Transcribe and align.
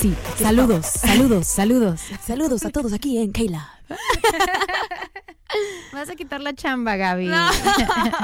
Sí. 0.00 0.14
Saludos, 0.38 0.86
saludos, 0.86 1.46
saludos. 1.46 2.00
Saludos 2.26 2.64
a 2.64 2.70
todos 2.70 2.94
aquí 2.94 3.18
en 3.18 3.32
Keila. 3.32 3.68
Vas 5.92 6.08
a 6.08 6.14
quitar 6.14 6.40
la 6.40 6.54
chamba, 6.54 6.96
Gaby. 6.96 7.26
No. 7.26 7.48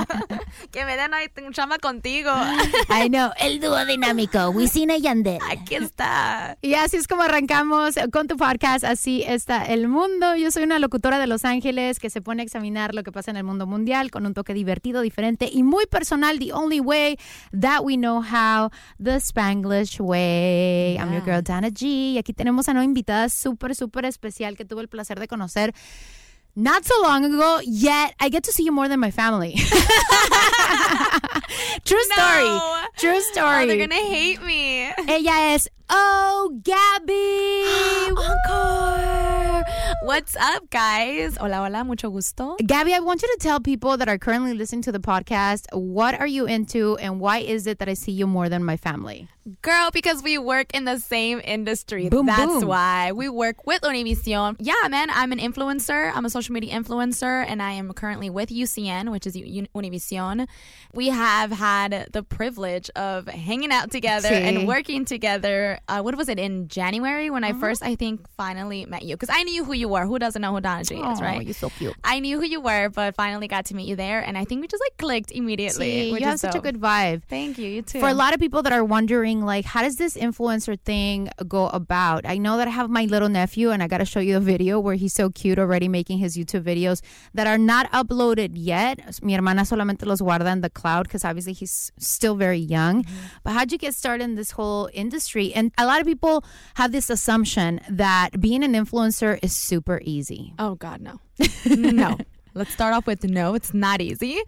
que 0.70 0.84
me 0.84 0.96
den 0.96 1.14
ahí 1.14 1.26
un 1.44 1.52
chamba 1.52 1.78
contigo. 1.78 2.30
I 2.88 3.08
know, 3.08 3.30
el 3.40 3.60
dúo 3.60 3.84
dinámico, 3.84 4.50
Wisin 4.50 4.90
y 4.90 5.00
Yandel. 5.00 5.40
Aquí 5.50 5.74
está. 5.74 6.56
Y 6.62 6.74
así 6.74 6.96
es 6.96 7.08
como 7.08 7.22
arrancamos 7.22 7.96
con 8.12 8.28
tu 8.28 8.36
podcast, 8.36 8.84
Así 8.84 9.22
está 9.26 9.64
el 9.64 9.88
mundo. 9.88 10.36
Yo 10.36 10.50
soy 10.50 10.62
una 10.62 10.78
locutora 10.78 11.18
de 11.18 11.26
Los 11.26 11.44
Ángeles 11.44 11.98
que 11.98 12.10
se 12.10 12.20
pone 12.20 12.42
a 12.42 12.44
examinar 12.44 12.94
lo 12.94 13.02
que 13.02 13.12
pasa 13.12 13.30
en 13.30 13.36
el 13.36 13.44
mundo 13.44 13.66
mundial 13.66 14.10
con 14.10 14.26
un 14.26 14.34
toque 14.34 14.54
divertido, 14.54 15.00
diferente 15.00 15.48
y 15.52 15.62
muy 15.62 15.86
personal. 15.86 16.38
The 16.38 16.52
only 16.52 16.80
way 16.80 17.18
that 17.58 17.80
we 17.82 17.96
know 17.96 18.22
how, 18.22 18.70
the 19.02 19.16
Spanglish 19.16 20.00
way. 20.00 20.96
I'm 20.98 21.12
your 21.12 21.24
girl, 21.24 21.42
Dana 21.42 21.68
G. 21.68 22.12
Y 22.12 22.18
aquí 22.18 22.32
tenemos 22.32 22.68
a 22.68 22.72
una 22.72 22.84
invitada 22.84 23.28
súper, 23.28 23.74
súper 23.74 24.04
especial 24.04 24.56
que 24.56 24.64
tuve 24.64 24.82
el 24.82 24.88
placer 24.88 25.18
de 25.18 25.26
conocer. 25.26 25.74
Not 26.58 26.86
so 26.86 26.94
long 27.02 27.22
ago, 27.22 27.60
yet 27.64 28.14
I 28.18 28.30
get 28.30 28.44
to 28.44 28.52
see 28.52 28.64
you 28.64 28.72
more 28.72 28.88
than 28.88 28.98
my 28.98 29.10
family. 29.10 29.56
True 31.84 32.02
story. 32.04 32.60
True 32.96 33.20
story. 33.20 33.64
Oh, 33.64 33.66
they're 33.66 33.76
gonna 33.76 33.94
hate 33.94 34.40
me. 34.42 34.84
Eh, 34.86 34.94
Ella 35.06 35.52
es 35.52 35.68
Oh 35.90 36.58
Gabby. 36.64 37.62
Encore. 38.16 39.45
What's 40.02 40.36
up, 40.36 40.70
guys? 40.70 41.36
Hola, 41.36 41.56
hola, 41.56 41.82
mucho 41.82 42.10
gusto. 42.10 42.56
Gabby, 42.64 42.94
I 42.94 43.00
want 43.00 43.22
you 43.22 43.28
to 43.28 43.38
tell 43.40 43.60
people 43.60 43.96
that 43.96 44.08
are 44.08 44.18
currently 44.18 44.54
listening 44.54 44.82
to 44.82 44.92
the 44.92 45.00
podcast 45.00 45.64
what 45.72 46.14
are 46.20 46.26
you 46.26 46.46
into 46.46 46.96
and 46.98 47.18
why 47.18 47.38
is 47.38 47.66
it 47.66 47.78
that 47.78 47.88
I 47.88 47.94
see 47.94 48.12
you 48.12 48.26
more 48.26 48.48
than 48.48 48.62
my 48.62 48.76
family? 48.76 49.26
Girl, 49.62 49.90
because 49.92 50.24
we 50.24 50.38
work 50.38 50.74
in 50.74 50.84
the 50.86 50.98
same 50.98 51.40
industry. 51.44 52.08
Boom, 52.08 52.26
That's 52.26 52.46
boom. 52.46 52.66
why. 52.66 53.12
We 53.12 53.28
work 53.28 53.64
with 53.64 53.82
Univision. 53.82 54.56
Yeah, 54.58 54.74
man, 54.90 55.08
I'm 55.08 55.30
an 55.30 55.38
influencer. 55.38 56.10
I'm 56.12 56.24
a 56.24 56.30
social 56.30 56.52
media 56.52 56.74
influencer, 56.74 57.44
and 57.46 57.62
I 57.62 57.70
am 57.72 57.92
currently 57.92 58.28
with 58.28 58.48
UCN, 58.48 59.12
which 59.12 59.24
is 59.24 59.36
Univision. 59.36 60.48
We 60.92 61.10
have 61.10 61.52
had 61.52 62.08
the 62.12 62.24
privilege 62.24 62.90
of 62.96 63.28
hanging 63.28 63.70
out 63.70 63.92
together 63.92 64.30
and 64.30 64.66
working 64.66 65.04
together. 65.04 65.78
Uh, 65.86 66.00
what 66.00 66.16
was 66.16 66.28
it, 66.28 66.40
in 66.40 66.66
January 66.66 67.30
when 67.30 67.44
I 67.44 67.52
first, 67.52 67.84
I 67.84 67.94
think, 67.94 68.28
finally 68.36 68.84
met 68.84 69.04
you? 69.04 69.14
Because 69.14 69.30
I 69.32 69.44
knew 69.44 69.64
who 69.64 69.74
you 69.74 69.85
were. 69.88 70.04
Who 70.04 70.18
doesn't 70.18 70.40
know 70.40 70.52
who 70.52 70.60
Dana 70.60 70.84
G 70.84 70.96
is, 70.96 71.20
right? 71.20 71.42
you're 71.42 71.54
so 71.54 71.70
cute. 71.70 71.94
I 72.04 72.20
knew 72.20 72.38
who 72.40 72.46
you 72.46 72.60
were, 72.60 72.88
but 72.88 73.14
finally 73.14 73.48
got 73.48 73.66
to 73.66 73.74
meet 73.74 73.88
you 73.88 73.96
there, 73.96 74.20
and 74.20 74.36
I 74.36 74.44
think 74.44 74.60
we 74.60 74.68
just 74.68 74.82
like 74.82 74.96
clicked 74.98 75.30
immediately. 75.32 76.10
See, 76.10 76.18
you 76.18 76.24
have 76.24 76.40
such 76.40 76.54
a 76.54 76.60
good 76.60 76.80
vibe. 76.80 77.22
Thank 77.28 77.58
you. 77.58 77.68
You 77.68 77.82
too. 77.82 78.00
For 78.00 78.08
a 78.08 78.14
lot 78.14 78.34
of 78.34 78.40
people 78.40 78.62
that 78.62 78.72
are 78.72 78.84
wondering, 78.84 79.44
like, 79.44 79.64
how 79.64 79.82
does 79.82 79.96
this 79.96 80.16
influencer 80.16 80.78
thing 80.80 81.28
go 81.48 81.68
about? 81.68 82.26
I 82.26 82.38
know 82.38 82.56
that 82.56 82.68
I 82.68 82.70
have 82.70 82.90
my 82.90 83.04
little 83.04 83.28
nephew, 83.28 83.70
and 83.70 83.82
I 83.82 83.86
got 83.86 83.98
to 83.98 84.04
show 84.04 84.20
you 84.20 84.36
a 84.36 84.40
video 84.40 84.80
where 84.80 84.94
he's 84.94 85.14
so 85.14 85.30
cute 85.30 85.58
already 85.58 85.88
making 85.88 86.18
his 86.18 86.36
YouTube 86.36 86.62
videos 86.62 87.02
that 87.34 87.46
are 87.46 87.58
not 87.58 87.90
uploaded 87.92 88.52
yet. 88.54 89.22
Mi 89.22 89.34
hermana 89.34 89.62
solamente 89.62 90.06
los 90.06 90.20
guarda 90.20 90.50
in 90.52 90.60
the 90.60 90.70
cloud 90.70 91.04
because 91.04 91.24
obviously 91.24 91.52
he's 91.52 91.92
still 91.98 92.34
very 92.34 92.58
young. 92.58 93.04
Mm-hmm. 93.04 93.26
But 93.44 93.52
how'd 93.52 93.72
you 93.72 93.78
get 93.78 93.94
started 93.94 94.24
in 94.24 94.34
this 94.34 94.52
whole 94.52 94.88
industry? 94.92 95.52
And 95.54 95.72
a 95.78 95.86
lot 95.86 96.00
of 96.00 96.06
people 96.06 96.44
have 96.74 96.92
this 96.92 97.10
assumption 97.10 97.80
that 97.88 98.40
being 98.40 98.64
an 98.64 98.72
influencer 98.72 99.38
is 99.42 99.54
super 99.54 99.75
easy. 100.02 100.52
Oh 100.58 100.74
God, 100.74 101.00
no, 101.00 101.20
no. 101.66 102.18
Let's 102.54 102.72
start 102.72 102.94
off 102.94 103.06
with 103.06 103.24
no. 103.24 103.54
It's 103.54 103.74
not 103.74 104.00
easy. 104.00 104.40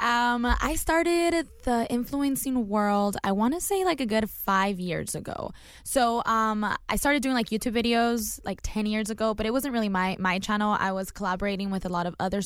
Um, 0.00 0.46
I 0.46 0.76
started 0.76 1.48
the 1.64 1.86
influencing 1.90 2.68
world. 2.68 3.16
I 3.24 3.32
want 3.32 3.54
to 3.54 3.60
say 3.60 3.84
like 3.84 4.00
a 4.00 4.06
good 4.06 4.30
five 4.30 4.78
years 4.78 5.16
ago. 5.16 5.50
So, 5.82 6.22
um, 6.24 6.64
I 6.88 6.96
started 6.96 7.20
doing 7.20 7.34
like 7.34 7.48
YouTube 7.48 7.74
videos 7.74 8.38
like 8.44 8.60
ten 8.62 8.86
years 8.86 9.10
ago, 9.10 9.34
but 9.34 9.44
it 9.44 9.52
wasn't 9.52 9.74
really 9.74 9.88
my 9.88 10.16
my 10.20 10.38
channel. 10.38 10.76
I 10.78 10.92
was 10.92 11.10
collaborating 11.10 11.70
with 11.70 11.84
a 11.84 11.88
lot 11.88 12.06
of 12.06 12.14
other 12.20 12.42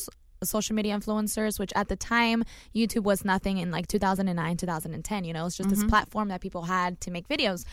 social 0.46 0.74
media 0.74 0.96
influencers, 0.96 1.58
which 1.58 1.72
at 1.74 1.88
the 1.88 1.96
time 1.96 2.44
YouTube 2.74 3.04
was 3.04 3.24
nothing 3.24 3.58
in 3.58 3.70
like 3.70 3.86
2009, 3.86 4.56
2010. 4.56 5.24
You 5.24 5.32
know, 5.32 5.46
it's 5.46 5.56
just 5.56 5.70
this 5.70 5.84
platform 5.84 6.28
that 6.28 6.40
people 6.40 6.62
had 6.62 7.00
to 7.02 7.10
make 7.10 7.28
videos, 7.28 7.64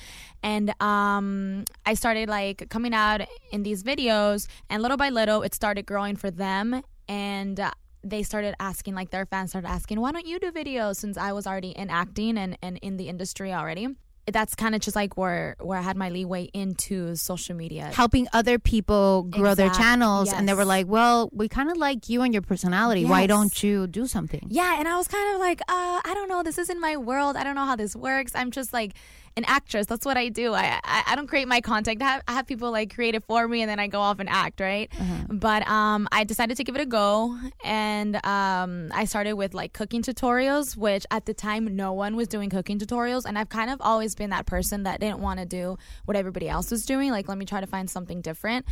and 0.44 0.74
um, 0.81 1.66
I 1.86 1.94
started 1.94 2.30
like 2.30 2.69
coming 2.69 2.94
out 2.94 3.21
in 3.51 3.63
these 3.63 3.83
videos, 3.83 4.48
and 4.69 4.81
little 4.81 4.98
by 4.98 5.10
little, 5.10 5.42
it 5.42 5.54
started 5.54 5.86
growing 5.86 6.16
for 6.16 6.31
them, 6.31 6.81
and. 7.07 7.60
Uh, 7.60 7.71
they 8.01 8.24
started 8.24 8.56
asking, 8.62 8.95
like 8.95 9.10
their 9.10 9.25
fans 9.25 9.50
started 9.50 9.68
asking, 9.68 10.00
why 10.00 10.13
don't 10.13 10.25
you 10.25 10.39
do 10.39 10.54
videos? 10.54 10.95
Since 10.95 11.18
I 11.18 11.33
was 11.33 11.45
already 11.45 11.71
in 11.71 11.89
acting 11.89 12.38
and, 12.38 12.57
and 12.62 12.77
in 12.77 12.95
the 12.95 13.10
industry 13.10 13.51
already. 13.51 13.89
That's 14.31 14.56
kind 14.56 14.76
of 14.76 14.81
just 14.81 14.96
like 14.96 15.18
where 15.18 15.56
where 15.60 15.78
I 15.78 15.81
had 15.81 15.98
my 15.98 16.10
leeway 16.10 16.50
into 16.54 17.16
social 17.16 17.56
media. 17.56 17.92
Helping 17.94 18.28
other 18.34 18.60
people 18.60 19.24
grow 19.24 19.56
their 19.56 19.68
Exact- 19.68 19.84
channels, 19.84 20.31
and 20.34 20.48
they 20.48 20.54
were 20.54 20.66
like, 20.66 20.88
"Well, 20.88 21.30
we 21.34 21.48
kind 21.48 21.70
of 21.72 21.78
like 21.78 22.10
you 22.10 22.22
and 22.22 22.34
your 22.34 22.42
personality. 22.42 23.06
Why 23.06 23.28
don't 23.28 23.64
you 23.64 23.88
do 23.88 24.08
something?" 24.08 24.48
Yeah, 24.50 24.80
and 24.80 24.88
I 24.88 24.96
was 24.98 25.08
kind 25.08 25.34
of 25.34 25.40
like, 25.40 25.62
uh, 25.62 26.02
I 26.04 26.12
don't 26.14 26.30
know, 26.30 26.44
this 26.44 26.58
isn't 26.58 26.80
my 26.80 26.98
world. 26.98 27.36
I 27.36 27.44
don't 27.44 27.56
know 27.56 27.66
how 27.66 27.76
this 27.76 27.96
works. 27.96 28.31
I'm 28.36 28.52
just 28.52 28.74
like 28.74 28.94
an 29.38 29.46
actress. 29.48 29.86
That's 29.86 30.06
what 30.06 30.18
I 30.18 30.30
do. 30.30 30.54
I 30.54 30.80
I, 30.84 31.04
I 31.08 31.16
don't 31.16 31.28
create 31.28 31.48
my 31.48 31.62
content. 31.62 32.02
I 32.02 32.06
have, 32.06 32.22
I 32.28 32.34
have 32.34 32.48
people 32.48 32.72
like 32.72 32.94
create 32.94 33.16
it 33.16 33.24
for 33.24 33.48
me, 33.48 33.62
and 33.62 33.70
then 33.70 33.80
I 33.80 33.88
go 33.88 34.00
off 34.02 34.20
and 34.20 34.30
act, 34.30 34.60
right? 34.60 34.92
But 35.30 35.68
um, 35.68 36.08
I 36.12 36.24
decided 36.24 36.58
to 36.58 36.64
give 36.64 36.76
it 36.76 36.81
a 36.81 36.86
go, 36.86 37.38
and 37.64 38.16
um, 38.26 38.92
I 38.94 39.06
started 39.06 39.34
with 39.34 39.54
like 39.54 39.74
cooking 39.74 40.02
tutorials, 40.02 40.76
which 40.76 41.06
at 41.12 41.26
the 41.26 41.34
time 41.34 41.76
no 41.76 41.94
one 41.94 42.16
was 42.16 42.28
doing 42.28 42.50
cooking 42.50 42.80
tutorials, 42.80 43.26
and 43.26 43.38
I've 43.38 43.50
kind 43.50 43.70
of 43.70 43.80
always 43.81 44.16
been 44.16 44.31
that 44.31 44.46
person 44.46 44.84
that 44.84 45.00
didn't 45.00 45.20
want 45.20 45.40
to 45.40 45.46
do 45.46 45.78
what 46.06 46.18
everybody 46.18 46.50
else 46.50 46.72
was 46.72 46.86
doing. 46.86 47.12
Like, 47.12 47.28
let 47.28 47.38
me 47.38 47.46
try 47.46 47.62
to 47.62 47.68
find 47.68 47.90
something 47.90 48.22
different, 48.22 48.66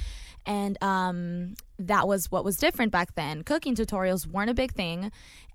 and 0.46 0.82
um, 0.84 1.56
that 1.80 2.08
was 2.08 2.32
what 2.32 2.44
was 2.44 2.58
different 2.58 2.92
back 2.92 3.16
then. 3.16 3.44
Cooking 3.44 3.76
tutorials 3.76 4.26
weren't 4.26 4.50
a 4.50 4.54
big 4.54 4.74
thing. 4.74 5.12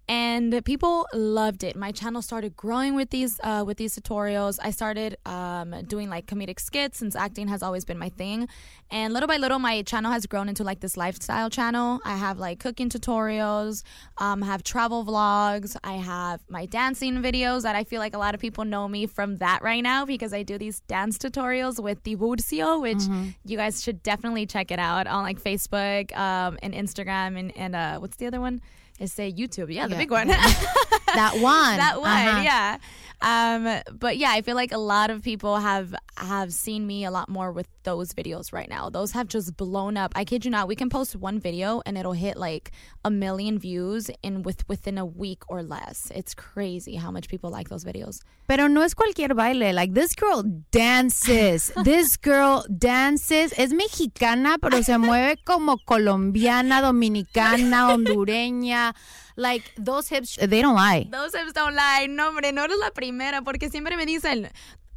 And 0.09 0.65
people 0.65 1.07
loved 1.15 1.63
it. 1.63 1.77
My 1.77 1.93
channel 1.93 2.23
started 2.23 2.57
growing 2.57 2.95
with 2.95 3.11
these 3.11 3.39
uh, 3.43 3.63
with 3.67 3.77
these 3.77 3.97
tutorials. 3.97 4.59
I 4.61 4.71
started 4.71 5.17
um, 5.25 5.75
doing 5.87 6.11
like 6.11 6.27
comedic 6.27 6.59
skits 6.59 6.99
since 6.99 7.15
acting 7.15 7.49
has 7.49 7.63
always 7.63 7.85
been 7.85 7.99
my 7.99 8.09
thing. 8.09 8.49
And 8.91 9.15
little 9.15 9.29
by 9.29 9.37
little, 9.37 9.59
my 9.59 9.83
channel 9.83 10.11
has 10.11 10.27
grown 10.27 10.49
into 10.49 10.65
like 10.65 10.81
this 10.81 10.97
lifestyle 10.97 11.49
channel. 11.49 12.01
I 12.05 12.17
have 12.17 12.39
like 12.39 12.59
cooking 12.59 12.91
tutorials, 12.91 13.85
um, 14.19 14.43
have 14.43 14.63
travel 14.65 15.05
vlogs, 15.05 15.77
I 15.85 15.95
have 15.95 16.41
my 16.49 16.67
dancing 16.67 17.23
videos 17.23 17.63
that 17.63 17.77
I 17.77 17.85
feel 17.85 18.01
like 18.01 18.15
a 18.15 18.19
lot 18.19 18.35
of 18.35 18.41
people 18.41 18.65
know 18.65 18.89
me 18.89 19.07
from 19.07 19.37
that 19.37 19.63
right 19.63 19.83
now 19.83 20.05
because 20.05 20.35
I 20.35 20.43
do 20.43 20.59
these 20.59 20.81
dance 20.81 21.17
tutorials 21.17 21.83
with 21.83 22.03
Tiburcio, 22.03 22.83
which 22.83 23.03
you 23.45 23.57
guys 23.57 23.83
should 23.83 24.03
definitely 24.03 24.47
check 24.47 24.71
it 24.71 24.79
out 24.79 25.07
on 25.07 25.23
like 25.23 25.41
Facebook 25.41 26.15
um, 26.17 26.59
and 26.63 26.75
Instagram 26.75 27.39
and, 27.39 27.57
and 27.57 27.77
uh, 27.77 27.99
what's 27.99 28.17
the 28.17 28.27
other 28.27 28.41
one? 28.41 28.61
It's 29.03 29.13
say 29.13 29.33
YouTube. 29.33 29.75
Yeah, 29.75 29.89
the 29.89 29.95
Yeah. 29.95 29.99
big 29.99 30.11
one. 30.11 30.29
That 31.15 31.35
one. 31.41 31.77
that 31.77 32.01
one, 32.01 32.11
Uh-huh. 32.11 32.41
yeah. 32.43 32.79
Um, 33.23 33.81
but 33.93 34.17
yeah, 34.17 34.31
I 34.33 34.43
feel 34.43 34.57
like 34.57 34.73
a 34.73 34.79
lot 34.79 35.11
of 35.11 35.23
people 35.23 35.57
have 35.57 35.95
have 36.17 36.53
seen 36.53 36.87
me 36.87 37.05
a 37.05 37.11
lot 37.11 37.29
more 37.29 37.53
with 37.53 37.69
those 37.85 38.13
videos 38.13 38.53
right 38.53 38.69
now. 38.69 38.91
Those 38.91 39.13
have 39.13 39.29
just 39.29 39.57
blown 39.57 39.97
up. 39.97 40.13
I 40.15 40.25
kid 40.25 40.45
you 40.45 40.51
not. 40.51 40.69
We 40.69 40.77
can 40.77 40.91
post 40.91 41.17
one 41.17 41.39
video 41.39 41.83
and 41.87 41.97
it'll 41.97 42.13
hit 42.13 42.37
like 42.37 42.73
a 43.05 43.11
million 43.11 43.59
views 43.59 44.11
in 44.23 44.43
with 44.43 44.69
within 44.69 44.99
a 44.99 45.07
week 45.07 45.43
or 45.49 45.63
less. 45.63 46.11
It's 46.15 46.35
crazy 46.35 46.97
how 46.97 47.11
much 47.11 47.29
people 47.29 47.51
like 47.51 47.69
those 47.69 47.85
videos. 47.85 48.21
Pero 48.49 48.67
no 48.67 48.83
es 48.83 48.95
cualquier 48.95 49.35
baile. 49.35 49.73
Like, 49.73 49.95
this 49.95 50.15
girl 50.15 50.43
dances. 50.73 51.73
this 51.85 52.17
girl 52.17 52.67
dances. 52.69 53.55
Es 53.57 53.73
mexicana, 53.73 54.59
pero 54.61 54.83
se 54.83 54.99
mueve 54.99 55.39
como 55.45 55.79
colombiana, 55.79 56.83
dominicana, 56.83 57.95
hondureña. 57.95 58.95
Like, 59.37 59.65
those 59.77 60.09
hips, 60.09 60.37
they 60.37 60.63
don't 60.63 60.75
lie. 60.77 61.09
Those 61.11 61.35
hips 61.35 61.53
don't 61.53 61.75
lie. 61.75 62.07
No, 62.09 62.29
hombre, 62.29 62.53
no 62.53 62.65
eres 62.65 62.79
la 62.79 62.91
primera 62.91 63.43
porque 63.43 63.71
siempre 63.71 63.97
me 63.97 64.07
dicen, 64.07 64.51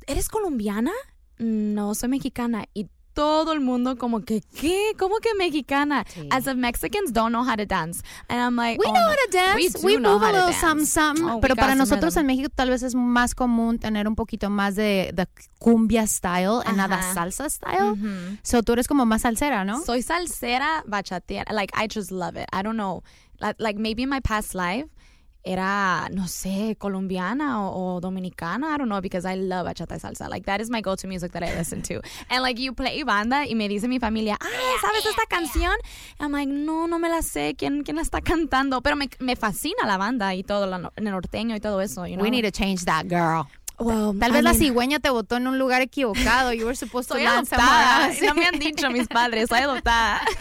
¿eres 0.08 0.30
colombiana? 0.30 0.92
No, 1.38 1.94
soy 1.96 2.10
mexicana. 2.10 2.66
Y 2.74 2.88
todo 3.14 3.54
el 3.54 3.62
mundo 3.62 3.98
como 3.98 4.26
que, 4.26 4.42
¿qué? 4.42 4.92
¿Cómo 5.00 5.20
que 5.20 5.34
mexicana? 5.38 6.06
As 6.32 6.48
if 6.48 6.56
Mexicans 6.56 7.14
don't 7.14 7.32
know 7.32 7.44
how 7.44 7.56
to 7.56 7.66
dance. 7.66 8.04
And 8.28 8.40
I'm 8.42 8.58
like, 8.58 8.78
We 8.78 8.86
oh, 8.88 8.94
know 8.94 9.00
no. 9.00 9.08
how 9.08 9.16
to 9.16 9.30
dance. 9.32 9.82
We, 9.82 9.96
We, 9.96 9.98
move 9.98 10.22
a 10.22 10.26
how 10.26 10.32
to 10.32 10.34
little 10.34 10.50
dance. 10.52 10.60
something, 10.60 10.86
something. 10.86 11.26
Oh, 11.26 11.40
pero 11.40 11.56
para 11.56 11.76
nosotros 11.76 12.18
en 12.18 12.26
México 12.26 12.50
tal 12.54 12.70
vez 12.70 12.84
es 12.84 12.94
más 12.94 13.34
común 13.34 13.80
tener 13.80 14.06
un 14.08 14.16
poquito 14.16 14.50
más 14.50 14.76
de, 14.76 15.12
de 15.14 15.28
cumbia 15.60 16.06
style 16.08 16.62
and 16.66 16.76
nada 16.76 17.02
salsa 17.14 17.50
style. 17.50 17.96
So 18.44 18.62
tú 18.64 18.74
eres 18.74 18.86
como 18.88 19.06
más 19.06 19.22
salsera, 19.22 19.64
¿no? 19.64 19.82
Soy 19.82 20.02
salsera 20.02 20.84
bachatera. 20.86 21.54
Like, 21.54 21.74
I 21.74 21.88
just 21.88 22.12
love 22.12 22.36
it. 22.36 22.50
I 22.52 22.64
don't 22.64 22.76
know. 22.76 23.02
Like, 23.60 23.78
maybe 23.78 24.04
in 24.04 24.10
my 24.10 24.20
past 24.22 24.56
life, 24.56 24.86
era, 25.48 26.10
no 26.12 26.24
sé, 26.28 26.76
colombiana 26.80 27.62
o, 27.70 27.98
o 27.98 28.00
dominicana. 28.02 28.74
I 28.74 28.78
don't 28.78 28.90
know 28.90 29.00
because 29.00 29.26
I 29.26 29.36
love 29.36 29.68
bachata 29.68 29.94
y 29.94 30.00
salsa. 30.00 30.28
Like, 30.28 30.46
that 30.48 30.60
is 30.60 30.72
my 30.72 30.82
go 30.82 30.96
to 30.96 31.08
music 31.08 31.34
that 31.34 31.44
I 31.44 31.54
listen 31.56 31.84
to. 31.84 32.02
And 32.32 32.42
like, 32.42 32.58
you 32.60 32.74
play 32.74 33.04
banda 33.04 33.46
y 33.48 33.54
me 33.54 33.68
dice 33.68 33.88
mi 33.88 34.00
familia, 34.00 34.38
ah, 34.42 34.78
¿sabes 34.82 35.06
esta 35.06 35.28
canción? 35.30 35.76
I'm 36.20 36.32
like, 36.32 36.50
no, 36.50 36.88
no 36.88 36.98
me 36.98 37.10
la 37.10 37.22
sé. 37.22 37.54
¿Quién, 37.56 37.84
quién 37.84 37.98
la 37.98 38.02
está 38.02 38.22
cantando? 38.22 38.82
Pero 38.82 38.96
me, 38.96 39.08
me 39.20 39.36
fascina 39.36 39.86
la 39.86 39.98
banda 39.98 40.34
y 40.34 40.42
todo, 40.44 40.66
la, 40.66 40.92
el 40.96 41.04
norteño 41.04 41.56
y 41.56 41.60
todo 41.60 41.80
eso, 41.82 42.08
you 42.08 42.16
know? 42.16 42.24
We 42.24 42.32
need 42.32 42.44
to 42.46 42.52
change 42.52 42.86
that, 42.86 43.06
girl. 43.08 43.46
Well, 43.78 44.18
Tal 44.18 44.32
I 44.32 44.34
vez 44.36 44.44
la 44.44 44.54
mean- 44.54 44.60
cigüeña 44.60 45.00
te 45.00 45.10
botó 45.12 45.36
en 45.36 45.46
un 45.48 45.60
lugar 45.60 45.82
equivocado. 45.84 46.54
You 46.54 46.66
were 46.66 46.76
supposed 46.78 47.10
to 47.10 47.16
Soy 47.16 47.26
adoptada. 47.26 48.10
No 48.24 48.34
me 48.34 48.46
han 48.48 48.58
dicho 48.60 48.90
mis 48.90 49.08
padres, 49.08 49.50
soy 49.50 49.60
adoptada. 49.60 50.22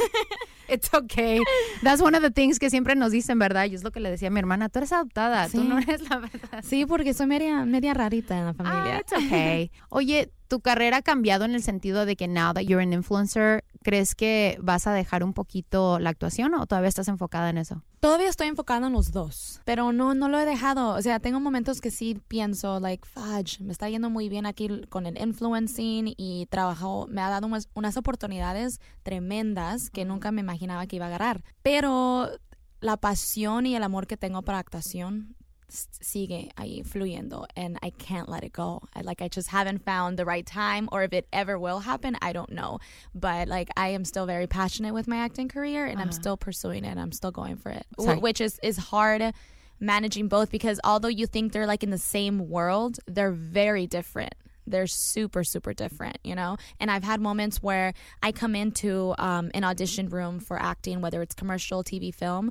It's 0.69 0.93
okay. 0.95 1.41
That's 1.83 2.01
one 2.03 2.15
of 2.17 2.23
the 2.23 2.31
things 2.31 2.59
que 2.59 2.71
siempre 2.71 2.95
nos 2.97 3.13
dicen, 3.13 3.39
¿verdad? 3.39 3.67
Yo 3.67 3.77
es 3.77 3.85
lo 3.85 3.91
que 3.93 4.01
le 4.01 4.11
decía 4.11 4.29
a 4.29 4.31
mi 4.31 4.39
hermana. 4.39 4.69
Tú 4.69 4.79
eres 4.79 4.93
adoptada. 4.93 5.49
Tú 5.49 5.61
Sí. 5.63 5.69
no 5.69 5.79
eres 5.79 6.09
la 6.09 6.19
verdad. 6.19 6.63
Sí, 6.63 6.87
porque 6.87 7.15
soy 7.15 7.27
media, 7.27 7.65
media 7.65 7.95
rarita 7.95 8.37
en 8.39 8.45
la 8.45 8.51
Ah, 8.51 8.55
familia. 8.55 9.01
it's 9.01 9.13
okay. 9.13 9.71
Oye, 9.91 10.31
tu 10.55 10.61
carrera 10.61 10.99
ha 10.99 11.03
cambiado 11.03 11.45
en 11.45 11.53
el 11.57 11.65
sentido 11.65 12.07
de 12.07 12.15
que 12.15 12.29
now 12.29 12.55
that 12.55 12.61
you're 12.61 12.81
an 12.81 12.93
influencer, 12.93 13.65
¿crees 13.83 14.15
que 14.15 14.57
vas 14.63 14.87
a 14.87 14.93
dejar 14.93 15.25
un 15.25 15.33
poquito 15.33 15.99
la 15.99 16.11
actuación 16.11 16.55
o 16.55 16.65
todavía 16.65 16.89
estás 16.89 17.09
enfocada 17.09 17.51
en 17.51 17.59
eso? 17.59 17.83
Todavía 17.99 18.29
estoy 18.29 18.47
enfocada 18.47 18.87
en 18.87 18.93
los 18.93 19.11
dos, 19.11 19.61
pero 19.65 19.93
no, 19.93 20.15
no 20.15 20.29
lo 20.29 20.39
he 20.39 20.45
dejado. 20.45 20.91
O 20.95 21.03
sea, 21.03 21.19
tengo 21.19 21.41
momentos 21.41 21.81
que 21.81 21.91
sí 21.91 22.21
pienso, 22.29 22.79
like, 22.79 23.05
fudge, 23.05 23.63
me 23.63 23.73
está 23.73 23.89
yendo 23.89 24.11
muy 24.11 24.29
bien 24.29 24.47
aquí 24.47 24.69
con 24.91 25.07
el 25.07 25.21
influencing 25.21 26.15
y 26.17 26.47
trabajo, 26.51 27.09
me 27.11 27.21
ha 27.21 27.31
dado 27.31 27.49
unas, 27.49 27.69
unas 27.75 27.97
oportunidades 27.97 28.81
tremendas 29.03 29.91
que 29.91 30.05
nunca 30.05 30.31
me 30.31 30.41
imaginaba 30.41 30.87
que 30.87 30.95
iba 30.95 31.07
a 31.07 31.09
agarrar. 31.09 31.43
Pero 31.63 32.31
la 32.79 32.97
pasión 32.97 33.67
y 33.67 33.75
el 33.75 33.83
amor 33.83 34.07
que 34.07 34.17
tengo 34.17 34.43
para 34.43 34.61
actuación 34.61 35.35
sigue 35.71 36.53
ahí 36.57 36.87
fluyendo 36.87 37.47
and 37.57 37.79
I 37.83 37.91
can't 37.91 38.29
let 38.29 38.45
it 38.45 38.53
go. 38.53 38.83
I, 38.95 39.01
like 39.01 39.23
I 39.23 39.29
just 39.29 39.49
haven't 39.49 39.85
found 39.85 40.19
the 40.19 40.25
right 40.25 40.47
time 40.47 40.89
or 40.93 41.03
if 41.03 41.13
it 41.13 41.27
ever 41.33 41.59
will 41.59 41.81
happen, 41.81 42.17
I 42.23 42.33
don't 42.33 42.53
know. 42.53 42.79
But 43.15 43.49
like 43.49 43.71
I 43.77 43.89
am 43.89 44.05
still 44.05 44.27
very 44.27 44.47
passionate 44.47 44.95
with 44.95 45.09
my 45.09 45.17
acting 45.19 45.49
career 45.49 45.87
and 45.87 46.01
I'm 46.01 46.13
still 46.13 46.37
pursuing 46.37 46.85
it. 46.85 46.97
I'm 46.99 47.13
still 47.13 47.33
going 47.33 47.57
for 47.57 47.71
it. 47.71 47.87
Sorry. 47.99 48.19
Wh- 48.19 48.23
Which 48.23 48.41
is 48.41 48.59
is 48.63 48.77
hard 48.77 49.33
managing 49.81 50.29
both 50.29 50.51
because 50.51 50.81
although 50.85 51.09
you 51.09 51.27
think 51.27 51.53
they're 51.53 51.67
like 51.67 51.83
in 51.83 51.91
the 51.91 51.99
same 51.99 52.49
world, 52.49 52.99
they're 53.07 53.33
very 53.33 53.87
different. 53.87 54.35
They're 54.67 54.87
super, 54.87 55.45
super 55.45 55.75
different, 55.75 56.17
you 56.25 56.35
know? 56.35 56.57
And 56.81 56.91
I've 56.91 57.05
had 57.05 57.21
moments 57.21 57.63
where 57.63 57.93
I 58.23 58.33
come 58.33 58.55
into 58.55 59.15
um, 59.19 59.51
an 59.53 59.63
audition 59.63 60.09
room 60.09 60.41
for 60.41 60.59
acting, 60.59 61.03
whether 61.03 61.21
it's 61.21 61.35
commercial, 61.35 61.85
TV, 61.85 62.15
film, 62.15 62.51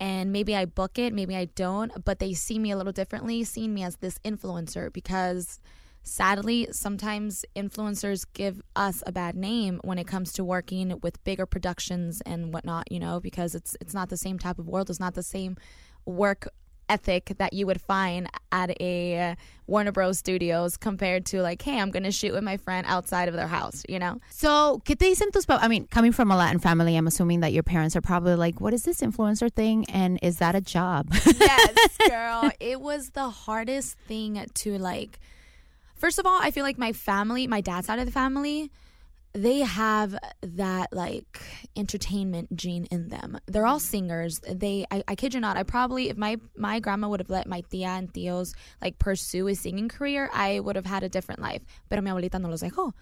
and 0.00 0.32
maybe 0.32 0.54
I 0.54 0.64
book 0.64 0.98
it, 0.98 1.12
maybe 1.12 1.34
I 1.36 1.46
don't, 1.46 2.04
but 2.04 2.18
they 2.18 2.32
see 2.34 2.58
me 2.58 2.70
a 2.70 2.76
little 2.76 2.92
differently, 2.92 3.44
seeing 3.44 3.74
me 3.74 3.82
as 3.82 3.96
this 3.96 4.18
influencer 4.24 4.92
because 4.92 5.60
sadly, 6.04 6.68
sometimes 6.72 7.44
influencers 7.54 8.24
give 8.32 8.62
us 8.74 9.02
a 9.06 9.12
bad 9.12 9.36
name 9.36 9.80
when 9.84 9.98
it 9.98 10.06
comes 10.06 10.32
to 10.32 10.44
working 10.44 10.98
with 11.02 11.22
bigger 11.24 11.46
productions 11.46 12.22
and 12.22 12.52
whatnot, 12.52 12.90
you 12.90 12.98
know, 12.98 13.20
because 13.20 13.54
it's 13.54 13.76
it's 13.80 13.94
not 13.94 14.08
the 14.08 14.16
same 14.16 14.38
type 14.38 14.58
of 14.58 14.68
world, 14.68 14.90
it's 14.90 15.00
not 15.00 15.14
the 15.14 15.22
same 15.22 15.56
work 16.06 16.48
ethic 16.88 17.32
that 17.38 17.52
you 17.52 17.66
would 17.66 17.80
find 17.80 18.28
at 18.52 18.70
a 18.80 19.36
Warner 19.66 19.92
Bros. 19.92 20.18
Studios 20.18 20.76
compared 20.76 21.26
to 21.26 21.42
like, 21.42 21.62
hey, 21.62 21.78
I'm 21.78 21.90
gonna 21.90 22.10
shoot 22.10 22.32
with 22.32 22.42
my 22.42 22.56
friend 22.56 22.86
outside 22.88 23.28
of 23.28 23.34
their 23.34 23.46
house, 23.46 23.82
you 23.88 23.98
know? 23.98 24.20
So, 24.30 24.82
¿qué 24.84 24.98
te 24.98 25.10
dicen 25.10 25.30
tus 25.32 25.46
papás? 25.46 25.60
I 25.62 25.68
mean, 25.68 25.86
coming 25.88 26.12
from 26.12 26.30
a 26.30 26.36
Latin 26.36 26.58
family, 26.58 26.96
I'm 26.96 27.06
assuming 27.06 27.40
that 27.40 27.52
your 27.52 27.62
parents 27.62 27.94
are 27.94 28.00
probably 28.00 28.34
like, 28.34 28.60
what 28.60 28.72
is 28.72 28.84
this 28.84 29.00
influencer 29.00 29.52
thing? 29.52 29.84
And 29.90 30.18
is 30.22 30.38
that 30.38 30.54
a 30.54 30.60
job? 30.60 31.08
yes, 31.12 31.98
girl. 32.08 32.50
It 32.60 32.80
was 32.80 33.10
the 33.10 33.28
hardest 33.28 33.98
thing 34.06 34.44
to 34.54 34.78
like. 34.78 35.18
First 35.96 36.18
of 36.18 36.26
all, 36.26 36.40
I 36.40 36.50
feel 36.50 36.62
like 36.62 36.78
my 36.78 36.92
family, 36.92 37.46
my 37.46 37.60
dad's 37.60 37.88
side 37.88 37.98
of 37.98 38.06
the 38.06 38.12
family, 38.12 38.70
they 39.42 39.60
have 39.60 40.18
that 40.42 40.92
like 40.92 41.40
entertainment 41.76 42.54
gene 42.56 42.86
in 42.90 43.08
them. 43.08 43.38
They're 43.46 43.66
all 43.66 43.78
singers. 43.78 44.40
They, 44.40 44.84
I, 44.90 45.04
I 45.06 45.14
kid 45.14 45.34
you 45.34 45.40
not, 45.40 45.56
I 45.56 45.62
probably, 45.62 46.08
if 46.08 46.16
my 46.16 46.38
my 46.56 46.80
grandma 46.80 47.08
would 47.08 47.20
have 47.20 47.30
let 47.30 47.46
my 47.46 47.62
tia 47.70 47.88
and 47.88 48.12
tios 48.12 48.54
like 48.82 48.98
pursue 48.98 49.46
a 49.48 49.54
singing 49.54 49.88
career, 49.88 50.28
I 50.34 50.60
would 50.60 50.76
have 50.76 50.86
had 50.86 51.04
a 51.04 51.08
different 51.08 51.40
life. 51.40 51.62
Pero 51.88 52.02
mi 52.02 52.10
abuelita 52.10 52.40
no 52.40 52.48
los 52.48 52.62
dejó. 52.62 52.92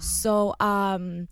So, 0.00 0.54
um, 0.58 1.28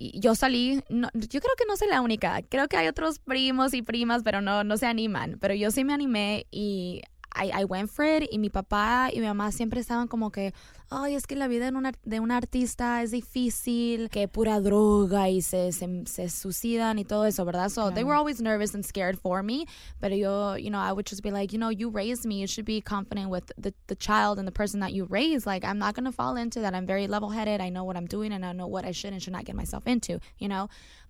yo 0.00 0.34
salí, 0.34 0.82
no, 0.90 1.08
yo 1.14 1.40
creo 1.40 1.56
que 1.56 1.66
no 1.68 1.76
soy 1.76 1.88
la 1.88 2.00
única. 2.02 2.42
Creo 2.50 2.68
que 2.68 2.76
hay 2.76 2.88
otros 2.88 3.20
primos 3.20 3.74
y 3.74 3.82
primas, 3.82 4.22
pero 4.24 4.40
no, 4.40 4.64
no 4.64 4.76
se 4.76 4.86
animan. 4.86 5.38
Pero 5.40 5.54
yo 5.54 5.70
sí 5.70 5.84
me 5.84 5.94
animé 5.94 6.46
y 6.50 7.02
I, 7.34 7.50
I 7.62 7.64
went 7.64 7.90
for 7.90 8.04
it 8.04 8.28
y 8.32 8.38
mi 8.38 8.48
papá 8.48 9.10
y 9.12 9.20
mi 9.20 9.26
mamá 9.26 9.50
siempre 9.52 9.80
estaban 9.80 10.06
como 10.08 10.30
que, 10.30 10.52
ay, 10.90 11.14
es 11.14 11.26
que 11.26 11.34
la 11.34 11.48
vida 11.48 11.70
de 11.70 11.76
un, 11.76 11.86
ar- 11.86 11.98
de 12.04 12.20
un 12.20 12.30
artista 12.30 13.02
es 13.02 13.10
difícil, 13.10 14.08
que 14.10 14.28
pura 14.28 14.60
droga 14.60 15.28
y 15.28 15.40
se, 15.40 15.72
se, 15.72 16.04
se 16.06 16.28
suicidan 16.28 16.98
y 16.98 17.04
todo 17.04 17.24
eso, 17.26 17.44
¿verdad? 17.44 17.70
So 17.70 17.90
they 17.90 18.04
were 18.04 18.14
always 18.14 18.40
nervous 18.40 18.74
and 18.74 18.84
scared 18.84 19.18
for 19.18 19.42
me. 19.42 19.66
But 20.00 20.12
yo, 20.12 20.54
you 20.54 20.70
know, 20.70 20.78
I 20.78 20.92
would 20.92 21.06
just 21.06 21.22
be 21.22 21.30
like, 21.32 21.52
you 21.52 21.58
know, 21.58 21.70
you 21.70 21.90
raised 21.90 22.24
me. 22.24 22.40
You 22.40 22.46
should 22.46 22.64
be 22.66 22.80
confident 22.80 23.30
with 23.30 23.50
the, 23.58 23.74
the 23.88 23.96
child 23.96 24.38
and 24.38 24.46
the 24.46 24.52
person 24.52 24.80
that 24.80 24.92
you 24.92 25.04
raised. 25.04 25.44
Like, 25.44 25.64
I'm 25.64 25.78
not 25.78 25.94
going 25.94 26.04
to 26.04 26.12
fall 26.12 26.36
into 26.36 26.60
that. 26.60 26.74
I'm 26.74 26.86
very 26.86 27.08
level 27.08 27.30
headed. 27.30 27.60
I 27.60 27.68
know 27.68 27.82
what 27.84 27.96
I'm 27.96 28.06
doing 28.06 28.32
and 28.32 28.44
I 28.46 28.52
know 28.52 28.68
what 28.68 28.84
I 28.84 28.92
should 28.92 29.12
and 29.12 29.20
should 29.20 29.32
not 29.32 29.44
get 29.44 29.56
myself 29.56 29.86
into, 29.88 30.20
you 30.38 30.46
know? 30.48 30.68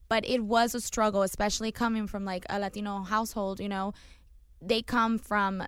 But 0.08 0.24
it 0.26 0.42
was 0.44 0.74
a 0.74 0.80
struggle, 0.80 1.22
especially 1.22 1.70
coming 1.72 2.06
from 2.06 2.24
like 2.24 2.44
a 2.48 2.58
Latino 2.58 3.02
household, 3.02 3.60
you 3.60 3.68
know? 3.68 3.92
They 4.62 4.80
come 4.80 5.18
from 5.18 5.62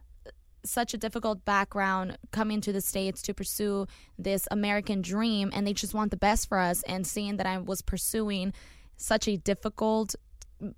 such 0.66 0.94
a 0.94 0.98
difficult 0.98 1.44
background 1.44 2.18
coming 2.32 2.60
to 2.60 2.72
the 2.72 2.80
states 2.80 3.22
to 3.22 3.34
pursue 3.34 3.86
this 4.18 4.46
American 4.50 5.02
dream 5.02 5.50
and 5.54 5.66
they 5.66 5.72
just 5.72 5.94
want 5.94 6.10
the 6.10 6.16
best 6.16 6.48
for 6.48 6.58
us. 6.58 6.82
And 6.84 7.06
seeing 7.06 7.36
that 7.38 7.46
I 7.46 7.58
was 7.58 7.82
pursuing 7.82 8.52
such 8.96 9.28
a 9.28 9.36
difficult 9.36 10.14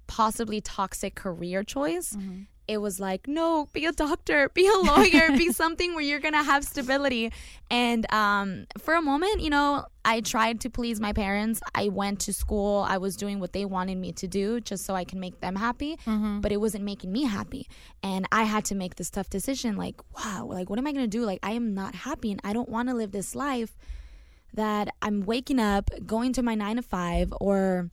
possibly 0.06 0.60
toxic 0.60 1.14
career 1.14 1.62
choice 1.62 2.14
mm-hmm. 2.14 2.42
It 2.68 2.78
was 2.78 3.00
like 3.00 3.26
no 3.26 3.66
be 3.72 3.86
a 3.86 3.92
doctor 3.92 4.50
be 4.50 4.66
a 4.68 4.78
lawyer 4.78 5.36
be 5.36 5.50
something 5.62 5.94
where 5.94 6.04
you're 6.04 6.20
gonna 6.20 6.42
have 6.42 6.64
stability. 6.64 7.32
And 7.70 8.10
um, 8.12 8.66
for 8.78 8.94
a 8.94 9.02
moment 9.02 9.40
you 9.40 9.50
know 9.50 9.86
i 10.04 10.20
tried 10.20 10.60
to 10.60 10.70
please 10.70 11.00
my 11.00 11.12
parents. 11.12 11.60
I 11.74 11.88
went 11.88 12.20
to 12.20 12.32
school. 12.32 12.84
I 12.88 12.98
was 12.98 13.16
doing 13.16 13.40
what 13.40 13.52
they 13.52 13.64
wanted 13.64 13.98
me 13.98 14.12
to 14.12 14.26
do 14.28 14.60
just 14.60 14.84
so 14.84 14.94
i 14.94 15.04
can 15.04 15.18
make 15.18 15.40
them 15.40 15.56
happy 15.56 15.98
but 16.40 16.52
it 16.52 16.58
wasn't 16.58 16.84
making 16.84 17.10
me 17.10 17.24
happy. 17.24 17.66
And 18.02 18.26
i 18.30 18.44
had 18.44 18.64
to 18.66 18.74
make 18.74 18.96
this 18.96 19.10
tough 19.10 19.30
decision 19.30 19.76
like 19.76 19.96
wow 20.16 20.46
like 20.48 20.68
what 20.70 20.78
am 20.78 20.86
i 20.86 20.92
gonna 20.92 21.06
do? 21.06 21.24
Like 21.24 21.40
i 21.42 21.52
am 21.52 21.74
not 21.74 21.94
happy 21.94 22.30
and 22.30 22.40
i 22.44 22.52
don't 22.52 22.68
want 22.68 22.88
to 22.88 22.94
live 22.94 23.12
this 23.12 23.34
life 23.34 23.76
that 24.54 24.88
i'm 25.02 25.26
waking 25.26 25.60
up 25.60 25.90
going 26.06 26.32
to 26.32 26.42
my 26.42 26.54
nine 26.54 26.76
to 26.76 26.82
five 26.82 27.32
or 27.40 27.90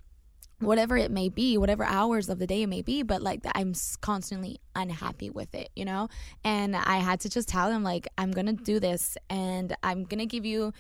whatever 0.65 0.98
it 0.98 1.12
may 1.12 1.29
be, 1.29 1.57
whatever 1.57 1.84
hours 1.84 2.29
of 2.29 2.39
the 2.39 2.48
day 2.48 2.63
it 2.63 2.67
may 2.67 2.81
be, 2.81 3.03
but 3.03 3.22
like 3.22 3.41
I'm 3.53 3.74
constantly 4.01 4.60
unhappy 4.75 5.29
with 5.29 5.53
it, 5.55 5.69
you 5.75 5.86
know? 5.86 6.10
And 6.43 6.75
I 6.75 6.98
had 6.98 7.22
to 7.22 7.29
just 7.29 7.48
tell 7.48 7.69
them 7.69 7.84
like 7.84 8.07
I'm 8.17 8.31
going 8.31 8.48
to 8.48 8.53
do 8.53 8.79
this 8.79 9.17
and 9.29 9.75
I'm 9.84 10.03
going 10.03 10.19
to 10.19 10.25
give 10.25 10.45
you 10.45 10.74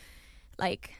like 0.57 0.93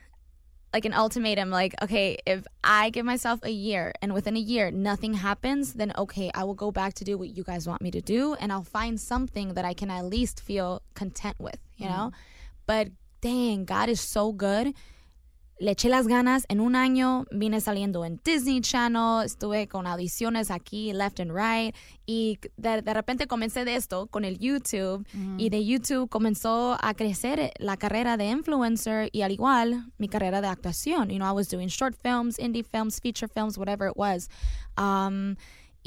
like 0.74 0.84
an 0.84 0.94
ultimatum 0.94 1.50
like 1.50 1.74
okay, 1.82 2.18
if 2.26 2.46
I 2.62 2.90
give 2.90 3.06
myself 3.06 3.40
a 3.44 3.52
year 3.52 3.94
and 4.02 4.14
within 4.14 4.36
a 4.36 4.40
year 4.40 4.72
nothing 4.72 5.14
happens, 5.14 5.74
then 5.74 5.94
okay, 5.98 6.32
I 6.36 6.44
will 6.44 6.54
go 6.54 6.72
back 6.72 6.94
to 6.96 7.04
do 7.04 7.18
what 7.18 7.30
you 7.30 7.44
guys 7.44 7.68
want 7.68 7.82
me 7.82 7.92
to 7.92 8.02
do 8.02 8.34
and 8.36 8.52
I'll 8.52 8.64
find 8.64 9.00
something 9.00 9.54
that 9.54 9.64
I 9.64 9.74
can 9.74 9.90
at 9.90 10.06
least 10.06 10.42
feel 10.42 10.82
content 10.94 11.38
with, 11.40 11.60
you 11.78 11.88
mm-hmm. 11.88 11.96
know? 11.96 12.12
But 12.66 12.90
dang, 13.22 13.66
God 13.66 13.90
is 13.90 14.02
so 14.02 14.34
good 14.34 14.74
le 15.58 15.72
eché 15.72 15.90
las 15.90 16.08
ganas. 16.08 16.46
En 16.50 16.60
un 16.60 16.76
año 16.76 17.26
vine 17.32 17.62
saliendo 17.62 18.06
en 18.06 18.20
Disney 18.24 18.62
Channel, 18.62 19.26
estuve 19.26 19.68
con 19.68 19.88
audiciones 19.88 20.52
aquí, 20.52 20.94
left 20.94 21.20
and 21.20 21.32
right. 21.32 21.76
Y 22.06 22.40
de, 22.58 22.82
de 22.82 22.94
repente 22.94 23.28
comencé 23.28 23.66
de 23.66 23.76
esto 23.76 24.08
con 24.08 24.26
el 24.26 24.38
YouTube. 24.38 25.06
Y 25.38 25.50
de 25.50 25.66
YouTube 25.66 26.10
comenzó 26.10 26.78
a 26.82 26.94
crecer 26.94 27.52
la 27.58 27.78
carrera 27.78 28.18
de 28.18 28.26
influencer 28.26 29.10
y 29.12 29.22
al 29.22 29.32
igual 29.32 29.92
mi 29.98 30.08
carrera 30.08 30.42
de 30.42 30.48
actuación. 30.48 31.10
You 31.10 31.18
know, 31.18 31.28
I 31.28 31.34
was 31.34 31.50
doing 31.50 31.68
short 31.68 31.96
films, 31.96 32.38
indie 32.38 32.64
films, 32.64 33.00
feature 33.00 33.28
films, 33.28 33.58
whatever 33.58 33.88
it 33.88 33.96
was. 33.96 34.30
Um, 34.78 35.38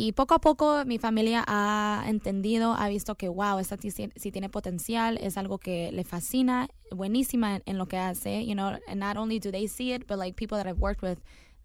y 0.01 0.13
poco 0.13 0.35
a 0.35 0.39
poco 0.39 0.85
mi 0.87 0.99
familia 0.99 1.45
ha 1.49 2.05
entendido, 2.07 2.75
ha 2.75 2.89
visto 2.89 3.17
que, 3.17 3.29
wow, 3.29 3.59
esta 3.59 3.77
sí, 3.77 3.91
sí 3.91 4.31
tiene 4.31 4.49
potencial, 4.49 5.19
es 5.19 5.37
algo 5.37 5.59
que 5.59 5.91
le 5.91 6.05
fascina, 6.05 6.69
buenísima 6.93 7.57
en, 7.57 7.63
en 7.67 7.79
lo 7.79 7.87
que 7.87 7.97
hace, 7.97 8.47
you 8.47 8.55
know, 8.55 8.79
and 8.87 9.01
not 9.01 9.17
only 9.17 9.41
do 9.41 9.51
they 9.51 9.67
see 9.67 9.93
it, 9.93 10.07
but 10.07 10.17
like 10.17 10.37
people 10.37 10.57
that 10.57 10.69
I've 10.69 10.81
worked 10.81 11.03
with 11.03 11.19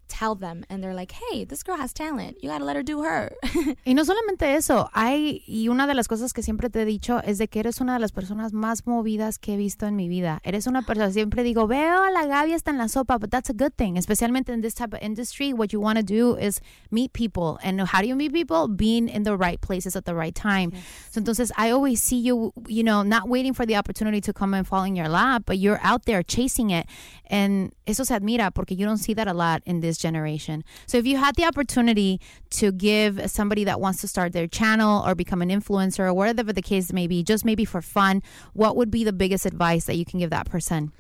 tell 0.07 0.35
them 0.35 0.63
and 0.69 0.83
they're 0.83 0.93
like, 0.93 1.13
hey, 1.13 1.45
this 1.45 1.63
girl 1.63 1.77
has 1.77 1.93
talent, 1.93 2.37
you 2.41 2.49
gotta 2.49 2.65
let 2.65 2.75
her 2.75 2.83
do 2.83 3.03
her. 3.03 3.35
Y 3.85 3.93
no 3.93 4.05
solamente 4.05 4.55
eso, 4.55 4.89
hay, 4.93 5.43
y 5.45 5.67
una 5.67 5.87
de 5.87 5.93
las 5.93 6.07
cosas 6.07 6.31
que 6.31 6.41
siempre 6.41 6.69
te 6.69 6.81
he 6.81 6.85
dicho 6.85 7.19
es 7.23 7.37
de 7.37 7.47
que 7.47 7.59
eres 7.59 7.81
una 7.81 7.93
de 7.93 7.99
las 7.99 8.11
personas 8.11 8.53
más 8.53 8.85
movidas 8.87 9.39
que 9.39 9.55
he 9.55 9.57
visto 9.57 9.85
en 9.87 9.95
mi 9.95 10.07
vida. 10.07 10.39
Eres 10.43 10.67
una 10.67 10.83
persona, 10.83 11.11
siempre 11.11 11.43
digo, 11.43 11.67
veo 11.67 12.03
a 12.03 12.11
la 12.11 12.25
Gaby 12.25 12.53
está 12.53 12.71
en 12.71 12.77
la 12.77 12.87
sopa, 12.87 13.17
but 13.19 13.29
that's 13.29 13.49
a 13.49 13.53
good 13.53 13.73
thing, 13.75 13.97
especialmente 13.97 14.53
in 14.53 14.61
this 14.61 14.73
type 14.73 14.93
of 14.93 15.01
industry. 15.01 15.53
What 15.53 15.73
you 15.73 15.81
want 15.81 15.97
to 15.97 16.03
do 16.03 16.37
is 16.37 16.61
meet 16.91 17.13
people. 17.13 17.59
And 17.63 17.81
how 17.81 18.01
do 18.01 18.07
you 18.07 18.15
meet 18.15 18.33
people? 18.33 18.67
Being 18.67 19.09
in 19.09 19.23
the 19.23 19.35
right 19.35 19.59
places 19.59 19.95
at 19.95 20.05
the 20.05 20.15
right 20.15 20.35
time. 20.35 20.71
So 21.11 21.19
entonces, 21.19 21.51
I 21.57 21.71
always 21.71 22.01
see 22.01 22.17
you, 22.17 22.53
you 22.67 22.83
know, 22.83 23.03
not 23.03 23.27
waiting 23.27 23.53
for 23.53 23.65
the 23.65 23.75
opportunity 23.75 24.21
to 24.21 24.33
come 24.33 24.53
and 24.53 24.65
fall 24.67 24.83
in 24.83 24.95
your 24.95 25.09
lap, 25.09 25.43
but 25.45 25.57
you're 25.57 25.79
out 25.81 26.05
there 26.05 26.23
chasing 26.23 26.69
it. 26.69 26.87
And 27.29 27.73
eso 27.87 28.03
se 28.03 28.13
admira 28.13 28.51
porque 28.53 28.71
you 28.77 28.85
don't 28.85 28.97
see 28.97 29.13
that 29.13 29.27
a 29.27 29.33
lot 29.33 29.61
in 29.65 29.81
this 29.81 29.92
generation. 29.97 30.63
So 30.85 30.97
if 30.97 31.05
you 31.05 31.17
had 31.17 31.35
the 31.35 31.45
opportunity 31.45 32.19
to 32.51 32.71
give 32.71 33.29
somebody 33.29 33.63
that 33.63 33.79
wants 33.79 34.01
to 34.01 34.07
start 34.07 34.33
their 34.33 34.47
channel 34.47 35.03
or 35.05 35.15
become 35.15 35.41
an 35.41 35.49
influencer 35.49 35.99
or 35.99 36.13
whatever 36.13 36.53
the 36.53 36.61
case 36.61 36.93
may 36.93 37.07
be, 37.07 37.23
just 37.23 37.45
maybe 37.45 37.65
for 37.65 37.81
fun, 37.81 38.21
what 38.53 38.75
would 38.75 38.91
be 38.91 39.03
the 39.03 39.13
biggest 39.13 39.45
advice 39.45 39.85
that 39.85 39.95
you 39.95 40.05
can 40.05 40.19
give 40.19 40.29
that 40.29 40.49
person? 40.49 40.91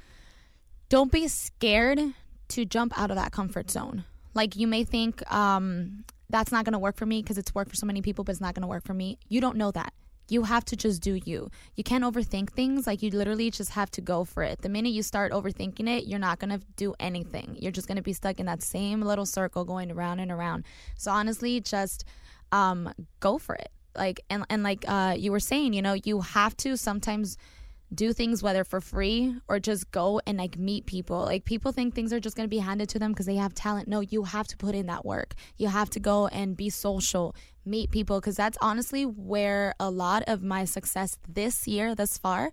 Don't 0.89 1.11
be 1.11 1.27
scared 1.27 1.99
to 2.49 2.65
jump 2.65 2.97
out 2.97 3.09
of 3.09 3.17
that 3.17 3.31
comfort 3.31 3.71
zone. 3.71 4.05
Like 4.33 4.55
you 4.55 4.67
may 4.67 4.83
think, 4.83 5.29
um, 5.31 6.05
that's 6.29 6.51
not 6.51 6.65
gonna 6.65 6.79
work 6.79 6.97
for 6.97 7.05
me 7.05 7.21
because 7.21 7.37
it's 7.37 7.53
worked 7.53 7.69
for 7.69 7.75
so 7.75 7.85
many 7.85 8.01
people, 8.01 8.23
but 8.23 8.31
it's 8.31 8.41
not 8.41 8.55
gonna 8.55 8.67
work 8.67 8.83
for 8.83 8.93
me. 8.93 9.19
You 9.29 9.39
don't 9.39 9.57
know 9.57 9.71
that. 9.71 9.93
You 10.29 10.43
have 10.43 10.65
to 10.65 10.75
just 10.75 11.01
do 11.01 11.19
you. 11.25 11.49
You 11.75 11.83
can't 11.83 12.03
overthink 12.03 12.51
things. 12.51 12.87
Like 12.87 13.01
you 13.01 13.11
literally 13.11 13.51
just 13.51 13.71
have 13.71 13.91
to 13.91 14.01
go 14.01 14.23
for 14.23 14.43
it. 14.43 14.61
The 14.61 14.69
minute 14.69 14.89
you 14.89 15.03
start 15.03 15.31
overthinking 15.31 15.87
it, 15.87 16.05
you're 16.07 16.19
not 16.19 16.39
gonna 16.39 16.59
do 16.75 16.95
anything. 16.99 17.57
You're 17.59 17.71
just 17.71 17.87
gonna 17.87 18.01
be 18.01 18.13
stuck 18.13 18.39
in 18.39 18.45
that 18.45 18.61
same 18.61 19.01
little 19.01 19.25
circle 19.25 19.65
going 19.65 19.91
around 19.91 20.19
and 20.19 20.31
around. 20.31 20.65
So 20.95 21.11
honestly, 21.11 21.59
just 21.59 22.05
um, 22.51 22.93
go 23.19 23.37
for 23.37 23.55
it. 23.55 23.69
Like 23.95 24.21
and 24.29 24.45
and 24.49 24.63
like 24.63 24.85
uh, 24.87 25.15
you 25.17 25.31
were 25.31 25.39
saying, 25.39 25.73
you 25.73 25.81
know, 25.81 25.93
you 25.93 26.21
have 26.21 26.57
to 26.57 26.77
sometimes 26.77 27.37
do 27.93 28.13
things 28.13 28.41
whether 28.41 28.63
for 28.63 28.81
free 28.81 29.35
or 29.47 29.59
just 29.59 29.91
go 29.91 30.21
and 30.25 30.37
like 30.37 30.57
meet 30.57 30.85
people. 30.85 31.19
Like 31.21 31.45
people 31.45 31.71
think 31.71 31.93
things 31.93 32.11
are 32.13 32.19
just 32.19 32.35
going 32.35 32.45
to 32.45 32.49
be 32.49 32.59
handed 32.59 32.89
to 32.89 32.99
them 32.99 33.11
because 33.11 33.25
they 33.25 33.35
have 33.35 33.53
talent. 33.53 33.87
No, 33.87 33.99
you 33.99 34.23
have 34.23 34.47
to 34.47 34.57
put 34.57 34.75
in 34.75 34.87
that 34.87 35.05
work. 35.05 35.35
You 35.57 35.67
have 35.67 35.89
to 35.91 35.99
go 35.99 36.27
and 36.27 36.57
be 36.57 36.69
social, 36.69 37.35
meet 37.65 37.91
people 37.91 38.19
because 38.19 38.35
that's 38.35 38.57
honestly 38.61 39.05
where 39.05 39.73
a 39.79 39.89
lot 39.89 40.23
of 40.27 40.43
my 40.43 40.65
success 40.65 41.17
this 41.27 41.67
year 41.67 41.95
thus 41.95 42.17
far 42.17 42.51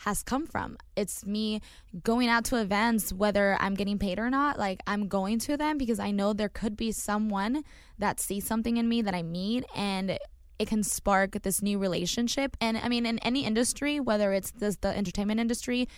has 0.00 0.22
come 0.22 0.46
from. 0.46 0.76
It's 0.94 1.24
me 1.24 1.62
going 2.02 2.28
out 2.28 2.44
to 2.46 2.60
events 2.60 3.12
whether 3.12 3.56
I'm 3.60 3.74
getting 3.74 3.98
paid 3.98 4.18
or 4.18 4.30
not. 4.30 4.58
Like 4.58 4.82
I'm 4.86 5.08
going 5.08 5.38
to 5.40 5.56
them 5.56 5.78
because 5.78 5.98
I 5.98 6.10
know 6.10 6.32
there 6.32 6.48
could 6.48 6.76
be 6.76 6.92
someone 6.92 7.64
that 7.98 8.20
sees 8.20 8.46
something 8.46 8.76
in 8.76 8.88
me 8.88 9.02
that 9.02 9.14
I 9.14 9.22
meet 9.22 9.64
and 9.74 10.18
it 10.58 10.68
can 10.68 10.82
spark 10.82 11.42
this 11.42 11.62
new 11.62 11.78
relationship. 11.78 12.56
And 12.60 12.76
I 12.76 12.88
mean, 12.88 13.06
in 13.06 13.18
any 13.20 13.44
industry, 13.44 14.00
whether 14.00 14.32
it's 14.32 14.50
this, 14.52 14.76
the 14.76 14.96
entertainment 14.96 15.40
industry, 15.40 15.88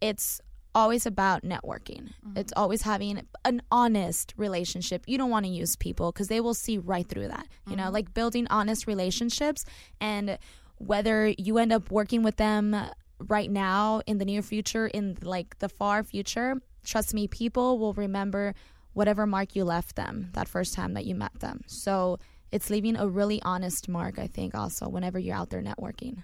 it's 0.00 0.40
always 0.74 1.06
about 1.06 1.42
networking. 1.42 2.02
Mm-hmm. 2.02 2.36
It's 2.36 2.52
always 2.54 2.82
having 2.82 3.22
an 3.44 3.62
honest 3.72 4.34
relationship. 4.36 5.04
You 5.06 5.16
don't 5.16 5.30
want 5.30 5.46
to 5.46 5.50
use 5.50 5.74
people 5.74 6.12
because 6.12 6.28
they 6.28 6.40
will 6.40 6.54
see 6.54 6.78
right 6.78 7.08
through 7.08 7.28
that. 7.28 7.46
You 7.66 7.76
know, 7.76 7.84
mm-hmm. 7.84 7.94
like 7.94 8.14
building 8.14 8.46
honest 8.48 8.86
relationships 8.86 9.64
and 10.00 10.38
whether 10.78 11.32
you 11.38 11.56
end 11.58 11.72
up 11.72 11.90
working 11.90 12.22
with 12.22 12.36
them 12.36 12.76
right 13.18 13.50
now 13.50 14.02
in 14.06 14.18
the 14.18 14.26
near 14.26 14.42
future 14.42 14.86
in 14.86 15.16
like 15.22 15.58
the 15.58 15.70
far 15.70 16.04
future, 16.04 16.60
trust 16.84 17.14
me, 17.14 17.26
people 17.26 17.78
will 17.78 17.94
remember 17.94 18.54
whatever 18.92 19.26
mark 19.26 19.56
you 19.56 19.64
left 19.64 19.96
them 19.96 20.30
that 20.34 20.46
first 20.46 20.74
time 20.74 20.94
that 20.94 21.06
you 21.06 21.14
met 21.14 21.40
them. 21.40 21.62
So, 21.66 22.18
it's 22.52 22.70
leaving 22.70 22.96
a 22.96 23.06
really 23.06 23.40
honest 23.42 23.88
mark, 23.88 24.18
I 24.18 24.26
think, 24.28 24.54
also, 24.54 24.88
whenever 24.88 25.18
you're 25.18 25.36
out 25.36 25.50
there 25.50 25.62
networking. 25.62 26.22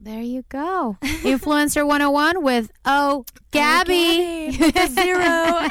There 0.00 0.20
you 0.22 0.44
go. 0.48 0.98
Influencer 1.24 1.86
101 1.86 2.42
with 2.42 2.70
Oh, 2.84 3.24
Gabby. 3.50 4.52
Zero. 4.88 5.66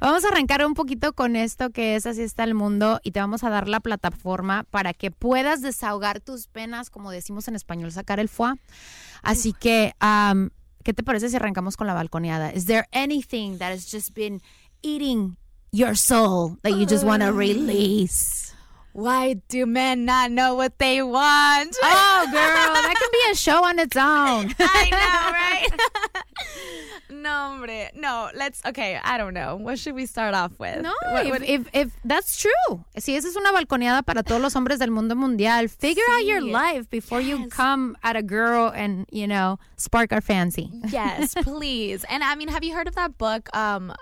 Vamos 0.00 0.24
a 0.24 0.28
arrancar 0.28 0.64
un 0.64 0.72
poquito 0.72 1.12
con 1.12 1.36
esto 1.36 1.68
que 1.70 1.94
es 1.94 2.06
Así 2.06 2.22
está 2.22 2.44
el 2.44 2.54
mundo 2.54 3.00
y 3.02 3.10
te 3.10 3.20
vamos 3.20 3.44
a 3.44 3.50
dar 3.50 3.68
la 3.68 3.80
plataforma 3.80 4.64
para 4.70 4.94
que 4.94 5.10
puedas 5.10 5.60
desahogar 5.60 6.20
tus 6.20 6.46
penas, 6.46 6.88
como 6.88 7.10
decimos 7.10 7.48
en 7.48 7.54
español, 7.54 7.92
sacar 7.92 8.18
el 8.18 8.30
foie. 8.30 8.54
Así 9.22 9.52
que, 9.52 9.92
um, 10.00 10.48
¿qué 10.84 10.94
te 10.94 11.02
parece 11.02 11.28
si 11.28 11.36
arrancamos 11.36 11.76
con 11.76 11.86
la 11.86 11.92
balconeada? 11.92 12.50
Is 12.54 12.64
there 12.64 12.86
anything 12.92 13.58
that 13.58 13.72
has 13.72 13.92
just 13.92 14.14
been 14.14 14.40
eating 14.80 15.36
your 15.72 15.94
soul 15.94 16.56
that 16.62 16.72
you 16.76 16.86
just 16.86 17.04
want 17.04 17.22
to 17.22 17.32
release? 17.32 18.38
Why 18.92 19.34
do 19.48 19.66
men 19.66 20.04
not 20.04 20.32
know 20.32 20.54
what 20.56 20.78
they 20.78 21.00
want? 21.00 21.76
Oh, 21.80 22.22
girl, 22.26 22.74
that 22.74 22.94
can 22.98 23.08
be 23.12 23.30
a 23.30 23.36
show 23.36 23.62
on 23.64 23.78
its 23.78 23.96
own. 23.96 24.52
I 24.58 24.90
know, 24.90 25.30
right? 25.30 25.80
no, 27.10 27.30
hombre. 27.30 27.90
No, 27.94 28.30
let's. 28.34 28.60
Okay, 28.66 28.98
I 29.02 29.16
don't 29.16 29.32
know. 29.32 29.54
What 29.54 29.78
should 29.78 29.94
we 29.94 30.06
start 30.06 30.34
off 30.34 30.58
with? 30.58 30.82
No, 30.82 30.92
What- 31.12 31.24
if, 31.26 31.30
what- 31.30 31.42
if, 31.48 31.68
if 31.72 31.92
that's 32.04 32.36
true. 32.40 32.84
Si 32.98 33.14
esa 33.14 33.28
es 33.28 33.36
una 33.36 33.52
balconeada 33.52 34.04
para 34.04 34.24
todos 34.24 34.42
los 34.42 34.54
hombres 34.54 34.80
del 34.80 34.90
mundo 34.90 35.14
mundial, 35.14 35.68
figure 35.68 36.02
out 36.10 36.24
your 36.24 36.40
life 36.40 36.90
before 36.90 37.20
you 37.20 37.46
come 37.48 37.96
at 38.02 38.16
a 38.16 38.22
girl 38.22 38.72
and, 38.74 39.06
you 39.12 39.28
know, 39.28 39.60
spark 39.76 40.12
our 40.12 40.20
fancy. 40.20 40.68
yes, 40.88 41.32
please. 41.42 42.04
And 42.10 42.24
I 42.24 42.34
mean, 42.34 42.48
have 42.48 42.64
you 42.64 42.74
heard 42.74 42.88
of 42.88 42.96
that 42.96 43.16
book? 43.18 43.48
Um, 43.56 43.94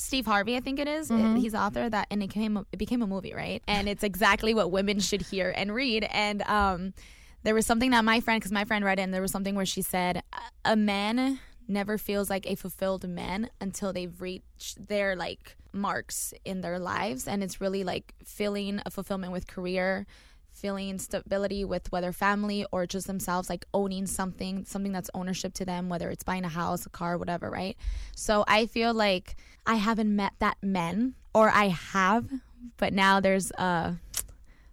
Steve 0.00 0.26
Harvey, 0.26 0.56
I 0.56 0.60
think 0.60 0.78
it 0.78 0.88
is. 0.88 1.10
Mhm. 1.10 1.38
He's 1.38 1.52
the 1.52 1.60
author 1.60 1.88
that, 1.88 2.06
and 2.10 2.22
it 2.22 2.30
came 2.30 2.56
it 2.72 2.76
became 2.78 3.02
a 3.02 3.06
movie, 3.06 3.34
right? 3.34 3.62
And 3.68 3.88
it's 3.88 4.02
exactly 4.02 4.54
what 4.54 4.70
women 4.70 4.98
should 5.00 5.22
hear 5.22 5.52
and 5.54 5.74
read. 5.74 6.04
And 6.10 6.42
um, 6.42 6.94
there 7.42 7.54
was 7.54 7.66
something 7.66 7.90
that 7.90 8.04
my 8.04 8.20
friend, 8.20 8.40
because 8.40 8.52
my 8.52 8.64
friend 8.64 8.84
read 8.84 8.98
it, 8.98 9.02
and 9.02 9.12
there 9.14 9.22
was 9.22 9.30
something 9.32 9.54
where 9.54 9.66
she 9.66 9.82
said, 9.82 10.22
"A 10.64 10.74
man 10.76 11.38
never 11.68 11.98
feels 11.98 12.28
like 12.28 12.50
a 12.50 12.54
fulfilled 12.56 13.08
man 13.08 13.48
until 13.60 13.92
they've 13.92 14.20
reached 14.20 14.88
their 14.88 15.14
like 15.14 15.56
marks 15.72 16.34
in 16.44 16.62
their 16.62 16.78
lives, 16.78 17.28
and 17.28 17.42
it's 17.44 17.60
really 17.60 17.84
like 17.84 18.14
feeling 18.24 18.80
a 18.86 18.90
fulfillment 18.90 19.32
with 19.32 19.46
career." 19.46 20.06
Feeling 20.52 20.98
stability 20.98 21.64
with 21.64 21.90
whether 21.92 22.12
family 22.12 22.66
or 22.72 22.86
just 22.86 23.06
themselves 23.06 23.48
like 23.48 23.64
owning 23.72 24.06
something 24.06 24.64
something 24.64 24.92
that's 24.92 25.10
ownership 25.14 25.54
to 25.54 25.64
them 25.64 25.88
whether 25.88 26.10
it's 26.10 26.22
buying 26.22 26.44
a 26.44 26.48
house 26.48 26.86
a 26.86 26.90
car 26.90 27.16
whatever 27.16 27.50
right? 27.50 27.76
So 28.14 28.44
i 28.46 28.66
feel 28.66 28.92
like 28.92 29.36
i 29.66 29.76
haven't 29.76 30.14
met 30.14 30.32
that 30.38 30.56
men 30.62 31.14
or 31.34 31.50
i 31.50 31.68
have 31.68 32.28
but 32.76 32.92
now 32.92 33.20
there's 33.20 33.50
uh 33.52 33.94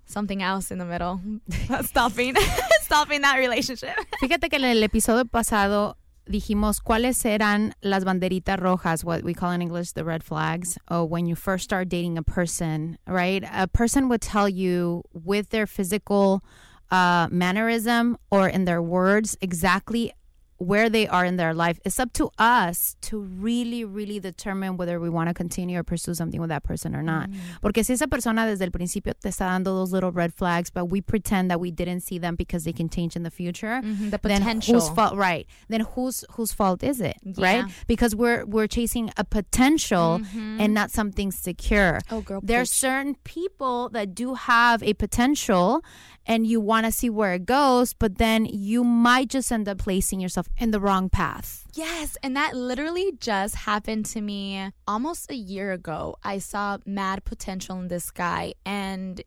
something 0.07 0.41
else 0.41 0.71
in 0.71 0.77
the 0.79 0.85
middle. 0.85 1.19
Stopping 1.83 2.35
stopping 2.81 3.21
that 3.21 3.37
relationship. 3.37 3.95
Fíjate 4.21 4.49
que 4.49 4.57
en 4.57 4.65
el 4.65 4.83
episodio 4.83 5.25
pasado 5.25 5.97
dijimos 6.29 6.81
cuáles 6.81 7.25
eran 7.25 7.73
las 7.81 8.03
banderitas 8.03 8.59
rojas, 8.59 9.03
what 9.03 9.23
we 9.23 9.33
call 9.33 9.51
in 9.51 9.61
English 9.61 9.93
the 9.93 10.03
red 10.03 10.23
flags, 10.23 10.77
or 10.89 11.05
when 11.05 11.25
you 11.25 11.35
first 11.35 11.63
start 11.63 11.89
dating 11.89 12.17
a 12.17 12.23
person, 12.23 12.97
right? 13.07 13.43
A 13.51 13.67
person 13.67 14.09
would 14.09 14.21
tell 14.21 14.47
you 14.49 15.03
with 15.13 15.49
their 15.49 15.65
physical 15.65 16.43
uh, 16.91 17.27
mannerism 17.31 18.17
or 18.31 18.47
in 18.47 18.65
their 18.65 18.81
words 18.81 19.37
exactly 19.41 20.13
where 20.57 20.89
they 20.89 21.07
are 21.07 21.23
in 21.23 21.37
their 21.37 21.53
life. 21.53 21.79
It's 21.85 21.99
up 21.99 22.13
to 22.13 22.29
us 22.39 22.95
to 23.01 23.19
really, 23.19 23.85
really 23.85 24.19
determine 24.19 24.75
whether 24.77 24.99
we 24.99 25.09
want 25.09 25.29
to 25.29 25.33
continue 25.33 25.77
or 25.79 25.83
pursue 25.83 26.13
something 26.15 26.39
with 26.41 26.49
that 26.49 26.63
person 26.63 26.95
or 26.95 27.03
not. 27.03 27.29
Porque 27.61 27.83
si 27.83 27.93
esa 27.93 28.07
persona 28.07 28.45
desde 28.47 28.63
el 28.63 28.71
principio 28.71 29.13
te 29.21 29.29
está 29.29 29.45
dando 29.49 29.75
those 29.75 29.91
little 29.91 30.11
red 30.11 30.33
flags, 30.33 30.69
but 30.71 30.85
we 30.85 30.99
pretend 31.01 31.51
that 31.51 31.59
we 31.59 31.69
didn't 31.69 32.01
see 32.01 32.17
them 32.17 32.35
because 32.35 32.63
they 32.63 32.73
can 32.73 32.89
change 32.89 33.15
in 33.15 33.23
the 33.23 33.29
future, 33.29 33.81
Mhm, 33.83 34.09
the 34.11 34.17
then 34.17 34.41
potential. 34.41 34.73
whose 34.75 34.89
fault? 34.89 35.15
Right? 35.15 35.45
Then 35.69 35.81
whose 35.81 36.25
whose 36.31 36.51
fault 36.51 36.83
is 36.83 37.01
it? 37.01 37.17
Right? 37.37 37.65
Because 37.87 38.15
we're 38.15 38.43
we're 38.45 38.67
chasing 38.67 39.11
a 39.17 39.23
potential 39.23 40.19
Mhm. 40.23 40.59
and 40.59 40.73
not 40.73 40.89
something 40.91 41.31
secure. 41.31 41.99
Oh, 42.09 42.21
girl, 42.21 42.39
There's 42.43 42.71
certain 42.71 43.15
people 43.23 43.89
that 43.89 44.15
do 44.15 44.33
have 44.33 44.81
a 44.81 44.93
potential 44.93 45.83
and 46.27 46.45
you 46.45 46.59
want 46.59 46.85
to 46.85 46.91
see 46.91 47.09
where 47.09 47.33
it 47.33 47.45
goes, 47.45 47.93
but 47.93 48.17
then 48.17 48.45
you 48.45 48.83
might 48.83 49.29
just 49.29 49.51
end 49.51 49.67
up 49.69 49.79
placing 49.79 50.19
yourself 50.19 50.49
in 50.57 50.71
the 50.71 50.79
wrong 50.79 51.09
path. 51.09 51.65
Yes, 51.73 52.17
and 52.21 52.35
that 52.35 52.55
literally 52.55 53.13
just 53.19 53.55
happened 53.55 54.05
to 54.07 54.21
me 54.21 54.71
almost 54.85 55.31
a 55.31 55.35
year 55.35 55.71
ago. 55.71 56.17
I 56.23 56.39
saw 56.39 56.79
mad 56.85 57.23
potential 57.23 57.79
in 57.79 57.87
this 57.87 58.11
guy, 58.11 58.53
and 58.65 59.21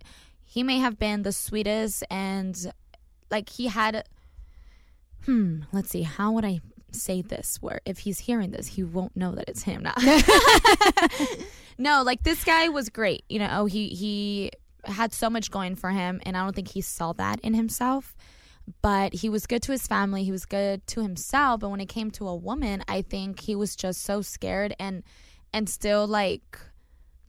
he 0.44 0.62
may 0.62 0.78
have 0.78 0.98
been 0.98 1.22
the 1.22 1.32
sweetest, 1.32 2.04
and 2.10 2.70
like 3.30 3.48
he 3.48 3.68
had. 3.68 4.04
Hmm, 5.24 5.62
let's 5.72 5.90
see, 5.90 6.02
how 6.02 6.32
would 6.32 6.44
I 6.44 6.60
say 6.92 7.22
this? 7.22 7.58
Where 7.60 7.80
if 7.84 7.98
he's 8.00 8.18
hearing 8.18 8.50
this, 8.50 8.66
he 8.66 8.82
won't 8.82 9.16
know 9.16 9.32
that 9.32 9.48
it's 9.48 9.62
him 9.62 9.82
now. 9.82 9.94
no, 11.78 12.02
like 12.02 12.22
this 12.24 12.44
guy 12.44 12.68
was 12.68 12.88
great. 12.88 13.24
You 13.28 13.38
know, 13.38 13.66
he 13.66 13.88
he 13.88 14.50
had 14.84 15.12
so 15.12 15.30
much 15.30 15.50
going 15.50 15.76
for 15.76 15.90
him, 15.90 16.20
and 16.24 16.36
I 16.36 16.44
don't 16.44 16.54
think 16.54 16.68
he 16.68 16.80
saw 16.80 17.12
that 17.14 17.40
in 17.40 17.54
himself. 17.54 18.16
But 18.82 19.14
he 19.14 19.28
was 19.28 19.46
good 19.46 19.62
to 19.62 19.72
his 19.72 19.86
family. 19.86 20.22
He 20.22 20.30
was 20.30 20.44
good 20.46 20.86
to 20.88 21.02
himself. 21.02 21.60
But 21.60 21.70
when 21.70 21.80
it 21.80 21.88
came 21.88 22.10
to 22.12 22.28
a 22.28 22.36
woman 22.36 22.84
i 22.86 23.02
think 23.02 23.40
he 23.40 23.54
was 23.56 23.74
just 23.74 24.02
so 24.02 24.22
scared 24.22 24.74
and 24.78 25.02
and 25.52 25.68
still 25.68 26.06
like 26.06 26.58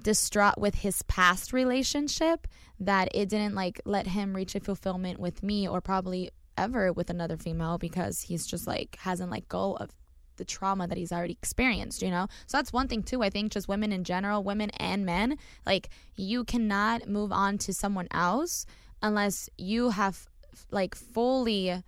distraught 0.02 0.58
with 0.58 0.76
his 0.76 1.02
past 1.04 1.54
relationship 1.54 2.48
that 2.80 3.10
it 3.14 3.30
didn't 3.30 3.56
like 3.56 3.80
let 3.86 4.08
him 4.08 4.36
reach 4.36 4.56
a 4.56 4.60
fulfillment 4.60 5.20
with 5.20 5.44
me 5.44 5.68
or 5.68 5.82
probably 5.82 6.32
ever 6.58 6.92
with 6.92 7.10
another 7.10 7.38
female 7.38 7.78
because 7.78 8.22
he's 8.22 8.46
just 8.46 8.68
like 8.68 8.98
hasn't 9.02 9.32
let 9.32 9.48
go 9.48 9.76
of 9.76 9.90
the 10.38 10.46
trauma 10.46 10.88
that 10.88 10.98
he's 10.98 11.12
already 11.12 11.34
experienced, 11.34 12.02
you 12.02 12.10
know? 12.10 12.28
So 12.48 12.58
that's 12.58 12.74
one 12.74 12.88
thing 12.88 13.04
too. 13.04 13.24
I 13.24 13.30
think 13.30 13.52
just 13.52 13.68
women 13.68 13.92
in 13.92 14.04
general, 14.04 14.44
women 14.44 14.70
and 14.72 15.06
men, 15.06 15.38
like 15.66 15.90
you 16.16 16.44
cannot 16.44 17.08
move 17.08 17.32
on 17.32 17.58
to 17.60 17.74
someone 17.74 18.08
else 18.12 18.66
unless 19.02 19.50
you 19.58 19.90
have 19.90 20.28
like 20.70 20.96
fully 20.96 21.84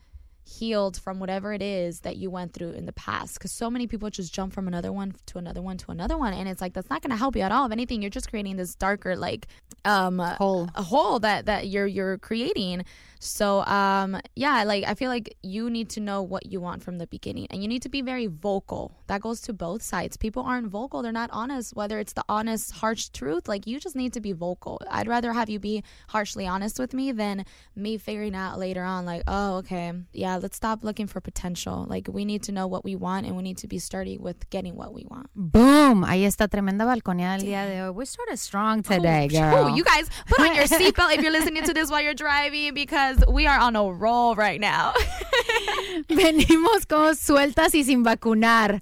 healed 0.45 0.97
from 0.97 1.19
whatever 1.19 1.53
it 1.53 1.61
is 1.61 2.01
that 2.01 2.17
you 2.17 2.29
went 2.29 2.53
through 2.53 2.71
in 2.71 2.85
the 2.85 2.93
past 2.93 3.35
because 3.35 3.51
so 3.51 3.69
many 3.69 3.87
people 3.87 4.09
just 4.09 4.33
jump 4.33 4.51
from 4.51 4.67
another 4.67 4.91
one 4.91 5.13
to 5.25 5.37
another 5.37 5.61
one 5.61 5.77
to 5.77 5.89
another 5.89 6.17
one 6.17 6.33
and 6.33 6.49
it's 6.49 6.59
like 6.59 6.73
that's 6.73 6.89
not 6.89 7.01
going 7.01 7.11
to 7.11 7.17
help 7.17 7.35
you 7.35 7.41
at 7.41 7.51
all 7.51 7.65
if 7.65 7.71
anything 7.71 8.01
you're 8.01 8.09
just 8.09 8.29
creating 8.29 8.57
this 8.57 8.75
darker 8.75 9.15
like 9.15 9.47
um 9.85 10.19
hole 10.19 10.67
a 10.75 10.83
hole 10.83 11.17
that 11.17 11.45
that 11.45 11.67
you're 11.67 11.87
you're 11.87 12.17
creating 12.17 12.83
so 13.23 13.63
um 13.65 14.19
yeah 14.35 14.63
like 14.63 14.83
i 14.85 14.93
feel 14.93 15.09
like 15.09 15.35
you 15.41 15.69
need 15.69 15.89
to 15.89 15.99
know 15.99 16.21
what 16.21 16.45
you 16.45 16.59
want 16.59 16.83
from 16.83 16.97
the 16.97 17.07
beginning 17.07 17.47
and 17.49 17.61
you 17.61 17.67
need 17.67 17.81
to 17.83 17.89
be 17.89 18.01
very 18.01 18.27
vocal. 18.27 18.91
That 19.07 19.21
goes 19.21 19.41
to 19.41 19.53
both 19.53 19.81
sides. 19.81 20.17
People 20.17 20.43
aren't 20.43 20.67
vocal. 20.67 21.01
They're 21.01 21.11
not 21.11 21.29
honest 21.31 21.75
whether 21.75 21.99
it's 21.99 22.13
the 22.13 22.25
honest 22.27 22.71
harsh 22.71 23.09
truth. 23.09 23.47
Like 23.47 23.67
you 23.67 23.79
just 23.79 23.95
need 23.95 24.13
to 24.13 24.21
be 24.21 24.33
vocal. 24.33 24.81
I'd 24.89 25.07
rather 25.07 25.31
have 25.33 25.49
you 25.49 25.59
be 25.59 25.83
harshly 26.09 26.47
honest 26.47 26.79
with 26.79 26.93
me 26.93 27.11
than 27.11 27.45
me 27.75 27.97
figuring 27.97 28.35
out 28.35 28.59
later 28.59 28.83
on 28.83 29.05
like 29.05 29.23
oh 29.27 29.57
okay 29.57 29.93
yeah 30.13 30.37
let's 30.37 30.57
stop 30.57 30.83
looking 30.83 31.07
for 31.07 31.21
potential. 31.21 31.85
Like 31.87 32.07
we 32.11 32.25
need 32.25 32.43
to 32.43 32.51
know 32.51 32.67
what 32.67 32.83
we 32.83 32.95
want 32.95 33.25
and 33.25 33.35
we 33.35 33.43
need 33.43 33.57
to 33.59 33.67
be 33.67 33.79
sturdy 33.79 34.17
with 34.17 34.49
getting 34.49 34.75
what 34.75 34.93
we 34.93 35.05
want. 35.09 35.29
Boom! 35.35 36.03
Ahí 36.03 36.25
está 36.25 36.47
tremenda 36.47 36.85
balconeada 36.85 37.35
el 37.35 37.45
día 37.45 37.65
de 37.67 37.81
hoy. 37.81 37.91
We 37.91 38.05
started 38.05 38.37
strong 38.37 38.81
today, 38.83 39.27
girl. 39.27 39.67
Ooh, 39.67 39.75
you 39.75 39.83
guys 39.83 40.09
put 40.27 40.39
on 40.39 40.55
your 40.55 40.65
seatbelt 40.79 41.15
if 41.15 41.21
you're 41.21 41.31
listening 41.31 41.63
to 41.63 41.73
this 41.73 41.89
while 41.89 42.01
you're 42.01 42.13
driving 42.13 42.73
because 42.73 43.12
we 43.27 43.47
are 43.47 43.59
on 43.59 43.75
a 43.75 43.83
roll 43.83 44.35
right 44.35 44.59
now. 44.59 44.93
Venimos 46.09 46.85
como 46.87 47.13
sueltas 47.15 47.73
y 47.75 47.83
sin 47.83 48.03
vacunar. 48.03 48.81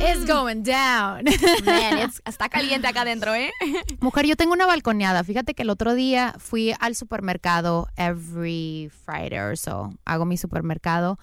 It's 0.00 0.24
going 0.26 0.62
down. 0.62 1.24
Man, 1.64 1.98
it's, 1.98 2.20
está 2.26 2.48
caliente 2.48 2.86
acá 2.86 3.02
adentro, 3.02 3.34
¿eh? 3.34 3.50
Mujer, 4.00 4.26
yo 4.26 4.36
tengo 4.36 4.52
una 4.52 4.66
balconeada. 4.66 5.24
Fíjate 5.24 5.54
que 5.54 5.62
el 5.62 5.70
otro 5.70 5.94
día 5.94 6.34
fui 6.38 6.74
al 6.80 6.94
supermercado 6.94 7.88
every 7.96 8.90
Friday 9.04 9.38
or 9.38 9.56
so. 9.56 9.92
Hago 10.04 10.24
mi 10.24 10.36
supermercado. 10.36 11.18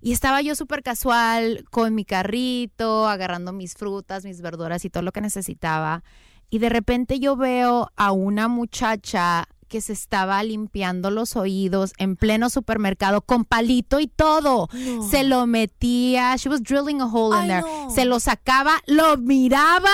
Y 0.00 0.12
estaba 0.12 0.40
yo 0.42 0.54
súper 0.54 0.82
casual 0.82 1.64
con 1.70 1.94
mi 1.94 2.04
carrito, 2.04 3.08
agarrando 3.08 3.52
mis 3.52 3.74
frutas, 3.74 4.24
mis 4.24 4.40
verduras 4.40 4.84
y 4.84 4.90
todo 4.90 5.02
lo 5.02 5.12
que 5.12 5.20
necesitaba. 5.20 6.04
Y 6.48 6.58
de 6.58 6.68
repente 6.68 7.18
yo 7.18 7.36
veo 7.36 7.90
a 7.96 8.12
una 8.12 8.46
muchacha 8.46 9.48
que 9.68 9.80
se 9.80 9.92
estaba 9.92 10.42
limpiando 10.42 11.10
los 11.10 11.36
oídos 11.36 11.92
en 11.98 12.16
pleno 12.16 12.50
supermercado 12.50 13.20
con 13.20 13.44
palito 13.44 14.00
y 14.00 14.06
todo. 14.06 14.68
Se 15.10 15.24
lo 15.24 15.46
metía. 15.46 16.36
She 16.36 16.48
was 16.48 16.62
drilling 16.62 17.00
a 17.00 17.06
hole 17.06 17.34
in 17.34 17.42
Ay, 17.42 17.48
there. 17.48 17.60
no. 17.62 17.90
Se 17.90 18.04
lo 18.04 18.20
sacaba, 18.20 18.80
lo 18.86 19.16
miraba 19.16 19.90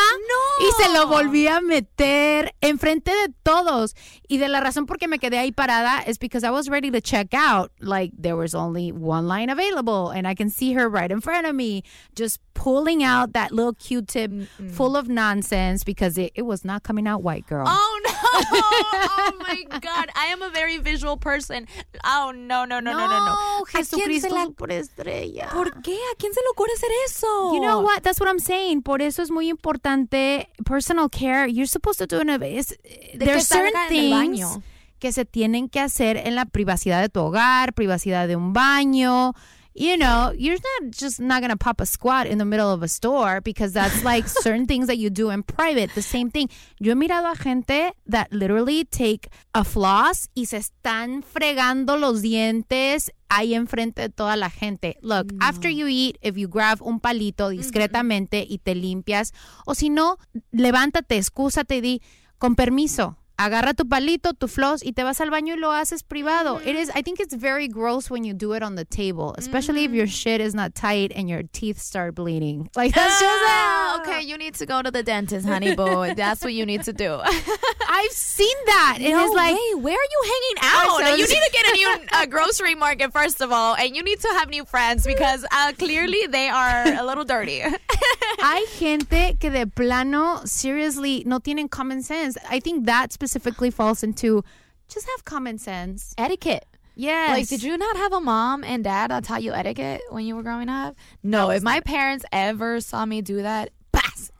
y 0.61 0.83
se 0.83 0.93
lo 0.93 1.07
volvía 1.09 1.57
a 1.57 1.61
meter 1.61 2.55
enfrente 2.61 3.11
de 3.11 3.33
todos. 3.43 3.95
Y 4.29 4.39
de 4.39 4.49
la 4.49 4.61
razón 4.61 4.87
por 4.87 4.99
qué 4.99 5.09
me 5.09 5.19
quedé 5.19 5.39
ahí 5.39 5.53
parada 5.53 6.01
es 6.07 6.19
because 6.19 6.47
I 6.47 6.51
was 6.51 6.69
ready 6.69 6.91
to 6.91 7.01
check 7.01 7.35
out. 7.35 7.71
Like 7.81 8.13
there 8.17 8.37
was 8.37 8.55
only 8.55 8.93
one 8.93 9.27
line 9.29 9.51
available 9.51 10.11
and 10.11 10.27
I 10.27 10.35
can 10.35 10.51
see 10.51 10.73
her 10.75 10.89
right 10.89 11.11
in 11.11 11.21
front 11.21 11.47
of 11.47 11.55
me 11.55 11.83
just 12.15 12.41
pulling 12.55 13.03
out 13.03 13.33
that 13.33 13.51
little 13.53 13.73
Q-tip 13.73 14.31
full 14.73 14.97
of 14.97 15.09
nonsense 15.09 15.85
because 15.85 16.19
it, 16.19 16.33
it 16.35 16.43
was 16.43 16.65
not 16.65 16.83
coming 16.83 17.07
out 17.09 17.23
white, 17.23 17.47
girl. 17.47 17.65
Oh 17.67 18.01
no! 18.05 18.12
Oh 18.35 19.33
my 19.41 19.65
God! 19.81 20.09
I 20.15 20.27
am 20.33 20.43
a 20.43 20.51
very 20.51 20.79
visual 20.79 21.17
person. 21.17 21.67
Oh 22.05 22.33
no 22.35 22.65
no 22.65 22.81
no 22.81 22.93
no 22.93 23.07
no 23.07 23.25
no! 23.25 23.65
Jesucristo 23.67 24.53
por 24.57 24.73
estrella. 24.73 25.49
¿Por 25.53 25.83
qué? 25.83 25.95
¿A 25.95 26.17
quién 26.19 26.33
se 26.33 26.41
le 26.41 26.49
ocurre 26.53 26.73
hacer 26.75 26.91
eso? 27.07 27.55
You 27.55 27.61
know 27.61 27.81
what? 27.81 28.03
That's 28.03 28.21
what 28.21 28.29
I'm 28.29 28.41
saying. 28.41 28.83
Por 28.83 29.03
eso 29.03 29.23
es 29.23 29.31
muy 29.31 29.49
importante 29.49 30.49
personal 30.65 31.09
care. 31.11 31.47
You're 31.47 31.67
supposed 31.67 31.99
to 31.99 32.07
do 32.07 32.21
it. 32.23 32.43
Es, 32.43 32.79
there's 33.19 33.47
certain 33.47 33.89
things 33.89 34.59
que 34.99 35.13
se 35.13 35.25
tienen 35.25 35.69
que 35.69 35.81
hacer 35.81 36.17
en 36.17 36.37
la 36.37 36.45
privacidad 36.45 37.01
de 37.01 37.09
tu 37.09 37.21
hogar, 37.21 37.75
privacidad 37.75 38.29
de 38.29 38.37
un 38.37 38.53
baño. 38.53 39.35
You 39.75 39.97
know, 39.97 40.33
you're 40.37 40.57
not 40.57 40.91
just 40.91 41.21
not 41.21 41.41
gonna 41.41 41.57
pop 41.57 41.81
a 41.81 41.87
squat 41.87 42.27
in 42.27 42.39
the 42.39 42.45
middle 42.45 42.71
of 42.71 42.83
a 42.83 42.89
store 42.89 43.41
because 43.41 43.73
that's 43.73 44.05
like 44.05 44.29
certain 44.43 44.67
things 44.67 44.87
that 44.87 44.99
you 44.99 45.11
do 45.11 45.31
in 45.31 45.43
private. 45.43 45.95
The 45.95 46.03
same 46.03 46.31
thing. 46.31 46.49
Yo 46.79 46.95
he 46.95 47.01
mirado 47.01 47.33
a 47.33 47.37
gente 47.37 47.93
that 48.07 48.33
literally 48.33 48.85
take 48.85 49.29
a 49.55 49.65
floss 49.65 50.29
y 50.35 50.45
se 50.45 50.59
están 50.59 51.23
fregando 51.23 51.99
los 51.99 52.23
dientes 52.23 53.11
ahí 53.29 53.55
enfrente 53.55 54.03
de 54.03 54.09
toda 54.11 54.37
la 54.37 54.51
gente. 54.51 54.97
Look, 55.01 55.33
after 55.41 55.71
you 55.71 55.87
eat, 55.89 56.19
if 56.21 56.37
you 56.37 56.49
grab 56.49 56.83
un 56.83 57.01
palito 57.01 57.49
discretamente 57.49 58.47
y 58.47 58.59
te 58.59 58.75
limpias, 58.75 59.33
o 59.67 59.75
si 59.75 59.89
no, 59.89 60.19
levántate, 60.51 61.17
excúsate 61.17 61.77
y 61.77 61.81
di, 61.81 62.03
con 62.39 62.57
permiso. 62.57 63.17
Agarra 63.39 63.75
tu 63.75 63.85
palito, 63.85 64.33
tu 64.39 64.47
floss 64.47 64.83
y 64.85 64.93
te 64.93 65.03
vas 65.03 65.21
al 65.21 65.31
baño 65.31 65.55
y 65.55 65.59
lo 65.59 65.73
haces 65.73 66.03
privado. 66.03 66.61
It 66.65 66.77
is 66.77 66.91
I 66.95 67.03
think 67.03 67.19
it's 67.21 67.35
very 67.35 67.67
gross 67.69 68.11
when 68.11 68.25
you 68.25 68.35
do 68.35 68.53
it 68.53 68.63
on 68.63 68.77
the 68.77 68.85
table, 68.85 69.35
especially 69.39 69.85
if 69.85 69.93
your 69.93 70.07
shit 70.07 70.41
is 70.41 70.55
not 70.55 70.75
tight 70.75 71.13
and 71.15 71.29
your 71.29 71.43
teeth 71.53 71.79
start 71.79 72.15
bleeding. 72.15 72.69
Like 72.77 72.95
that's 72.95 73.21
just 73.21 73.43
Ah, 73.45 74.01
okay, 74.01 74.23
you 74.23 74.37
need 74.37 74.55
to 74.55 74.67
go 74.67 74.83
to 74.83 74.91
the 74.91 75.03
dentist, 75.03 75.47
honey 75.47 75.75
boo. 75.75 76.15
That's 76.17 76.43
what 76.43 76.53
you 76.53 76.65
need 76.67 76.83
to 76.85 76.93
do. 76.93 77.21
I've 77.89 78.13
seen 78.13 78.57
that. 78.67 78.99
And 79.01 79.11
no 79.11 79.27
like 79.33 79.55
way. 79.55 79.75
Where 79.81 79.95
are 79.95 80.11
you 80.15 80.23
hanging 80.33 80.59
out? 80.63 81.19
you 81.19 81.27
need 81.27 81.43
to 81.45 81.51
get 81.53 81.67
a 81.67 81.73
new 81.77 81.89
uh, 82.13 82.27
grocery 82.27 82.75
market 82.75 83.13
first 83.13 83.41
of 83.41 83.53
all, 83.53 83.75
and 83.75 83.95
you 83.97 84.03
need 84.03 84.21
to 84.21 84.29
have 84.29 84.49
new 84.49 84.65
friends 84.65 85.07
because 85.07 85.45
uh, 85.53 85.73
clearly 85.79 86.27
they 86.27 86.49
are 86.49 86.85
a 86.87 87.05
little 87.05 87.25
dirty. 87.25 87.63
hay 88.41 88.65
gente 88.79 89.37
que 89.39 89.51
de 89.51 89.67
plano, 89.67 90.41
seriously, 90.45 91.23
no 91.27 91.39
tienen 91.41 91.69
common 91.71 92.03
sense. 92.03 92.37
I 92.49 92.61
think 92.61 92.87
that 92.87 93.13
specifically 93.33 93.71
falls 93.71 94.03
into 94.03 94.45
just 94.89 95.09
have 95.17 95.25
common 95.25 95.59
sense. 95.59 96.15
etiquette. 96.19 96.67
Yes. 96.95 97.31
Like, 97.31 97.49
did 97.49 97.63
you 97.63 97.79
not 97.79 97.97
have 97.97 98.13
a 98.13 98.21
mom 98.21 98.63
and 98.63 98.85
dad 98.85 99.11
that 99.11 99.25
taught 99.25 99.43
you 99.43 99.53
etiquette 99.55 100.03
when 100.11 100.27
you 100.27 100.37
were 100.37 100.43
growing 100.43 100.69
up? 100.69 100.95
No. 101.23 101.51
if 101.51 101.63
my 101.63 101.81
parents 101.81 102.27
ever 102.31 102.81
saw 102.83 103.07
me 103.07 103.23
do 103.23 103.41
that, 103.41 103.71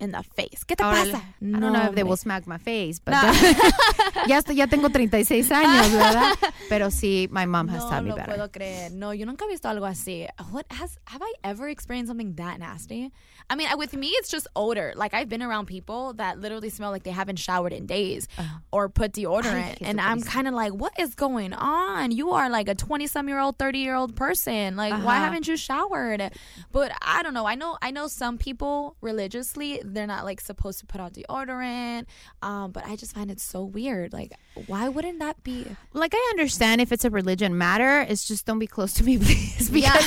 in 0.03 0.11
the 0.11 0.23
face. 0.23 0.65
¿Qué 0.67 0.75
te 0.77 0.83
Órale. 0.85 1.13
pasa? 1.13 1.23
I 1.41 1.61
don't 1.61 1.73
know 1.73 1.87
if 1.89 1.95
they 1.95 2.03
will 2.03 2.17
smack 2.17 2.47
my 2.47 2.59
face, 2.59 2.99
but 2.99 3.13
ya, 4.27 4.41
estoy, 4.41 4.57
ya 4.57 4.67
tengo 4.67 4.89
36 4.91 5.49
años, 5.51 5.91
¿verdad? 5.93 6.35
Pero 6.69 6.89
sí, 6.91 7.29
my 7.31 7.47
mom 7.47 7.69
has 7.69 7.85
no 7.85 7.91
taught 7.91 8.05
me 8.05 8.11
lo 8.11 8.17
better. 8.17 8.35
puedo 8.35 8.49
creer. 8.53 8.91
No, 8.93 9.13
yo 9.13 9.25
nunca 9.27 9.45
he 9.45 9.49
visto 9.49 9.69
algo 9.69 9.87
así. 9.89 10.27
What 10.51 10.67
has 10.71 10.99
have 11.07 11.23
I 11.23 11.33
ever 11.45 11.69
experienced 11.69 12.09
something 12.09 12.35
that 12.35 12.59
nasty? 12.59 13.13
I 13.49 13.55
mean, 13.57 13.69
with 13.77 13.95
me, 13.95 14.09
it's 14.09 14.29
just 14.29 14.47
odor. 14.57 14.93
Like 14.97 15.15
I've 15.15 15.29
been 15.29 15.43
around 15.43 15.67
people 15.67 16.15
that 16.15 16.39
literally 16.41 16.71
smell 16.71 16.91
like 16.91 17.03
they 17.05 17.11
haven't 17.11 17.39
showered 17.39 17.73
in 17.73 17.87
days 17.87 18.27
or 18.73 18.89
put 18.89 19.13
deodorant, 19.13 19.79
and 19.83 20.01
I'm 20.01 20.21
kind 20.23 20.49
of 20.49 20.55
like, 20.55 20.73
what 20.73 20.93
is 20.99 21.15
going 21.15 21.53
on? 21.53 22.11
You 22.13 22.31
are 22.33 22.49
like 22.51 22.69
a 22.69 22.75
20 22.75 23.07
some 23.07 23.29
year 23.29 23.39
old, 23.39 23.59
30 23.59 23.79
year 23.79 23.95
old 23.95 24.17
person. 24.17 24.77
Like, 24.77 24.93
why 24.93 25.17
Uh-huh. 25.17 25.25
haven't 25.25 25.47
you 25.49 25.57
showered? 25.57 26.33
But 26.73 26.93
I 27.03 27.23
don't 27.23 27.35
know. 27.35 27.47
I 27.47 27.55
know. 27.55 27.77
I 27.83 27.91
know 27.91 28.07
some 28.09 28.39
people 28.39 28.97
religiously 29.01 29.81
they're 29.95 30.07
not 30.07 30.25
like 30.25 30.41
supposed 30.41 30.81
to 30.81 30.87
put 30.87 31.01
on 31.01 31.11
deodorant. 31.11 32.07
Um, 32.43 32.73
but 32.73 32.87
I 32.87 32.97
just 32.97 33.15
find 33.15 33.31
it 33.31 33.41
so 33.41 33.65
weird. 33.65 34.13
Like, 34.13 34.33
why 34.67 34.89
wouldn't 34.89 35.19
that 35.21 35.43
be? 35.43 35.67
like 35.93 36.13
I 36.15 36.29
understand 36.31 36.81
if 36.81 36.93
it's 36.93 37.05
a 37.05 37.11
religion 37.11 37.57
matter, 37.57 38.01
it's 38.09 38.27
just 38.27 38.47
don't 38.47 38.59
be 38.59 38.67
close 38.67 38.93
to 38.95 39.05
me, 39.05 39.19
please. 39.19 39.71
Because 39.71 40.05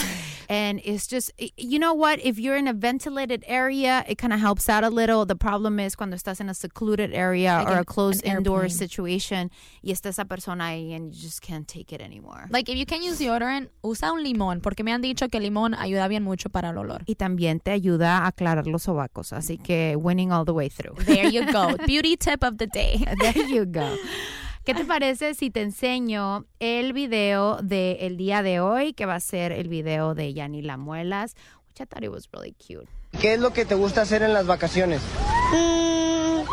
and 0.49 0.81
it's 0.83 1.07
just 1.07 1.31
you 1.57 1.79
know 1.79 1.93
what? 1.93 2.19
If 2.23 2.39
you're 2.39 2.55
in 2.55 2.67
a 2.67 2.73
ventilated 2.73 3.43
area, 3.47 4.03
it 4.07 4.17
kind 4.17 4.33
of 4.33 4.39
helps 4.39 4.69
out 4.69 4.83
a 4.83 4.89
little. 4.89 5.25
The 5.25 5.35
problem 5.35 5.79
is 5.79 5.95
cuando 5.95 6.15
estás 6.15 6.39
in 6.39 6.49
a 6.49 6.53
secluded 6.53 7.13
area 7.13 7.57
Like 7.57 7.67
or 7.67 7.73
an- 7.73 7.79
a 7.79 7.85
closed 7.85 8.25
indoor 8.25 8.63
airplane. 8.63 8.69
situation, 8.69 9.51
y 9.81 9.91
está 9.91 10.09
esa 10.09 10.25
persona 10.25 10.67
ahí 10.69 10.95
and 10.95 11.13
you 11.13 11.21
just 11.21 11.41
can't 11.41 11.67
take 11.67 11.93
it 11.93 12.01
anymore. 12.01 12.47
Like, 12.49 12.69
if 12.69 12.77
you 12.77 12.85
can 12.85 13.01
use 13.01 13.19
deodorant, 13.19 13.69
usa 13.83 14.11
un 14.11 14.23
limón, 14.23 14.61
porque 14.61 14.83
me 14.83 14.91
han 14.91 15.01
dicho 15.01 15.29
que 15.29 15.37
el 15.37 15.43
limón 15.43 15.73
ayuda 15.75 16.07
bien 16.07 16.23
mucho 16.23 16.49
para 16.49 16.69
el 16.69 16.77
olor. 16.77 17.03
Y 17.05 17.15
también 17.15 17.59
te 17.59 17.71
ayuda 17.71 18.19
a 18.19 18.27
aclarar 18.27 18.67
los 18.67 18.83
sobacos, 18.83 19.33
así 19.33 19.57
mm. 19.57 19.63
que 19.63 19.95
winning 19.95 20.31
all 20.31 20.45
the 20.45 20.51
way 20.53 20.69
through. 20.69 20.95
There 21.05 21.29
you 21.29 21.45
go. 21.51 21.75
Beauty 21.85 22.17
tip 22.17 22.43
of 22.43 22.57
the 22.57 22.67
day. 22.67 23.05
There 23.19 23.45
you 23.47 23.65
go. 23.65 23.95
¿Qué 24.65 24.73
te 24.73 24.83
parece 24.83 25.35
si 25.35 25.51
te 25.51 25.61
enseño 25.61 26.45
el 26.59 26.93
video 26.93 27.57
del 27.57 27.97
el 27.99 28.17
día 28.17 28.41
de 28.41 28.59
hoy, 28.59 28.93
que 28.93 29.05
va 29.05 29.13
a 29.13 29.19
ser 29.19 29.51
el 29.51 29.67
video 29.67 30.15
de 30.15 30.33
Yanni 30.33 30.63
Lamuelas, 30.63 31.35
which 31.69 31.81
I 31.81 31.85
thought 31.85 32.03
it 32.03 32.09
was 32.09 32.27
really 32.31 32.53
cute. 32.53 32.87
¿Qué 33.21 33.35
es 33.35 33.39
lo 33.39 33.53
que 33.53 33.65
te 33.65 33.75
gusta 33.75 34.01
hacer 34.01 34.23
en 34.23 34.33
las 34.33 34.47
vacaciones? 34.47 35.03
Mm, 35.51 36.47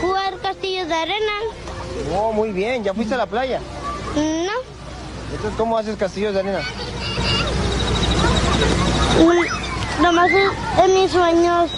jugar 0.00 0.38
castillos 0.40 0.86
de 0.86 0.94
arena. 0.94 1.32
Oh, 2.16 2.32
muy 2.32 2.52
bien. 2.52 2.84
¿Ya 2.84 2.94
fuiste 2.94 3.14
a 3.14 3.18
la 3.18 3.26
playa? 3.26 3.60
No. 4.14 4.52
Entonces, 5.32 5.56
¿cómo 5.56 5.76
haces 5.76 5.96
castillos 5.96 6.34
de 6.34 6.40
arena? 6.40 6.60
Nomás 10.00 10.30
es 10.30 10.84
en 10.84 10.94
mis 10.94 11.10
sueños. 11.10 11.72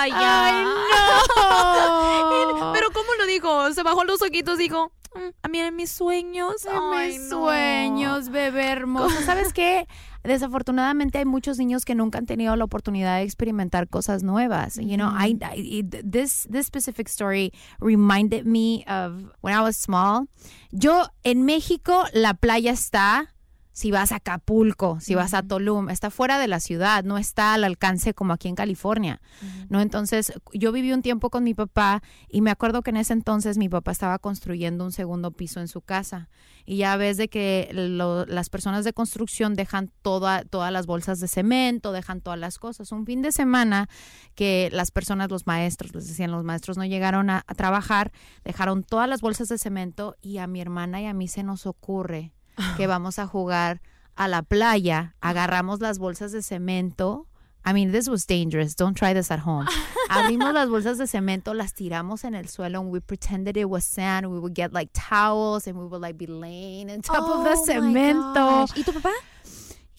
¡Ay, 0.00 0.64
no! 0.64 2.72
Pero 2.72 2.90
¿cómo 2.92 3.08
lo 3.18 3.26
dijo? 3.26 3.72
Se 3.72 3.82
bajó 3.82 4.04
los 4.04 4.22
ojitos 4.22 4.58
y 4.58 4.64
dijo, 4.64 4.92
"Mm, 5.14 5.28
a 5.42 5.48
mí 5.48 5.58
en 5.58 5.76
mis 5.76 5.90
sueños. 5.90 6.66
Ay, 6.70 7.18
mis 7.18 7.28
no. 7.28 7.44
sueños, 7.46 8.28
bebé 8.30 8.66
hermoso. 8.68 9.20
¿Sabes 9.24 9.52
qué? 9.52 9.86
Desafortunadamente 10.24 11.18
hay 11.18 11.24
muchos 11.24 11.58
niños 11.58 11.84
que 11.84 11.94
nunca 11.94 12.18
han 12.18 12.26
tenido 12.26 12.54
la 12.56 12.64
oportunidad 12.64 13.16
de 13.16 13.22
experimentar 13.22 13.88
cosas 13.88 14.22
nuevas. 14.22 14.74
You 14.76 14.96
know, 14.96 15.10
I, 15.16 15.38
I- 15.54 15.82
this 15.82 16.46
this 16.50 16.66
specific 16.66 17.08
story 17.08 17.52
reminded 17.80 18.44
me 18.44 18.84
of 18.88 19.32
when 19.40 19.54
I 19.54 19.60
was 19.62 19.76
small. 19.76 20.26
Yo 20.70 21.06
en 21.24 21.44
México 21.44 22.04
la 22.12 22.34
playa 22.34 22.72
está 22.72 23.34
si 23.78 23.92
vas 23.92 24.10
a 24.10 24.16
Acapulco, 24.16 24.98
si 25.00 25.14
vas 25.14 25.34
a 25.34 25.42
Tulum, 25.44 25.88
está 25.88 26.10
fuera 26.10 26.40
de 26.40 26.48
la 26.48 26.58
ciudad, 26.58 27.04
no 27.04 27.16
está 27.16 27.54
al 27.54 27.62
alcance 27.62 28.12
como 28.12 28.32
aquí 28.32 28.48
en 28.48 28.56
California, 28.56 29.20
¿no? 29.68 29.80
Entonces, 29.80 30.32
yo 30.52 30.72
viví 30.72 30.92
un 30.92 31.00
tiempo 31.02 31.30
con 31.30 31.44
mi 31.44 31.54
papá 31.54 32.02
y 32.28 32.40
me 32.40 32.50
acuerdo 32.50 32.82
que 32.82 32.90
en 32.90 32.96
ese 32.96 33.12
entonces 33.12 33.56
mi 33.56 33.68
papá 33.68 33.92
estaba 33.92 34.18
construyendo 34.18 34.84
un 34.84 34.90
segundo 34.90 35.30
piso 35.30 35.60
en 35.60 35.68
su 35.68 35.80
casa 35.80 36.28
y 36.66 36.78
ya 36.78 36.96
ves 36.96 37.18
de 37.18 37.28
que 37.28 37.70
lo- 37.72 38.26
las 38.26 38.48
personas 38.50 38.84
de 38.84 38.92
construcción 38.92 39.54
dejan 39.54 39.92
toda, 40.02 40.42
todas 40.44 40.72
las 40.72 40.86
bolsas 40.86 41.20
de 41.20 41.28
cemento, 41.28 41.92
dejan 41.92 42.20
todas 42.20 42.38
las 42.40 42.58
cosas. 42.58 42.90
Un 42.90 43.06
fin 43.06 43.22
de 43.22 43.30
semana 43.30 43.88
que 44.34 44.70
las 44.72 44.90
personas, 44.90 45.30
los 45.30 45.46
maestros, 45.46 45.94
les 45.94 46.08
decían, 46.08 46.32
los 46.32 46.42
maestros 46.42 46.76
no 46.78 46.84
llegaron 46.84 47.30
a- 47.30 47.44
a 47.46 47.54
trabajar, 47.54 48.10
dejaron 48.44 48.82
todas 48.82 49.08
las 49.08 49.20
bolsas 49.20 49.48
de 49.48 49.56
cemento 49.58 50.16
y 50.20 50.38
a 50.38 50.48
mi 50.48 50.60
hermana 50.60 51.00
y 51.00 51.06
a 51.06 51.14
mí 51.14 51.28
se 51.28 51.44
nos 51.44 51.64
ocurre 51.64 52.32
que 52.76 52.86
vamos 52.86 53.18
a 53.18 53.26
jugar 53.26 53.80
a 54.16 54.28
la 54.28 54.42
playa, 54.42 55.14
agarramos 55.20 55.80
las 55.80 55.98
bolsas 55.98 56.32
de 56.32 56.42
cemento. 56.42 57.26
I 57.64 57.72
mean, 57.72 57.92
this 57.92 58.08
was 58.08 58.24
dangerous. 58.26 58.74
Don't 58.74 58.96
try 58.96 59.12
this 59.12 59.30
at 59.30 59.40
home. 59.40 59.66
Abrimos 60.08 60.54
las 60.54 60.68
bolsas 60.68 60.96
de 60.96 61.06
cemento, 61.06 61.52
las 61.54 61.74
tiramos 61.74 62.24
en 62.24 62.34
el 62.34 62.48
suelo, 62.48 62.80
and 62.80 62.90
we 62.90 63.00
pretended 63.00 63.56
it 63.56 63.68
was 63.68 63.84
sand. 63.84 64.26
We 64.26 64.38
would 64.38 64.54
get 64.54 64.72
like 64.72 64.90
towels, 64.94 65.66
and 65.66 65.76
we 65.78 65.84
would 65.86 66.00
like 66.00 66.16
be 66.16 66.26
laying 66.26 66.90
on 66.90 67.02
top 67.02 67.22
of 67.28 67.44
the 67.44 67.54
Oh, 67.56 67.64
cemento. 67.66 68.66
¿Y 68.74 68.84
tu 68.84 68.92
papá? 68.92 69.10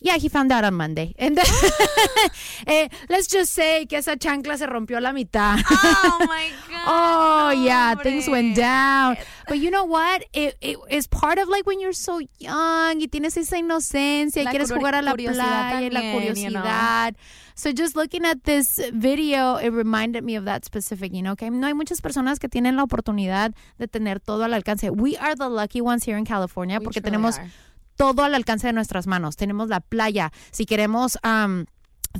Yeah, 0.02 0.18
he 0.18 0.30
found 0.30 0.52
out 0.52 0.64
on 0.64 0.76
Monday. 0.76 1.14
And 1.20 1.38
then, 1.38 1.46
eh, 2.68 2.88
let's 3.10 3.28
just 3.28 3.54
say 3.54 3.86
que 3.86 3.98
esa 3.98 4.16
chancla 4.16 4.58
se 4.58 4.66
rompió 4.66 4.98
a 4.98 5.02
la 5.02 5.12
mitad. 5.12 5.60
Oh 5.70 6.18
my 6.28 6.50
god. 6.70 6.84
Oh 6.88 7.50
yeah, 7.52 7.96
things 7.96 8.28
went 8.30 8.56
down. 8.56 9.18
But 9.48 9.60
you 9.60 9.72
know 9.72 9.84
what? 9.84 10.24
It, 10.34 10.56
it 10.62 10.78
is 10.90 11.08
part 11.08 11.38
of 11.40 11.50
like 11.50 11.66
when 11.66 11.80
you're 11.80 11.94
so 11.94 12.20
young 12.40 13.00
y 13.00 13.08
tienes 13.08 13.36
esa 13.38 13.58
inocencia 13.58 14.44
y 14.44 14.46
quieres 14.46 14.72
jugar 14.72 14.96
a 14.96 15.02
la 15.02 15.16
playa 15.16 15.82
y 15.82 15.90
la 15.90 16.02
también, 16.02 16.36
you 16.36 16.50
know. 16.52 16.62
curiosidad. 16.62 17.16
So 17.56 17.74
just 17.74 17.94
looking 17.98 18.24
at 18.24 18.46
this 18.46 18.80
video, 18.94 19.58
it 19.58 19.72
reminded 19.72 20.24
me 20.24 20.38
of 20.38 20.46
that 20.46 20.64
specific, 20.64 21.14
you 21.14 21.22
know, 21.22 21.36
que 21.36 21.50
no 21.52 21.68
hay 21.68 21.74
muchas 21.74 22.00
personas 22.00 22.40
que 22.40 22.48
tienen 22.48 22.78
la 22.78 22.84
oportunidad 22.84 23.54
de 23.78 23.88
tener 23.88 24.22
todo 24.22 24.46
al 24.46 24.54
alcance. 24.54 24.90
We 24.90 25.18
are 25.18 25.36
the 25.36 25.50
lucky 25.50 25.82
ones 25.82 26.06
here 26.06 26.18
in 26.18 26.24
California 26.24 26.80
We 26.80 26.86
porque 26.86 27.02
tenemos 27.02 27.38
are. 27.38 27.52
Todo 28.00 28.24
al 28.24 28.34
alcance 28.34 28.66
de 28.68 28.74
nuestras 28.74 29.06
manos. 29.06 29.36
Tenemos 29.36 29.68
la 29.70 29.82
playa. 29.82 30.32
Si 30.52 30.66
queremos 30.66 31.18
um, 31.24 31.66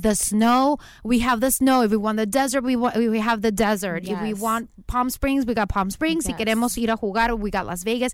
the 0.00 0.14
snow, 0.14 0.78
we 1.02 1.20
have 1.20 1.40
the 1.40 1.50
snow. 1.50 1.82
If 1.82 1.90
we 1.90 1.96
want 1.96 2.18
the 2.18 2.26
desert, 2.26 2.62
we 2.62 2.76
want, 2.76 2.96
we 2.96 3.18
have 3.18 3.40
the 3.40 3.50
desert. 3.50 4.04
If 4.06 4.20
we 4.20 4.34
want 4.34 4.68
Palm 4.86 5.08
Springs, 5.10 5.46
we 5.46 5.54
got 5.54 5.68
Palm 5.70 5.90
Springs. 5.90 6.26
Si 6.26 6.34
queremos 6.34 6.76
ir 6.76 6.90
a 6.90 6.96
jugar, 6.96 7.36
we 7.38 7.50
got 7.50 7.66
Las 7.66 7.82
Vegas. 7.82 8.12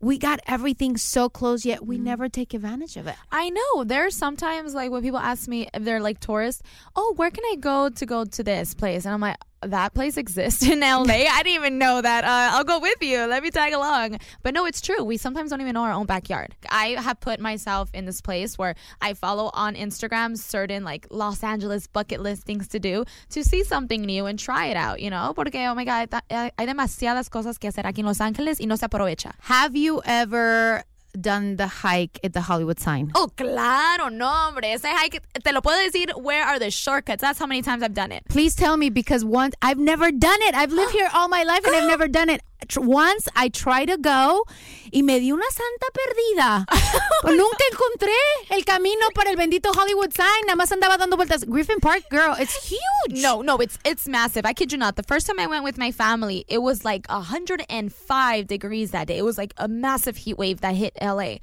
We 0.00 0.16
got 0.18 0.38
everything 0.46 0.96
so 0.96 1.28
close, 1.28 1.64
yet 1.64 1.80
Mm. 1.80 1.86
we 1.86 1.98
never 1.98 2.28
take 2.28 2.54
advantage 2.54 2.96
of 2.96 3.08
it. 3.08 3.16
I 3.32 3.50
know. 3.50 3.82
There's 3.84 4.14
sometimes 4.16 4.72
like 4.74 4.92
when 4.92 5.02
people 5.02 5.18
ask 5.18 5.48
me 5.48 5.68
if 5.74 5.82
they're 5.82 6.00
like 6.00 6.20
tourists, 6.20 6.62
oh, 6.94 7.14
where 7.16 7.30
can 7.32 7.42
I 7.52 7.56
go 7.58 7.88
to 7.88 8.06
go 8.06 8.24
to 8.24 8.42
this 8.44 8.74
place? 8.74 9.04
And 9.06 9.12
I'm 9.14 9.20
like, 9.20 9.36
that 9.62 9.94
place 9.94 10.16
exists 10.16 10.62
in 10.68 10.80
LA. 10.80 11.26
I 11.30 11.42
didn't 11.42 11.54
even 11.54 11.78
know 11.78 12.00
that. 12.00 12.24
Uh, 12.24 12.56
I'll 12.56 12.64
go 12.64 12.78
with 12.78 13.02
you. 13.02 13.26
Let 13.26 13.42
me 13.42 13.50
tag 13.50 13.72
along. 13.72 14.18
But 14.42 14.54
no, 14.54 14.66
it's 14.66 14.80
true. 14.80 15.02
We 15.04 15.16
sometimes 15.16 15.50
don't 15.50 15.60
even 15.60 15.74
know 15.74 15.82
our 15.82 15.92
own 15.92 16.06
backyard. 16.06 16.54
I 16.70 16.88
have 17.00 17.20
put 17.20 17.40
myself 17.40 17.90
in 17.92 18.04
this 18.04 18.20
place 18.20 18.58
where 18.58 18.74
I 19.00 19.14
follow 19.14 19.50
on 19.54 19.74
Instagram 19.74 20.36
certain 20.36 20.84
like 20.84 21.06
Los 21.10 21.42
Angeles 21.42 21.86
bucket 21.86 22.20
list 22.20 22.44
things 22.44 22.68
to 22.68 22.78
do 22.78 23.04
to 23.30 23.44
see 23.44 23.64
something 23.64 24.02
new 24.02 24.26
and 24.26 24.38
try 24.38 24.66
it 24.66 24.76
out, 24.76 25.00
you 25.00 25.10
know? 25.10 25.32
Porque, 25.34 25.56
oh 25.56 25.74
my 25.74 25.84
God, 25.84 26.08
hay 26.30 26.66
demasiadas 26.66 27.28
cosas 27.30 27.58
que 27.58 27.68
hacer 27.68 27.84
aquí 27.84 28.00
en 28.00 28.06
Los 28.06 28.20
Ángeles 28.20 28.60
y 28.60 28.66
no 28.66 28.76
se 28.76 28.86
aprovecha. 28.86 29.32
Have 29.40 29.76
you 29.76 30.00
ever 30.04 30.84
done 31.18 31.56
the 31.56 31.66
hike 31.66 32.18
at 32.22 32.32
the 32.32 32.40
Hollywood 32.42 32.78
sign? 32.80 33.12
Oh, 33.14 33.28
claro, 33.36 34.08
no, 34.08 34.26
hombre. 34.26 34.66
Ese 34.66 34.86
hike, 34.86 35.20
te 35.42 35.52
lo 35.52 35.60
puedo 35.60 35.78
decir, 35.84 36.10
where 36.22 36.44
are 36.44 36.58
the 36.58 36.70
shortcuts? 36.70 37.20
That's 37.20 37.38
how 37.38 37.46
many 37.46 37.62
times 37.62 37.82
I've 37.82 37.94
done 37.94 38.12
it. 38.12 38.24
Please 38.28 38.54
tell 38.54 38.76
me 38.76 38.90
because 38.90 39.24
once 39.24 39.54
I've 39.62 39.78
never 39.78 40.10
done 40.10 40.40
it. 40.42 40.54
I've 40.54 40.72
lived 40.72 40.92
here 40.98 41.08
all 41.14 41.28
my 41.28 41.42
life 41.44 41.64
and 41.64 41.74
I've 41.74 41.88
never 41.88 42.08
done 42.08 42.28
it. 42.30 42.40
Once 42.76 43.28
I 43.36 43.48
tried 43.48 43.86
to 43.86 43.96
go 43.96 44.44
y 44.92 45.02
me 45.02 45.20
di 45.20 45.32
una 45.32 45.44
santa 45.50 45.86
perdida. 45.92 46.66
pues 47.22 47.36
nunca 47.36 47.64
encontré 47.72 48.12
el 48.50 48.64
camino 48.64 49.08
para 49.14 49.30
el 49.30 49.36
bendito 49.36 49.70
Hollywood 49.70 50.12
sign. 50.12 50.46
Nada 50.46 50.56
más 50.56 50.72
andaba 50.72 50.98
dando 50.98 51.16
vueltas. 51.16 51.44
Griffith 51.44 51.80
Park, 51.80 52.04
girl, 52.10 52.34
it's 52.38 52.68
huge. 52.68 53.22
No, 53.22 53.42
no, 53.42 53.56
it's 53.58 53.78
it's 53.84 54.08
massive. 54.08 54.44
I 54.44 54.52
kid 54.52 54.72
you 54.72 54.78
not. 54.78 54.96
The 54.96 55.02
first 55.02 55.26
time 55.26 55.38
I 55.38 55.46
went 55.46 55.64
with 55.64 55.78
my 55.78 55.92
family, 55.92 56.44
it 56.48 56.58
was 56.58 56.84
like 56.84 57.06
105 57.08 58.46
degrees 58.46 58.90
that 58.90 59.06
day. 59.06 59.18
It 59.18 59.24
was 59.24 59.38
like 59.38 59.54
a 59.56 59.68
massive 59.68 60.16
heat 60.16 60.38
wave 60.38 60.60
that 60.60 60.74
hit 60.74 60.96
LA. 61.00 61.38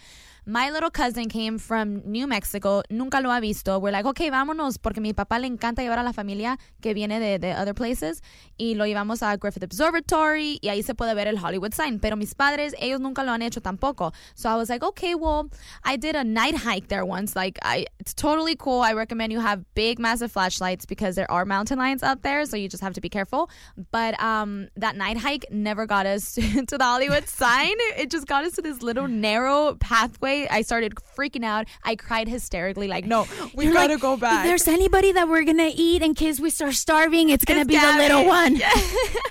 My 0.48 0.70
little 0.70 0.92
cousin 0.92 1.28
came 1.28 1.58
from 1.58 2.04
New 2.06 2.28
Mexico, 2.28 2.84
nunca 2.92 3.20
lo 3.20 3.32
ha 3.32 3.40
visto. 3.40 3.80
We're 3.80 3.92
like, 3.92 4.06
okay, 4.06 4.30
vámonos, 4.30 4.78
porque 4.78 5.02
mi 5.02 5.12
papá 5.12 5.40
le 5.40 5.48
encanta 5.48 5.82
llevar 5.82 5.98
a 5.98 6.04
la 6.04 6.14
familia 6.14 6.60
que 6.82 6.94
viene 6.94 7.20
de, 7.20 7.40
de 7.40 7.56
other 7.56 7.74
places. 7.74 8.22
Y 8.56 8.76
lo 8.76 8.86
llevamos 8.86 9.24
a 9.24 9.36
Griffith 9.38 9.64
Observatory 9.64 10.60
y 10.62 10.70
ahí 10.70 10.84
se 10.84 10.94
puede 10.94 11.16
ver 11.16 11.28
el 11.28 11.40
Hollywood 11.40 11.74
sign. 11.74 12.00
Pero 12.00 12.16
mis 12.16 12.36
padres, 12.36 12.76
ellos 12.80 13.00
nunca 13.00 13.24
lo 13.24 13.32
han 13.32 13.42
hecho 13.42 13.60
tampoco. 13.60 14.14
So 14.36 14.48
I 14.48 14.56
was 14.56 14.70
like, 14.70 14.84
okay, 14.84 15.16
well, 15.16 15.50
I 15.84 15.98
did 15.98 16.16
a 16.16 16.24
night 16.24 16.56
hike 16.56 16.90
there 16.90 17.06
once. 17.06 17.36
Like, 17.36 17.58
I, 17.64 17.88
it's 18.00 18.14
totally 18.14 18.56
cool. 18.56 18.82
I 18.82 18.94
recommend 18.94 19.34
you 19.34 19.40
have 19.40 19.66
big, 19.74 19.98
massive 19.98 20.32
flashlights 20.32 20.86
because 20.86 21.16
there 21.16 21.32
are 21.32 21.46
mountain 21.46 21.80
lions 21.80 22.04
out 22.04 22.22
there. 22.22 22.46
So 22.46 22.56
you 22.56 22.70
just 22.70 22.84
have 22.84 22.94
to 22.94 23.02
be 23.02 23.10
careful. 23.10 23.50
But 23.92 24.22
um, 24.22 24.68
that 24.76 24.96
night 24.96 25.18
hike 25.18 25.48
never 25.50 25.88
got 25.88 26.06
us 26.06 26.34
to 26.36 26.78
the 26.78 26.84
Hollywood 26.84 27.28
sign. 27.28 27.74
It 27.98 28.12
just 28.12 28.28
got 28.28 28.46
us 28.46 28.54
to 28.54 28.62
this 28.62 28.84
little 28.84 29.08
narrow 29.08 29.74
pathway 29.80 30.35
I 30.44 30.62
started 30.62 30.96
freaking 30.96 31.44
out. 31.44 31.68
I 31.84 31.96
cried 31.96 32.28
hysterically, 32.28 32.88
like, 32.88 33.06
no, 33.06 33.28
we 33.56 33.72
gotta 33.72 33.94
like, 33.94 34.02
go 34.02 34.18
back. 34.18 34.46
If 34.46 34.50
there's 34.50 34.68
anybody 34.68 35.12
that 35.14 35.28
we're 35.28 35.44
gonna 35.44 35.72
eat 35.74 36.02
in 36.02 36.14
case 36.14 36.40
we 36.40 36.50
start 36.50 36.74
starving, 36.74 37.30
it's 37.30 37.46
gonna 37.46 37.66
be 37.66 37.78
the 37.78 37.94
little 37.98 38.26
one. 38.26 38.60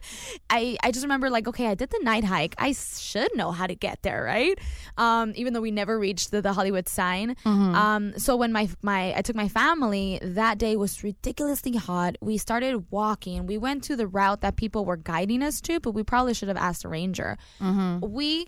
I, 0.50 0.76
I 0.82 0.90
just 0.90 1.04
remember 1.04 1.30
like, 1.30 1.48
okay, 1.48 1.66
I 1.66 1.74
did 1.74 1.90
the 1.90 2.00
night 2.02 2.24
hike. 2.24 2.54
I 2.58 2.72
should 2.72 3.34
know 3.36 3.50
how 3.50 3.66
to 3.66 3.74
get 3.74 4.02
there, 4.02 4.22
right? 4.22 4.58
Um, 4.96 5.32
even 5.36 5.52
though 5.52 5.60
we 5.60 5.70
never 5.70 5.98
reached 5.98 6.30
the, 6.30 6.42
the 6.42 6.52
Hollywood 6.52 6.88
sign. 6.88 7.36
Mm-hmm. 7.44 7.74
Um, 7.74 8.18
so 8.18 8.36
when 8.36 8.52
my 8.52 8.68
my 8.82 9.14
I 9.16 9.22
took 9.22 9.36
my 9.36 9.48
family, 9.48 10.18
that 10.22 10.58
day 10.58 10.76
was 10.76 11.02
ridiculously 11.02 11.76
hot. 11.76 12.16
We 12.20 12.38
started 12.38 12.90
walking. 12.90 13.46
We 13.46 13.58
went 13.58 13.84
to 13.84 13.96
the 13.96 14.06
route 14.06 14.40
that 14.42 14.56
people 14.56 14.84
were 14.84 14.96
guiding 14.96 15.42
us 15.42 15.60
to, 15.62 15.80
but 15.80 15.92
we 15.92 16.02
probably 16.02 16.34
should 16.34 16.48
have 16.48 16.56
asked 16.56 16.84
a 16.84 16.88
ranger. 16.88 17.36
Mm-hmm. 17.60 18.12
We 18.12 18.46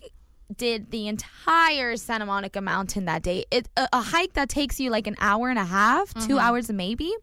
did 0.55 0.91
the 0.91 1.07
entire 1.07 1.97
Santa 1.97 2.25
Monica 2.25 2.61
Mountain 2.61 3.05
that 3.05 3.21
day. 3.23 3.45
It 3.51 3.67
a, 3.77 3.87
a 3.93 4.01
hike 4.01 4.33
that 4.33 4.49
takes 4.49 4.79
you 4.79 4.89
like 4.89 5.07
an 5.07 5.15
hour 5.19 5.49
and 5.49 5.59
a 5.59 5.65
half, 5.65 6.13
2 6.13 6.35
Mhm. 6.35 6.39
hours 6.41 6.71
maybe. 6.71 7.13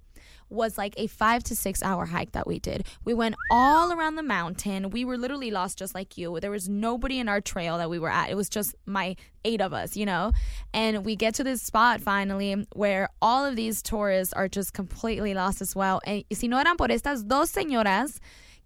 Was 0.50 0.76
like 0.78 0.94
a 0.98 1.06
five 1.08 1.42
to 1.44 1.56
six 1.56 1.82
hour 1.82 2.04
hike 2.04 2.32
that 2.32 2.46
we 2.46 2.58
did. 2.60 2.86
We 3.04 3.12
went 3.14 3.34
all 3.50 3.90
around 3.92 4.16
the 4.16 4.22
mountain. 4.22 4.90
We 4.90 5.04
were 5.04 5.16
literally 5.16 5.50
lost 5.50 5.78
just 5.78 5.94
like 5.94 6.16
you. 6.18 6.38
There 6.38 6.50
was 6.50 6.68
nobody 6.68 7.18
in 7.18 7.28
our 7.28 7.40
trail 7.40 7.78
that 7.78 7.88
we 7.90 7.98
were 7.98 8.10
at. 8.10 8.30
It 8.30 8.36
was 8.36 8.48
just 8.50 8.74
my 8.86 9.16
eight 9.44 9.60
of 9.62 9.72
us, 9.72 9.96
you 9.96 10.04
know? 10.06 10.32
And 10.72 11.04
we 11.04 11.16
get 11.16 11.34
to 11.36 11.44
this 11.44 11.62
spot 11.62 12.00
finally 12.02 12.66
where 12.74 13.08
all 13.22 13.44
of 13.44 13.56
these 13.56 13.82
tourists 13.82 14.32
are 14.34 14.46
just 14.46 14.74
completely 14.74 15.32
lost 15.34 15.60
as 15.62 15.74
well. 15.74 16.00
And 16.06 16.22
si 16.32 16.46
no 16.46 16.58
eran 16.58 16.76
por 16.76 16.88
estas 16.88 17.26
dos 17.26 17.50
señoras 17.50 18.20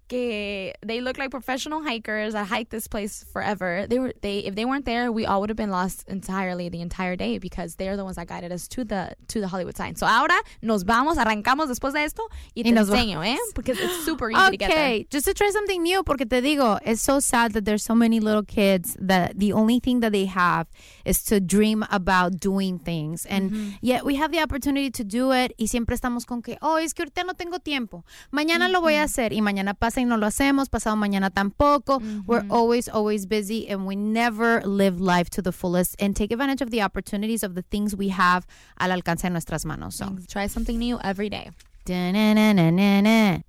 they 0.09 1.01
look 1.01 1.19
like 1.19 1.31
professional 1.31 1.83
hikers 1.83 2.33
that 2.33 2.47
hike 2.47 2.71
this 2.71 2.87
place 2.89 3.25
forever. 3.33 3.87
They 3.89 3.99
were 3.99 4.13
they 4.23 4.41
if 4.41 4.55
they 4.55 4.65
weren't 4.65 4.85
there, 4.85 5.11
we 5.13 5.27
all 5.27 5.41
would 5.41 5.51
have 5.51 5.57
been 5.57 5.71
lost 5.71 6.05
entirely 6.09 6.69
the 6.69 6.81
entire 6.81 7.17
day 7.17 7.39
because 7.39 7.77
they're 7.77 7.97
the 7.97 8.05
ones 8.05 8.17
that 8.17 8.27
guided 8.27 8.53
us 8.53 8.69
to 8.69 8.85
the 8.85 9.13
to 9.29 9.41
the 9.41 9.49
Hollywood 9.49 9.77
sign. 9.77 9.97
So 9.97 10.07
ahora 10.07 10.39
nos 10.63 10.85
vamos, 10.85 11.17
arrancamos 11.19 11.69
después 11.69 11.93
de 11.93 12.05
esto 12.05 12.23
y 12.55 12.63
te 12.63 12.71
Y 12.71 12.73
nos 12.73 12.89
enseño, 12.89 13.25
eh? 13.25 13.39
Because 13.55 13.79
it's 13.79 14.05
super 14.05 14.31
easy 14.31 14.51
to 14.51 14.57
get 14.57 14.69
there. 14.71 14.79
Okay, 14.79 15.07
just 15.11 15.27
to 15.27 15.35
try 15.35 15.51
something 15.51 15.83
new, 15.83 16.03
porque 16.03 16.29
te 16.29 16.41
digo, 16.41 16.79
it's 16.85 17.03
so 17.03 17.21
sad 17.21 17.53
that 17.53 17.65
there's 17.65 17.83
so 17.85 17.95
many 17.95 18.21
little 18.21 18.43
kids 18.43 18.97
that 19.01 19.39
the 19.39 19.53
only 19.53 19.81
thing 19.81 20.01
that 20.01 20.13
they 20.13 20.27
have 20.27 20.67
is 21.05 21.23
to 21.25 21.41
dream 21.41 21.85
about 21.91 22.39
doing 22.41 22.79
things. 22.79 23.27
And 23.27 23.49
Mm-hmm. 23.49 23.71
yet 23.81 24.05
we 24.05 24.17
have 24.17 24.31
the 24.31 24.41
opportunity 24.41 24.91
to 24.91 25.05
do 25.05 25.33
it 25.33 25.53
y 25.59 25.67
siempre 25.69 25.95
estamos 25.97 26.27
con 26.27 26.43
que, 26.43 26.59
oh, 26.61 26.77
es 26.77 26.93
que 26.93 27.05
ahorita 27.05 27.25
no 27.25 27.33
tengo 27.35 27.59
tiempo. 27.59 28.05
Mañana 28.31 28.69
lo 28.69 28.81
voy 28.81 28.95
a 28.95 29.05
hacer 29.05 29.33
y 29.33 29.41
mañana 29.41 29.73
pasa 29.75 29.98
no 30.05 30.17
lo 30.17 30.27
hacemos, 30.27 30.69
pasado 30.69 30.97
mañana 30.97 31.31
tampoco. 31.31 32.01
We're 32.27 32.47
always, 32.51 32.89
always 32.89 33.27
busy 33.27 33.69
and 33.69 33.87
we 33.87 33.97
never 33.97 34.63
live 34.67 35.01
life 35.01 35.31
to 35.31 35.43
the 35.43 35.53
fullest 35.53 36.01
and 36.01 36.15
take 36.15 36.33
advantage 36.33 36.63
of 36.63 36.71
the 36.71 36.83
opportunities 36.83 37.43
of 37.43 37.55
the 37.55 37.63
things 37.63 37.95
we 37.97 38.11
have 38.11 38.47
al 38.79 38.93
alcance 38.93 39.23
de 39.23 39.31
nuestras 39.31 39.65
manos. 39.65 39.97
So. 39.97 40.17
Try 40.29 40.49
something 40.49 40.79
new 40.79 40.99
every 41.03 41.29
day. 41.31 41.51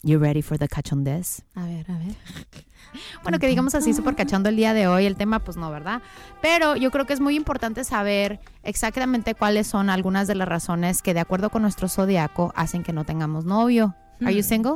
You 0.01 0.17
ready 0.17 0.41
for 0.41 0.57
the 0.57 0.67
cachondez? 0.69 1.41
A 1.55 1.65
ver, 1.65 1.85
a 1.89 1.97
ver. 1.97 2.15
Bueno, 3.21 3.37
que 3.37 3.47
digamos 3.47 3.75
así, 3.75 3.93
súper 3.93 4.15
cachondo 4.15 4.49
el 4.49 4.55
día 4.55 4.73
de 4.73 4.87
hoy. 4.87 5.05
El 5.05 5.15
tema, 5.15 5.39
pues 5.39 5.57
no, 5.57 5.69
¿verdad? 5.69 6.01
Pero 6.41 6.75
yo 6.75 6.89
creo 6.89 7.05
que 7.05 7.13
es 7.13 7.19
muy 7.19 7.35
importante 7.35 7.83
saber 7.83 8.39
exactamente 8.63 9.35
cuáles 9.35 9.67
son 9.67 9.91
algunas 9.91 10.27
de 10.27 10.33
las 10.33 10.47
razones 10.47 11.03
que, 11.03 11.13
de 11.13 11.19
acuerdo 11.19 11.51
con 11.51 11.61
nuestro 11.61 11.87
zodiaco, 11.87 12.51
hacen 12.55 12.81
que 12.81 12.91
no 12.91 13.03
tengamos 13.03 13.45
novio. 13.45 13.95
Are 14.21 14.33
you 14.33 14.41
Hmm. 14.41 14.43
single? 14.43 14.73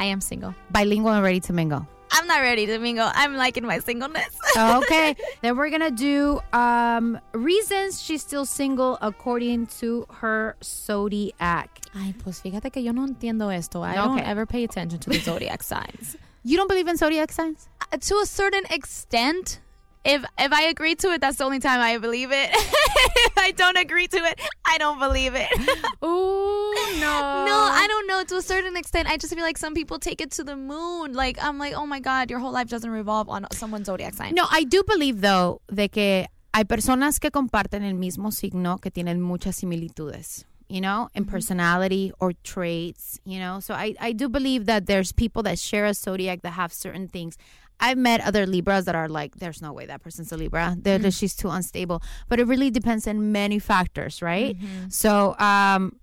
I 0.00 0.06
am 0.06 0.20
single. 0.20 0.54
Bilingual 0.70 1.12
and 1.12 1.22
ready 1.22 1.40
to 1.40 1.52
mingle. 1.52 1.86
I'm 2.10 2.26
not 2.26 2.40
ready 2.40 2.66
to 2.66 2.78
mingle. 2.78 3.10
I'm 3.14 3.36
liking 3.36 3.64
my 3.64 3.80
singleness. 3.80 4.36
okay, 4.58 5.14
then 5.42 5.56
we're 5.56 5.70
gonna 5.70 5.90
do 5.90 6.40
um, 6.52 7.20
reasons 7.32 8.00
she's 8.00 8.22
still 8.22 8.46
single 8.46 8.98
according 9.02 9.66
to 9.78 10.06
her 10.10 10.56
zodiac. 10.62 11.80
Ay, 11.94 12.14
pues 12.22 12.40
fíjate 12.40 12.72
que 12.72 12.82
yo 12.82 12.92
no 12.92 13.06
entiendo 13.06 13.54
esto. 13.54 13.82
I 13.82 13.94
don't 13.94 14.20
ever 14.20 14.46
pay 14.46 14.64
attention 14.64 14.98
to 15.00 15.10
the 15.10 15.18
zodiac 15.18 15.62
signs. 15.62 16.16
You 16.44 16.56
don't 16.56 16.68
believe 16.68 16.88
in 16.88 16.96
zodiac 16.96 17.32
signs? 17.32 17.68
Uh, 17.92 17.98
to 17.98 18.14
a 18.22 18.26
certain 18.26 18.64
extent. 18.70 19.60
If 20.04 20.24
if 20.38 20.52
I 20.52 20.62
agree 20.64 20.94
to 20.96 21.08
it, 21.12 21.20
that's 21.20 21.38
the 21.38 21.44
only 21.44 21.58
time 21.58 21.80
I 21.80 21.98
believe 21.98 22.30
it. 22.32 22.50
if 22.52 23.38
I 23.38 23.50
don't 23.52 23.76
agree 23.76 24.06
to 24.08 24.16
it, 24.16 24.40
I 24.64 24.78
don't 24.78 24.98
believe 24.98 25.34
it. 25.34 25.48
Ooh, 26.04 26.72
no. 27.00 27.44
No, 27.46 27.68
I 27.72 27.86
don't 27.88 28.06
know. 28.06 28.24
To 28.24 28.36
a 28.36 28.42
certain 28.42 28.76
extent, 28.76 29.08
I 29.08 29.16
just 29.16 29.34
feel 29.34 29.42
like 29.42 29.58
some 29.58 29.74
people 29.74 29.98
take 29.98 30.20
it 30.20 30.30
to 30.32 30.44
the 30.44 30.56
moon. 30.56 31.12
Like 31.12 31.42
I'm 31.42 31.58
like, 31.58 31.74
oh 31.74 31.86
my 31.86 32.00
god, 32.00 32.30
your 32.30 32.38
whole 32.38 32.52
life 32.52 32.68
doesn't 32.68 32.90
revolve 32.90 33.28
on 33.28 33.46
someone's 33.52 33.86
zodiac 33.86 34.14
sign. 34.14 34.34
No, 34.34 34.46
I 34.50 34.64
do 34.64 34.82
believe 34.84 35.20
though 35.20 35.60
de 35.72 35.88
que 35.88 36.26
hay 36.54 36.64
personas 36.64 37.20
que 37.20 37.30
comparten 37.30 37.82
el 37.82 37.94
mismo 37.94 38.32
signo 38.32 38.78
que 38.78 38.90
tienen 38.90 39.20
muchas 39.20 39.56
similitudes. 39.56 40.44
You 40.70 40.82
know, 40.82 41.08
in 41.14 41.24
personality 41.24 42.12
or 42.20 42.34
traits, 42.44 43.18
you 43.24 43.38
know. 43.38 43.58
So 43.58 43.72
I, 43.72 43.94
I 43.98 44.12
do 44.12 44.28
believe 44.28 44.66
that 44.66 44.84
there's 44.84 45.12
people 45.12 45.42
that 45.44 45.58
share 45.58 45.86
a 45.86 45.94
zodiac 45.94 46.42
that 46.42 46.52
have 46.52 46.74
certain 46.74 47.08
things. 47.08 47.38
I've 47.80 47.98
met 47.98 48.20
other 48.20 48.46
Libras 48.46 48.84
that 48.86 48.94
are 48.94 49.08
like, 49.08 49.36
there's 49.36 49.62
no 49.62 49.72
way 49.72 49.86
that 49.86 50.02
person's 50.02 50.32
a 50.32 50.36
Libra. 50.36 50.76
Mm-hmm. 50.78 51.08
She's 51.10 51.34
too 51.36 51.48
unstable. 51.48 52.02
But 52.28 52.40
it 52.40 52.46
really 52.46 52.70
depends 52.70 53.06
on 53.06 53.32
many 53.32 53.58
factors, 53.58 54.20
right? 54.20 54.56
So, 54.88 55.36
um, 55.38 55.96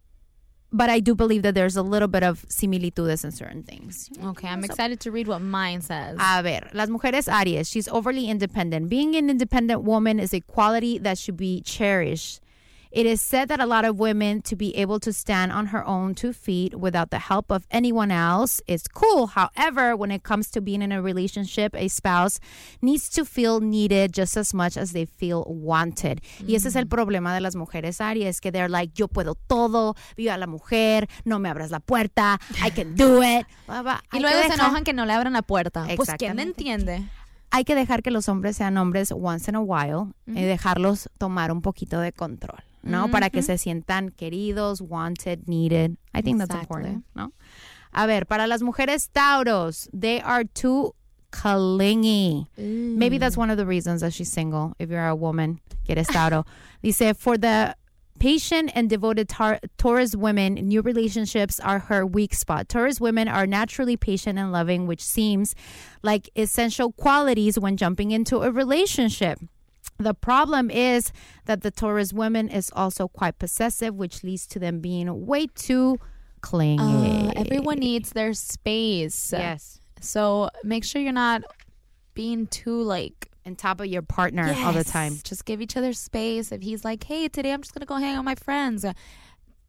but 0.72 0.90
I 0.90 1.00
do 1.00 1.16
believe 1.16 1.42
that 1.44 1.56
there's 1.56 1.78
a 1.78 1.84
little 1.84 2.08
bit 2.10 2.24
of 2.24 2.46
similitudes 2.50 3.24
in 3.24 3.32
certain 3.32 3.64
things. 3.64 4.10
Okay, 4.24 4.48
I'm 4.48 4.64
excited 4.64 5.00
to 5.02 5.12
read 5.12 5.28
what 5.28 5.40
mine 5.40 5.82
says. 5.82 6.18
A 6.20 6.44
ver, 6.44 6.62
las 6.74 6.90
mujeres 6.90 7.28
Aries, 7.32 7.70
she's 7.70 7.88
overly 7.88 8.30
independent. 8.30 8.90
Being 8.90 9.16
an 9.16 9.30
independent 9.30 9.84
woman 9.84 10.20
is 10.20 10.34
a 10.34 10.42
quality 10.42 10.98
that 11.00 11.18
should 11.18 11.38
be 11.38 11.62
cherished. 11.62 12.42
It 12.96 13.06
is 13.06 13.22
said 13.22 13.50
that 13.50 13.60
a 13.60 13.66
lot 13.66 13.84
of 13.84 14.00
women 14.00 14.42
to 14.44 14.56
be 14.56 14.74
able 14.78 15.02
to 15.02 15.12
stand 15.12 15.52
on 15.52 15.68
her 15.68 15.86
own 15.86 16.16
two 16.16 16.32
feet 16.32 16.74
without 16.80 17.10
the 17.10 17.20
help 17.20 17.52
of 17.52 17.68
anyone 17.70 18.10
else 18.10 18.62
is 18.68 18.88
cool. 18.88 19.28
However, 19.36 19.98
when 19.98 20.12
it 20.12 20.24
comes 20.24 20.50
to 20.52 20.62
being 20.62 20.82
in 20.82 20.94
a 20.94 21.02
relationship, 21.02 21.76
a 21.76 21.90
spouse 21.90 22.40
needs 22.82 23.10
to 23.10 23.26
feel 23.26 23.60
needed 23.60 24.14
just 24.14 24.38
as 24.38 24.54
much 24.54 24.78
as 24.78 24.94
they 24.94 25.04
feel 25.04 25.44
wanted. 25.46 26.22
Y 26.48 26.56
ese 26.56 26.68
es 26.68 26.78
el 26.78 26.86
problema 26.86 27.34
de 27.34 27.42
las 27.42 27.54
mujeres 27.58 28.00
Aries, 28.00 28.40
que 28.40 28.50
they're 28.50 28.70
like, 28.70 28.94
yo 28.96 29.10
puedo 29.10 29.36
todo, 29.50 29.96
viva 30.16 30.38
la 30.38 30.48
mujer, 30.48 31.10
no 31.26 31.38
me 31.38 31.50
abras 31.50 31.72
la 31.72 31.80
puerta, 31.80 32.40
I 32.64 32.70
can 32.70 32.96
do 32.96 33.22
it. 33.22 33.46
Blah, 33.68 33.82
blah. 33.82 34.02
y 34.14 34.20
luego 34.22 34.40
se 34.48 34.54
enojan 34.54 34.86
que 34.86 34.94
no 34.94 35.06
le 35.06 35.12
abran 35.12 35.34
la 35.34 35.42
puerta. 35.42 35.86
Pues 35.98 36.12
quién 36.18 36.40
entiende. 36.40 37.04
hay 37.52 37.66
que 37.66 37.76
dejar 37.76 38.02
que 38.04 38.12
los 38.12 38.30
hombres 38.30 38.56
sean 38.56 38.78
hombres 38.78 39.12
once 39.12 39.50
in 39.52 39.56
a 39.56 39.60
while 39.60 40.14
y 40.28 40.32
Ujú. 40.32 40.40
dejarlos 40.46 41.10
tomar 41.18 41.52
un 41.52 41.62
poquito 41.62 42.00
de 42.00 42.12
control, 42.14 42.64
¿no? 42.86 43.10
Para 43.10 43.30
que 43.30 43.42
se 43.42 43.58
sientan 43.58 44.16
queridos, 44.16 44.82
wanted, 44.82 45.48
needed. 45.48 45.98
I 46.14 46.22
think 46.22 46.40
that's 46.40 46.54
important, 46.54 47.04
¿no? 47.16 47.34
A 47.94 48.08
ver, 48.08 48.26
para 48.26 48.46
las 48.48 48.62
mujeres 48.62 49.10
Tauros, 49.14 49.88
they 49.94 50.22
are 50.22 50.44
too 50.44 50.94
clingy. 51.32 52.48
Maybe 52.58 53.18
that's 53.18 53.38
one 53.38 53.50
of 53.50 53.58
the 53.58 53.66
reasons 53.66 54.02
that 54.02 54.14
she's 54.14 54.32
single. 54.32 54.74
If 54.80 54.90
you're 54.90 55.08
a 55.08 55.16
woman, 55.16 55.60
que 55.86 55.96
eres 55.96 56.08
Tauro. 56.08 56.46
Dice, 56.84 57.14
for 57.18 57.38
the 57.38 57.76
patient 58.20 58.72
and 58.74 58.90
devoted 58.90 59.30
Taurus 59.78 60.16
women, 60.16 60.54
new 60.56 60.82
relationships 60.82 61.60
are 61.60 61.80
her 61.80 62.06
weak 62.06 62.34
spot. 62.34 62.70
Taurus 62.70 63.02
women 63.02 63.28
are 63.28 63.46
naturally 63.46 63.98
patient 63.98 64.40
and 64.40 64.52
loving, 64.52 64.88
which 64.88 65.04
seems 65.04 65.56
like 66.02 66.30
essential 66.36 66.92
qualities 66.94 67.60
when 67.60 67.78
jumping 67.78 68.12
into 68.12 68.42
a 68.42 68.52
relationship. 68.52 69.40
The 69.98 70.14
problem 70.14 70.70
is 70.70 71.12
that 71.46 71.62
the 71.62 71.72
Taurus 71.72 72.12
woman 72.12 72.50
is 72.50 72.72
also 72.76 73.08
quite 73.08 73.40
possessive, 73.40 73.96
which 73.96 74.24
leads 74.24 74.46
to 74.48 74.60
them 74.60 74.80
being 74.80 75.26
way 75.26 75.48
too 75.48 76.00
clingy. 76.42 77.30
Uh, 77.30 77.32
everyone 77.36 77.80
needs 77.80 78.12
their 78.12 78.34
space. 78.34 79.34
Yes. 79.36 79.80
So 80.02 80.50
make 80.64 80.84
sure 80.84 81.02
you're 81.02 81.14
not 81.14 81.44
being 82.14 82.48
too 82.48 82.82
like 82.82 83.30
on 83.46 83.56
top 83.56 83.80
of 83.80 83.88
your 83.88 84.02
partner 84.02 84.54
all 84.58 84.74
the 84.74 84.84
time. 84.84 85.18
Just 85.24 85.46
give 85.46 85.62
each 85.62 85.78
other 85.78 85.94
space. 85.94 86.52
If 86.52 86.62
he's 86.62 86.84
like, 86.84 87.04
hey, 87.04 87.28
today 87.28 87.54
I'm 87.54 87.62
just 87.62 87.74
going 87.74 87.82
to 87.82 87.86
go 87.86 87.96
hang 87.96 88.16
out 88.16 88.20
with 88.20 88.26
my 88.26 88.36
friends. 88.36 88.86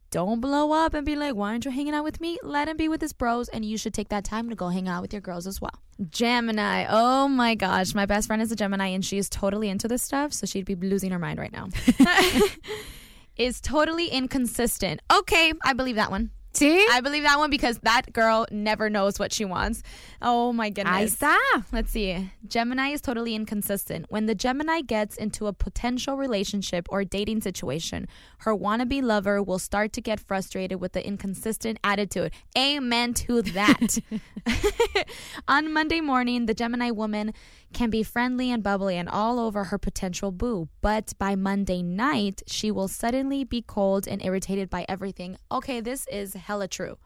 Don't 0.09 0.39
blow 0.39 0.71
up 0.71 0.93
and 0.93 1.05
be 1.05 1.15
like, 1.15 1.35
why 1.35 1.51
aren't 1.51 1.65
you 1.65 1.71
hanging 1.71 1.93
out 1.93 2.03
with 2.03 2.21
me? 2.21 2.37
Let 2.41 2.69
him 2.69 2.77
be 2.77 2.87
with 2.87 3.01
his 3.01 3.11
bros, 3.11 3.49
and 3.49 3.65
you 3.65 3.77
should 3.77 3.93
take 3.93 4.09
that 4.09 4.23
time 4.23 4.49
to 4.49 4.55
go 4.55 4.69
hang 4.69 4.87
out 4.87 5.01
with 5.01 5.13
your 5.13 5.21
girls 5.21 5.45
as 5.45 5.59
well. 5.59 5.81
Gemini. 6.09 6.85
Oh 6.89 7.27
my 7.27 7.55
gosh. 7.55 7.93
My 7.93 8.05
best 8.05 8.27
friend 8.27 8.41
is 8.41 8.51
a 8.51 8.55
Gemini, 8.55 8.87
and 8.87 9.03
she 9.03 9.17
is 9.17 9.29
totally 9.29 9.69
into 9.69 9.87
this 9.87 10.03
stuff, 10.03 10.31
so 10.31 10.45
she'd 10.45 10.65
be 10.65 10.75
losing 10.75 11.11
her 11.11 11.19
mind 11.19 11.39
right 11.39 11.51
now. 11.51 11.67
is 13.37 13.59
totally 13.61 14.07
inconsistent. 14.07 15.01
Okay, 15.11 15.53
I 15.63 15.73
believe 15.73 15.95
that 15.95 16.09
one. 16.09 16.31
See? 16.57 16.85
I 16.91 17.01
believe 17.01 17.23
that 17.23 17.37
one 17.37 17.49
because 17.49 17.77
that 17.79 18.11
girl 18.13 18.45
never 18.51 18.89
knows 18.89 19.19
what 19.19 19.31
she 19.31 19.45
wants. 19.45 19.83
Oh 20.21 20.51
my 20.53 20.69
goodness. 20.69 21.15
Ahí 21.15 21.35
está. 21.35 21.65
Let's 21.71 21.91
see. 21.91 22.31
Gemini 22.47 22.89
is 22.89 23.01
totally 23.01 23.35
inconsistent. 23.35 24.07
When 24.09 24.25
the 24.25 24.35
Gemini 24.35 24.81
gets 24.81 25.17
into 25.17 25.47
a 25.47 25.53
potential 25.53 26.17
relationship 26.17 26.87
or 26.89 27.03
dating 27.03 27.41
situation, 27.41 28.07
her 28.39 28.55
wannabe 28.55 29.01
lover 29.03 29.41
will 29.43 29.59
start 29.59 29.93
to 29.93 30.01
get 30.01 30.19
frustrated 30.19 30.81
with 30.81 30.93
the 30.93 31.05
inconsistent 31.05 31.79
attitude. 31.83 32.31
Amen 32.57 33.13
to 33.13 33.41
that. 33.43 33.99
On 35.47 35.71
Monday 35.71 36.01
morning, 36.01 36.45
the 36.45 36.53
Gemini 36.53 36.91
woman 36.91 37.33
can 37.73 37.89
be 37.89 38.03
friendly 38.03 38.51
and 38.51 38.63
bubbly 38.63 38.97
and 38.97 39.09
all 39.09 39.39
over 39.39 39.65
her 39.65 39.77
potential 39.77 40.31
boo, 40.31 40.69
but 40.81 41.13
by 41.17 41.35
Monday 41.35 41.81
night, 41.81 42.41
she 42.47 42.71
will 42.71 42.87
suddenly 42.87 43.43
be 43.43 43.61
cold 43.61 44.07
and 44.07 44.23
irritated 44.23 44.69
by 44.69 44.85
everything. 44.87 45.37
Okay, 45.51 45.81
this 45.81 46.07
is 46.11 46.33
hella 46.33 46.67
true. 46.67 46.97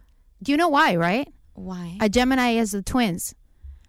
Do 0.44 0.52
you 0.52 0.58
know 0.58 0.70
why, 0.70 0.96
right? 0.96 1.28
Why? 1.54 1.98
A 2.00 2.10
Gemini 2.10 2.52
is 2.52 2.72
the 2.72 2.82
twins. 2.82 3.36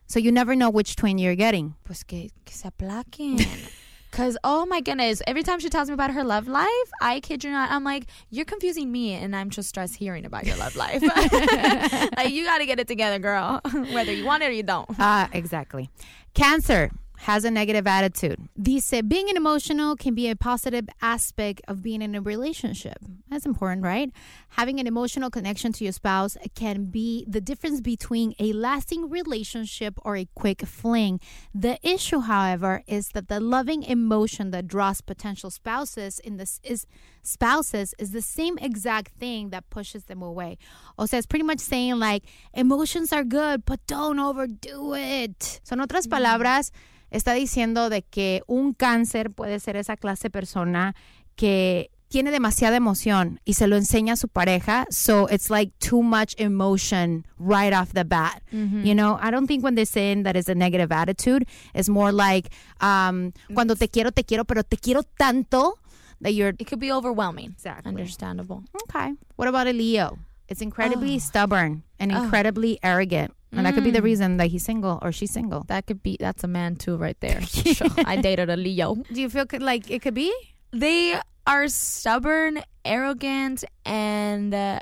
So 0.07 0.19
you 0.19 0.31
never 0.33 0.55
know 0.55 0.69
which 0.69 0.97
twin 0.97 1.19
you're 1.19 1.37
getting. 1.37 1.75
Pues 1.85 2.03
que, 2.03 2.29
que 2.45 2.55
se 2.55 2.69
aplaquen. 2.69 3.41
Because, 4.13 4.37
oh 4.45 4.67
my 4.67 4.83
goodness, 4.83 5.23
every 5.27 5.43
time 5.43 5.59
she 5.59 5.71
tells 5.71 5.89
me 5.89 5.95
about 5.95 6.11
her 6.11 6.23
love 6.23 6.47
life, 6.47 6.69
I 7.01 7.21
kid 7.21 7.43
you 7.43 7.51
not, 7.51 7.71
I'm 7.71 7.83
like, 7.83 8.05
you're 8.29 8.45
confusing 8.45 8.93
me, 8.93 9.15
and 9.15 9.35
I'm 9.35 9.49
just 9.49 9.71
stressed 9.71 9.97
hearing 9.97 10.27
about 10.27 10.45
your 10.45 10.57
love 10.57 10.77
life. 10.77 11.01
like, 12.17 12.31
you 12.31 12.45
got 12.45 12.59
to 12.59 12.67
get 12.67 12.79
it 12.79 12.87
together, 12.87 13.19
girl, 13.19 13.63
whether 13.91 14.13
you 14.13 14.27
want 14.27 14.43
it 14.43 14.51
or 14.51 14.53
you 14.53 14.63
don't. 14.63 14.87
Ah, 14.99 15.31
exactly. 15.33 15.89
Cancer 16.35 16.91
has 17.23 17.45
a 17.45 17.51
negative 17.53 17.87
attitude. 17.87 18.37
Dice, 18.61 19.01
being 19.07 19.31
an 19.31 19.37
emotional 19.37 19.95
can 19.95 20.13
be 20.13 20.29
a 20.29 20.35
positive 20.35 20.89
aspect 21.01 21.61
of 21.69 21.81
being 21.81 22.03
in 22.03 22.17
a 22.17 22.21
relationship. 22.21 22.99
That's 23.31 23.47
important, 23.47 23.85
right? 23.85 24.11
Having 24.51 24.81
an 24.81 24.89
emotional 24.89 25.31
connection 25.31 25.73
to 25.75 25.85
your 25.85 25.93
spouse 25.93 26.37
can 26.57 26.87
be 26.87 27.25
the 27.29 27.41
difference 27.41 27.81
between 27.81 28.35
a 28.41 28.53
lasting 28.53 29.09
relationship 29.09 29.95
or 30.03 30.17
a 30.17 30.27
quick 30.35 30.63
fling. 30.63 31.21
The 31.55 31.79
issue, 31.89 32.21
however, 32.21 32.83
is 32.89 33.11
that 33.11 33.29
the 33.29 33.39
loving 33.39 33.85
emotion 33.85 34.51
that 34.51 34.67
draws 34.67 35.01
potential 35.01 35.51
spouses 35.51 36.19
in 36.19 36.39
this 36.39 36.59
is 36.65 36.89
spouses 37.23 37.95
is 38.01 38.11
the 38.11 38.21
same 38.21 38.59
exact 38.59 39.13
thing 39.13 39.51
that 39.51 39.71
pushes 39.71 40.07
them 40.07 40.23
away. 40.23 40.59
O 40.99 41.07
sea, 41.07 41.19
it's 41.19 41.27
pretty 41.27 41.45
much 41.45 41.61
saying 41.61 42.01
like 42.01 42.25
emotions 42.53 43.13
are 43.13 43.23
good, 43.23 43.65
but 43.65 43.79
don't 43.87 44.19
overdo 44.19 44.95
it. 44.95 45.61
So, 45.63 45.75
en 45.75 45.81
otras 45.81 46.09
mm-hmm. 46.09 46.15
palabras, 46.15 46.73
está 47.13 47.33
diciendo 47.35 47.89
de 47.91 48.03
que 48.03 48.43
un 48.47 48.73
cáncer 48.75 49.31
puede 49.31 49.61
ser 49.61 49.77
esa 49.77 49.97
clase 49.97 50.25
de 50.25 50.31
persona 50.31 50.95
que 51.37 51.91
tiene 52.09 52.31
demasiada 52.31 52.77
emoción 52.77 53.41
y 53.47 53.55
se 53.55 53.67
lo 53.67 53.77
enseña 53.77 54.13
a 54.13 54.17
su 54.17 54.29
pareja, 54.29 54.85
so 54.91 55.29
it's 55.31 55.49
like 55.49 55.73
too 55.79 56.03
much 56.03 56.35
emotion 56.39 57.27
right 57.39 57.73
off 57.73 57.93
the 57.95 58.05
bat. 58.05 58.43
You 58.51 58.95
know, 58.95 59.19
I 59.23 59.31
don't 59.31 59.47
think 59.47 59.65
when 59.65 59.75
they're 59.77 59.87
saying 59.87 60.25
that 60.25 60.37
is 60.37 60.47
a 60.51 60.55
negative 60.55 60.93
attitude, 60.93 61.47
it's 61.75 61.89
more 61.89 62.13
like 62.13 62.51
um, 62.83 63.33
cuando 63.55 63.75
te 63.77 63.89
quiero, 63.89 64.11
te 64.11 64.25
quiero, 64.25 64.45
pero 64.45 64.63
te 64.63 64.77
quiero 64.77 65.03
tanto 65.19 65.79
that 66.21 66.35
you're. 66.35 66.55
It 66.59 66.67
could 66.69 66.81
be 66.81 66.93
overwhelming. 66.93 67.53
Exactly. 67.53 67.89
Understandable. 67.89 68.63
Okay. 68.91 69.15
What 69.37 69.49
about 69.49 69.67
a 69.67 69.73
Leo? 69.73 70.19
It's 70.49 70.61
incredibly 70.61 71.15
Oh. 71.17 71.19
stubborn 71.19 71.83
and 71.99 72.13
Oh. 72.13 72.25
incredibly 72.25 72.79
arrogant. 72.83 73.33
And 73.53 73.67
that 73.67 73.75
could 73.75 73.85
be 73.85 73.91
the 73.91 74.01
Mm. 74.01 74.05
reason 74.05 74.37
that 74.39 74.47
he's 74.49 74.65
single 74.65 74.99
or 75.03 75.13
she's 75.13 75.31
single. 75.31 75.65
That 75.69 75.87
could 75.87 76.03
be, 76.03 76.17
that's 76.19 76.43
a 76.43 76.49
man 76.49 76.77
too, 76.77 76.97
right 76.97 77.19
there. 77.21 77.41
Sure. 77.77 77.87
I 78.07 78.17
dated 78.17 78.49
a 78.51 78.57
Leo. 78.57 78.95
Do 79.13 79.21
you 79.21 79.29
feel 79.29 79.45
like 79.61 79.91
it 79.91 80.01
could 80.03 80.15
be? 80.15 80.33
They 80.73 81.21
are 81.47 81.69
stubborn, 81.69 82.63
arrogant, 82.85 83.65
and 83.85 84.55
uh, 84.55 84.81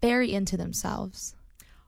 very 0.00 0.32
into 0.32 0.56
themselves. 0.56 1.34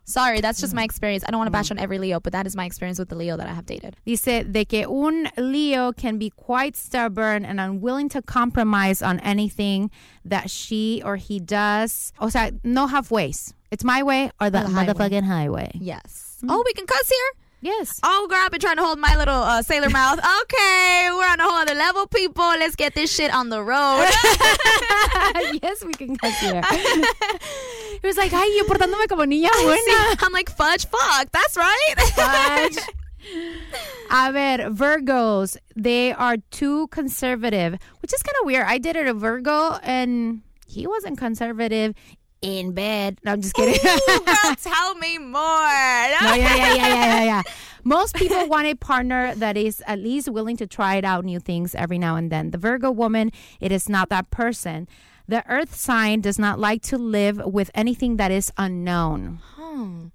Sorry, 0.04 0.40
that's 0.40 0.60
just 0.60 0.72
mm. 0.72 0.76
my 0.76 0.84
experience. 0.84 1.24
I 1.26 1.30
don't 1.30 1.38
want 1.38 1.48
to 1.48 1.50
mm. 1.50 1.60
bash 1.60 1.70
on 1.70 1.78
every 1.78 1.98
Leo, 1.98 2.20
but 2.20 2.32
that 2.32 2.46
is 2.46 2.54
my 2.54 2.66
experience 2.66 2.98
with 2.98 3.08
the 3.08 3.14
Leo 3.16 3.36
that 3.36 3.48
I 3.48 3.52
have 3.52 3.66
dated. 3.66 3.96
Dice 4.04 4.44
de 4.44 4.64
que 4.64 4.88
un 4.88 5.28
Leo 5.36 5.92
can 5.92 6.18
be 6.18 6.30
quite 6.30 6.76
stubborn 6.76 7.44
and 7.44 7.60
unwilling 7.60 8.08
to 8.10 8.22
compromise 8.22 9.02
on 9.02 9.20
anything 9.20 9.90
that 10.24 10.50
she 10.50 11.02
or 11.04 11.16
he 11.16 11.40
does. 11.40 12.12
O 12.20 12.28
sea, 12.28 12.52
no 12.62 12.86
halfways. 12.86 13.52
It's 13.70 13.84
my 13.84 14.02
way 14.02 14.30
or 14.40 14.50
the, 14.50 14.60
Or 14.60 14.64
the 14.64 14.70
highway. 14.70 14.92
motherfucking 14.92 15.24
highway. 15.24 15.70
Yes. 15.80 16.38
Mm. 16.42 16.48
Oh, 16.50 16.62
we 16.64 16.72
can 16.74 16.86
cuss 16.86 17.08
here? 17.08 17.43
Yes. 17.64 17.98
Oh, 18.02 18.26
girl, 18.28 18.40
I've 18.42 18.50
been 18.50 18.60
trying 18.60 18.76
to 18.76 18.82
hold 18.82 18.98
my 18.98 19.16
little 19.16 19.40
uh, 19.40 19.62
sailor 19.62 19.88
mouth. 19.88 20.20
Okay, 20.44 21.08
we're 21.10 21.26
on 21.26 21.40
a 21.40 21.44
whole 21.44 21.62
other 21.62 21.74
level, 21.74 22.06
people. 22.06 22.44
Let's 22.44 22.76
get 22.76 22.94
this 22.94 23.10
shit 23.10 23.32
on 23.32 23.48
the 23.48 23.62
road. 23.62 24.04
yes, 25.62 25.82
we 25.82 25.94
can 25.94 26.14
cuss 26.16 26.38
here. 26.40 26.60
He 28.02 28.06
was 28.06 28.18
like, 28.18 28.32
ay, 28.34 28.52
yo 28.58 28.64
portándome 28.64 29.08
como 29.08 29.24
niña 29.24 29.48
buena. 29.62 30.16
I'm 30.20 30.32
like, 30.32 30.50
fudge, 30.50 30.86
fuck. 30.86 31.32
That's 31.32 31.56
right. 31.56 31.94
Fudge. 32.12 32.78
A 34.10 34.30
ver, 34.30 34.68
Virgos, 34.70 35.56
they 35.74 36.12
are 36.12 36.36
too 36.50 36.88
conservative, 36.88 37.78
which 38.00 38.12
is 38.12 38.22
kind 38.22 38.36
of 38.42 38.46
weird. 38.46 38.66
I 38.66 38.76
dated 38.76 39.08
a 39.08 39.14
Virgo 39.14 39.78
and 39.82 40.42
he 40.66 40.86
wasn't 40.86 41.16
conservative 41.16 41.94
in 42.44 42.72
bed. 42.72 43.18
No, 43.24 43.32
I'm 43.32 43.40
just 43.40 43.54
kidding. 43.54 43.74
Ooh, 43.74 44.20
girl, 44.24 44.54
tell 44.56 44.94
me 44.96 45.18
more. 45.18 45.32
No, 45.32 46.34
yeah, 46.34 46.36
yeah, 46.36 46.56
yeah, 46.56 46.74
yeah, 46.76 46.86
yeah, 46.86 47.24
yeah. 47.24 47.42
Most 47.84 48.14
people 48.14 48.48
want 48.48 48.66
a 48.66 48.74
partner 48.74 49.34
that 49.34 49.56
is 49.56 49.82
at 49.86 49.98
least 49.98 50.28
willing 50.30 50.56
to 50.58 50.66
try 50.66 50.96
it 50.96 51.04
out 51.04 51.24
new 51.24 51.40
things 51.40 51.74
every 51.74 51.98
now 51.98 52.16
and 52.16 52.30
then. 52.30 52.50
The 52.50 52.58
Virgo 52.58 52.90
woman, 52.90 53.30
it 53.60 53.72
is 53.72 53.88
not 53.88 54.08
that 54.08 54.30
person. 54.30 54.88
The 55.26 55.44
earth 55.50 55.74
sign 55.74 56.20
does 56.20 56.38
not 56.38 56.58
like 56.58 56.82
to 56.82 56.98
live 56.98 57.40
with 57.44 57.70
anything 57.74 58.16
that 58.16 58.30
is 58.30 58.52
unknown. 58.56 59.40
Hmm. 59.56 60.06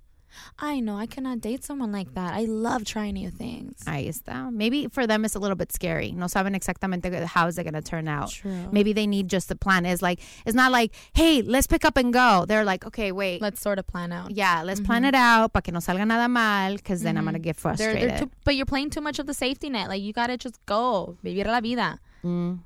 I 0.61 0.81
know. 0.81 0.97
I 0.97 1.05
cannot 1.05 1.39
date 1.39 1.63
someone 1.63 1.91
like 1.91 2.13
that. 2.15 2.33
I 2.33 2.41
love 2.45 2.83
trying 2.83 3.13
new 3.13 3.29
things. 3.29 3.81
Ahí 3.85 4.09
está. 4.09 4.51
Maybe 4.51 4.87
for 4.87 5.07
them 5.07 5.23
it's 5.23 5.35
a 5.35 5.39
little 5.39 5.55
bit 5.55 5.71
scary. 5.71 6.11
No 6.11 6.25
saben 6.25 6.53
exactamente 6.53 7.05
how 7.25 7.47
is 7.47 7.57
it 7.57 7.63
going 7.63 7.75
to 7.75 7.81
turn 7.81 8.07
out. 8.09 8.29
True. 8.31 8.67
Maybe 8.71 8.91
they 8.91 9.07
need 9.07 9.29
just 9.29 9.49
a 9.51 9.55
plan. 9.55 9.85
It's 9.85 10.01
like 10.01 10.19
it's 10.45 10.55
not 10.55 10.71
like, 10.73 10.93
hey, 11.13 11.41
let's 11.41 11.65
pick 11.65 11.85
up 11.85 11.95
and 11.95 12.11
go. 12.11 12.45
They're 12.47 12.65
like, 12.65 12.85
okay, 12.85 13.11
wait. 13.13 13.41
Let's 13.41 13.61
sort 13.61 13.79
of 13.79 13.87
plan 13.87 14.11
out. 14.11 14.31
yeah, 14.31 14.61
let's 14.63 14.81
plan 14.81 15.05
it 15.05 15.15
out 15.15 15.53
para 15.53 15.61
que 15.61 15.71
no 15.71 15.79
salga 15.79 16.05
nada 16.05 16.27
mal, 16.27 16.75
because 16.75 17.03
then 17.03 17.15
I'm 17.17 17.23
Mhm. 17.23 17.27
gonna 17.27 17.39
get 17.39 17.55
They're- 17.55 17.61
frustrated. 17.61 18.09
they're 18.09 18.19
too- 18.19 18.31
but 18.43 18.55
you're 18.57 18.65
playing 18.65 18.89
too 18.89 19.01
much 19.01 19.17
of 19.19 19.27
the 19.27 19.33
safety 19.33 19.69
net. 19.69 19.87
Like 19.87 20.01
you 20.01 20.11
gotta 20.11 20.37
just 20.37 20.59
go, 20.65 21.15
vivir 21.23 21.45
la 21.45 21.61
vida. 21.61 21.99
Mm, 22.23 22.59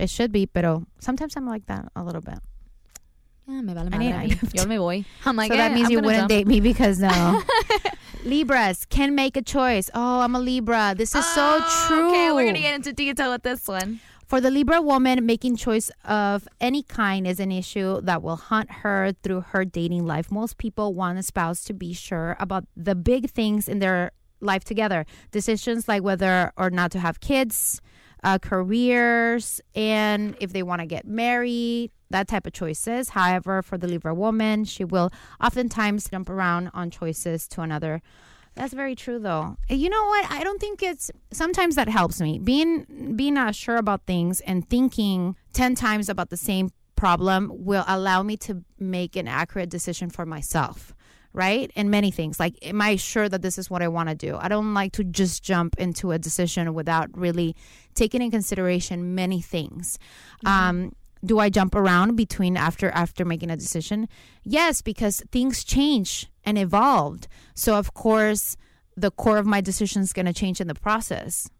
it 0.00 0.10
should 0.10 0.32
be, 0.32 0.46
pero 0.46 0.84
sometimes 0.98 1.36
I'm 1.36 1.46
like 1.46 1.66
that 1.66 1.92
a 1.94 2.02
little 2.02 2.20
bit. 2.22 2.40
Yeah, 3.48 3.60
me 3.62 3.74
vale 3.74 3.90
madre. 3.90 4.12
I 4.12 4.26
need 4.26 4.54
Yo 4.54 4.64
me 4.66 4.76
voy. 4.76 5.04
I'm 5.24 5.36
like, 5.36 5.50
so 5.50 5.56
that 5.56 5.70
eh, 5.72 5.74
means 5.74 5.86
I'm 5.86 5.92
you 5.92 6.00
wouldn't 6.00 6.16
jump. 6.22 6.28
date 6.30 6.46
me 6.46 6.60
because 6.60 6.98
no. 6.98 7.42
Libras 8.24 8.84
can 8.86 9.14
make 9.14 9.36
a 9.36 9.42
choice. 9.42 9.88
Oh, 9.94 10.20
I'm 10.20 10.34
a 10.34 10.40
Libra. 10.40 10.94
This 10.96 11.14
is 11.14 11.24
so 11.26 11.60
Oh, 11.62 11.86
true. 11.88 12.08
Okay, 12.10 12.32
we're 12.32 12.46
gonna 12.46 12.58
get 12.60 12.74
into 12.74 12.92
detail 12.92 13.30
with 13.30 13.42
this 13.44 13.68
one. 13.68 14.00
For 14.26 14.40
the 14.40 14.50
Libra 14.50 14.82
woman, 14.82 15.24
making 15.24 15.54
choice 15.54 15.92
of 16.04 16.48
any 16.60 16.82
kind 16.82 17.24
is 17.28 17.38
an 17.38 17.52
issue 17.52 18.00
that 18.00 18.20
will 18.24 18.34
haunt 18.34 18.68
her 18.82 19.12
through 19.22 19.42
her 19.52 19.64
dating 19.64 20.04
life. 20.04 20.32
Most 20.32 20.58
people 20.58 20.92
want 20.94 21.16
a 21.20 21.22
spouse 21.22 21.62
to 21.66 21.72
be 21.72 21.92
sure 21.92 22.36
about 22.40 22.64
the 22.76 22.96
big 22.96 23.30
things 23.30 23.68
in 23.68 23.78
their 23.78 24.10
life 24.40 24.64
together. 24.64 25.06
Decisions 25.30 25.86
like 25.86 26.02
whether 26.02 26.52
or 26.56 26.70
not 26.70 26.90
to 26.90 26.98
have 26.98 27.20
kids, 27.20 27.80
uh, 28.24 28.40
careers, 28.40 29.60
and 29.76 30.34
if 30.40 30.52
they 30.52 30.64
want 30.64 30.80
to 30.80 30.86
get 30.86 31.06
married, 31.06 31.92
that 32.10 32.28
type 32.28 32.46
of 32.46 32.52
choices. 32.52 33.10
However, 33.10 33.62
for 33.62 33.78
the 33.78 33.86
Libra 33.86 34.14
woman, 34.14 34.64
she 34.64 34.84
will 34.84 35.10
oftentimes 35.42 36.08
jump 36.08 36.30
around 36.30 36.70
on 36.74 36.90
choices 36.90 37.48
to 37.48 37.62
another. 37.62 38.02
That's 38.54 38.72
very 38.72 38.94
true, 38.94 39.18
though. 39.18 39.56
You 39.68 39.90
know 39.90 40.04
what? 40.06 40.30
I 40.30 40.42
don't 40.42 40.60
think 40.60 40.82
it's. 40.82 41.10
Sometimes 41.30 41.74
that 41.74 41.88
helps 41.88 42.20
me 42.20 42.38
being 42.38 43.14
being 43.14 43.34
not 43.34 43.54
sure 43.54 43.76
about 43.76 44.06
things 44.06 44.40
and 44.40 44.66
thinking 44.68 45.36
ten 45.52 45.74
times 45.74 46.08
about 46.08 46.30
the 46.30 46.38
same 46.38 46.70
problem 46.96 47.52
will 47.52 47.84
allow 47.86 48.22
me 48.22 48.38
to 48.38 48.64
make 48.78 49.14
an 49.14 49.28
accurate 49.28 49.68
decision 49.68 50.08
for 50.08 50.24
myself 50.24 50.94
right? 51.36 51.70
And 51.76 51.90
many 51.90 52.10
things. 52.10 52.40
Like, 52.40 52.56
am 52.62 52.80
I 52.80 52.96
sure 52.96 53.28
that 53.28 53.42
this 53.42 53.58
is 53.58 53.70
what 53.70 53.82
I 53.82 53.88
want 53.88 54.08
to 54.08 54.14
do? 54.14 54.38
I 54.40 54.48
don't 54.48 54.72
like 54.72 54.92
to 54.92 55.04
just 55.04 55.44
jump 55.44 55.76
into 55.78 56.10
a 56.10 56.18
decision 56.18 56.72
without 56.72 57.10
really 57.16 57.54
taking 57.94 58.22
in 58.22 58.30
consideration 58.30 59.14
many 59.14 59.42
things. 59.42 59.98
Mm-hmm. 60.44 60.48
Um, 60.48 60.92
do 61.26 61.38
I 61.38 61.50
jump 61.50 61.74
around 61.74 62.16
between 62.16 62.56
after 62.56 62.90
after 62.90 63.24
making 63.24 63.50
a 63.50 63.56
decision? 63.56 64.08
Yes, 64.44 64.80
because 64.80 65.22
things 65.32 65.64
change 65.64 66.30
and 66.44 66.56
evolved. 66.56 67.28
So 67.54 67.74
of 67.76 67.92
course, 67.92 68.56
the 68.96 69.10
core 69.10 69.38
of 69.38 69.46
my 69.46 69.60
decision 69.60 70.02
is 70.02 70.12
going 70.12 70.26
to 70.26 70.32
change 70.32 70.60
in 70.60 70.68
the 70.68 70.74
process. 70.74 71.50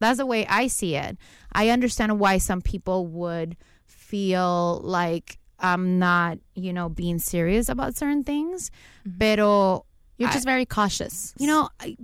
That's 0.00 0.18
the 0.18 0.26
way 0.26 0.46
I 0.46 0.66
see 0.66 0.96
it. 0.96 1.16
I 1.52 1.68
understand 1.68 2.18
why 2.18 2.38
some 2.38 2.60
people 2.60 3.06
would 3.06 3.56
feel 3.86 4.80
like 4.82 5.38
I'm 5.60 5.98
not, 5.98 6.38
you 6.54 6.72
know, 6.72 6.88
being 6.88 7.20
serious 7.20 7.68
about 7.68 7.96
certain 7.96 8.24
things. 8.24 8.70
Mm-hmm. 9.06 9.18
Pero 9.18 9.86
you're 10.18 10.30
just 10.30 10.44
very 10.44 10.66
cautious. 10.66 11.34
You 11.38 11.46
know, 11.46 11.68
I, 11.80 11.96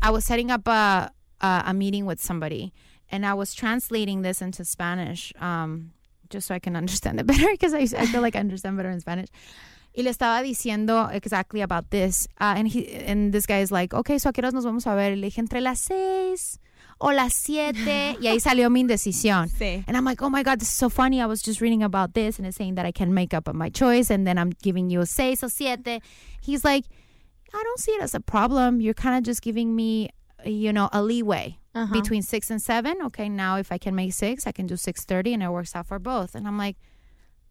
I 0.00 0.10
was 0.10 0.24
setting 0.24 0.50
up 0.50 0.68
a, 0.68 1.10
a, 1.40 1.62
a 1.66 1.74
meeting 1.74 2.06
with 2.06 2.20
somebody, 2.20 2.72
and 3.10 3.24
I 3.26 3.34
was 3.34 3.54
translating 3.54 4.22
this 4.22 4.40
into 4.40 4.64
Spanish, 4.64 5.32
um, 5.40 5.92
just 6.30 6.48
so 6.48 6.54
I 6.54 6.58
can 6.58 6.76
understand 6.76 7.20
it 7.20 7.26
better 7.32 7.48
because 7.50 7.74
I, 7.74 7.80
I 7.98 8.06
feel 8.06 8.22
like 8.22 8.36
I 8.36 8.40
understand 8.40 8.76
better 8.76 8.90
in 8.90 9.00
Spanish. 9.00 9.28
Y 9.96 10.02
le 10.02 10.10
estaba 10.10 10.42
diciendo 10.42 11.10
exactly 11.10 11.62
about 11.62 11.88
this, 11.90 12.28
uh, 12.38 12.54
and 12.56 12.68
he 12.68 12.86
and 13.06 13.32
this 13.32 13.46
guy 13.46 13.60
is 13.60 13.72
like, 13.72 13.94
okay, 13.94 14.18
so 14.18 14.28
a 14.28 14.32
qué 14.32 14.42
horas 14.42 14.52
nos 14.52 14.64
vamos 14.64 14.86
a 14.86 14.94
ver? 14.94 15.12
Y 15.12 15.16
le 15.16 15.30
dije 15.30 15.38
entre 15.38 15.60
las 15.62 15.80
seis 15.80 16.60
o 16.98 17.12
las 17.12 17.32
siete. 17.32 18.16
y 18.20 18.26
ahí 18.26 18.40
salió 18.40 18.70
mi 18.70 18.80
indecisión. 18.80 19.48
Sí. 19.48 19.84
And 19.86 19.96
I'm 19.96 20.04
like, 20.04 20.22
oh 20.22 20.28
my 20.30 20.42
God, 20.42 20.60
this 20.60 20.68
is 20.68 20.74
so 20.74 20.88
funny. 20.88 21.20
I 21.20 21.26
was 21.26 21.42
just 21.42 21.60
reading 21.60 21.82
about 21.82 22.14
this 22.14 22.38
and 22.38 22.46
it's 22.46 22.56
saying 22.56 22.74
that 22.76 22.86
I 22.86 22.92
can 22.92 23.14
make 23.14 23.34
up 23.34 23.52
my 23.54 23.70
choice 23.70 24.10
and 24.10 24.26
then 24.26 24.38
I'm 24.38 24.50
giving 24.62 24.90
you 24.90 25.00
a 25.00 25.06
seis 25.06 25.42
or 25.42 25.48
siete. 25.48 26.02
He's 26.42 26.64
like, 26.64 26.84
I 27.54 27.62
don't 27.62 27.80
see 27.80 27.92
it 27.92 28.02
as 28.02 28.14
a 28.14 28.20
problem. 28.20 28.80
You're 28.80 28.94
kind 28.94 29.16
of 29.16 29.22
just 29.22 29.40
giving 29.40 29.74
me, 29.74 30.10
you 30.46 30.72
know, 30.72 30.88
a 30.92 31.02
leeway. 31.02 31.58
Uh-huh. 31.74 31.92
Between 31.92 32.22
six 32.22 32.50
and 32.50 32.60
seven, 32.60 32.96
okay. 33.04 33.28
Now, 33.28 33.58
if 33.58 33.70
I 33.70 33.76
can 33.76 33.94
make 33.94 34.14
six, 34.14 34.46
I 34.46 34.52
can 34.52 34.66
do 34.66 34.76
six 34.78 35.04
thirty, 35.04 35.34
and 35.34 35.42
it 35.42 35.50
works 35.50 35.76
out 35.76 35.86
for 35.86 35.98
both. 35.98 36.34
And 36.34 36.48
I'm 36.48 36.56
like, 36.56 36.76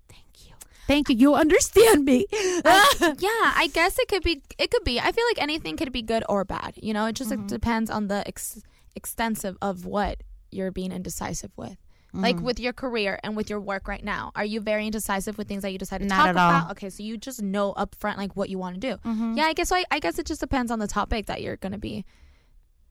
thank 0.10 0.48
you, 0.48 0.54
thank 0.88 1.10
you. 1.10 1.16
You 1.16 1.36
understand 1.36 2.06
me. 2.06 2.26
I, 2.34 3.16
yeah, 3.20 3.54
I 3.56 3.70
guess 3.72 4.00
it 4.00 4.08
could 4.08 4.24
be. 4.24 4.42
It 4.58 4.72
could 4.72 4.84
be. 4.84 5.00
I 5.00 5.12
feel 5.12 5.26
like 5.30 5.40
anything 5.40 5.78
could 5.78 5.92
be 5.92 6.02
good 6.02 6.24
or 6.28 6.44
bad. 6.44 6.74
You 6.82 6.92
know, 6.92 7.06
it 7.06 7.14
just 7.14 7.30
mm-hmm. 7.30 7.46
depends 7.46 7.92
on 7.92 8.08
the 8.08 8.28
ex- 8.28 8.64
extensive 8.96 9.58
of 9.62 9.86
what 9.86 10.24
you're 10.50 10.72
being 10.72 10.92
indecisive 10.92 11.52
with. 11.56 11.78
Like 12.22 12.40
with 12.40 12.60
your 12.60 12.74
career 12.74 13.20
and 13.24 13.36
with 13.36 13.50
your 13.50 13.60
work 13.60 13.88
right 13.88 14.04
now, 14.04 14.32
are 14.36 14.46
you 14.46 14.62
very 14.62 14.86
indecisive 14.86 15.38
with 15.38 15.48
things 15.48 15.64
that 15.64 15.72
you 15.72 15.78
decide 15.78 16.00
to 16.00 16.06
Not 16.06 16.16
talk 16.16 16.32
about? 16.32 16.64
all. 16.66 16.72
Okay, 16.72 16.90
so 16.90 17.04
you 17.04 17.18
just 17.18 17.42
know 17.42 17.74
upfront 17.74 18.18
like 18.18 18.36
what 18.36 18.50
you 18.50 18.58
want 18.58 18.76
to 18.76 18.80
do. 18.80 18.98
Mhm. 19.06 19.38
Yeah, 19.38 19.44
I 19.44 19.54
guess 19.54 19.70
so 19.70 19.76
I, 19.76 19.86
I 19.92 20.00
guess 20.00 20.18
it 20.18 20.26
just 20.26 20.40
depends 20.40 20.72
on 20.72 20.80
the 20.80 20.88
topic 20.88 21.26
that 21.26 21.42
you're 21.42 21.58
gonna 21.58 21.78
be 21.78 22.06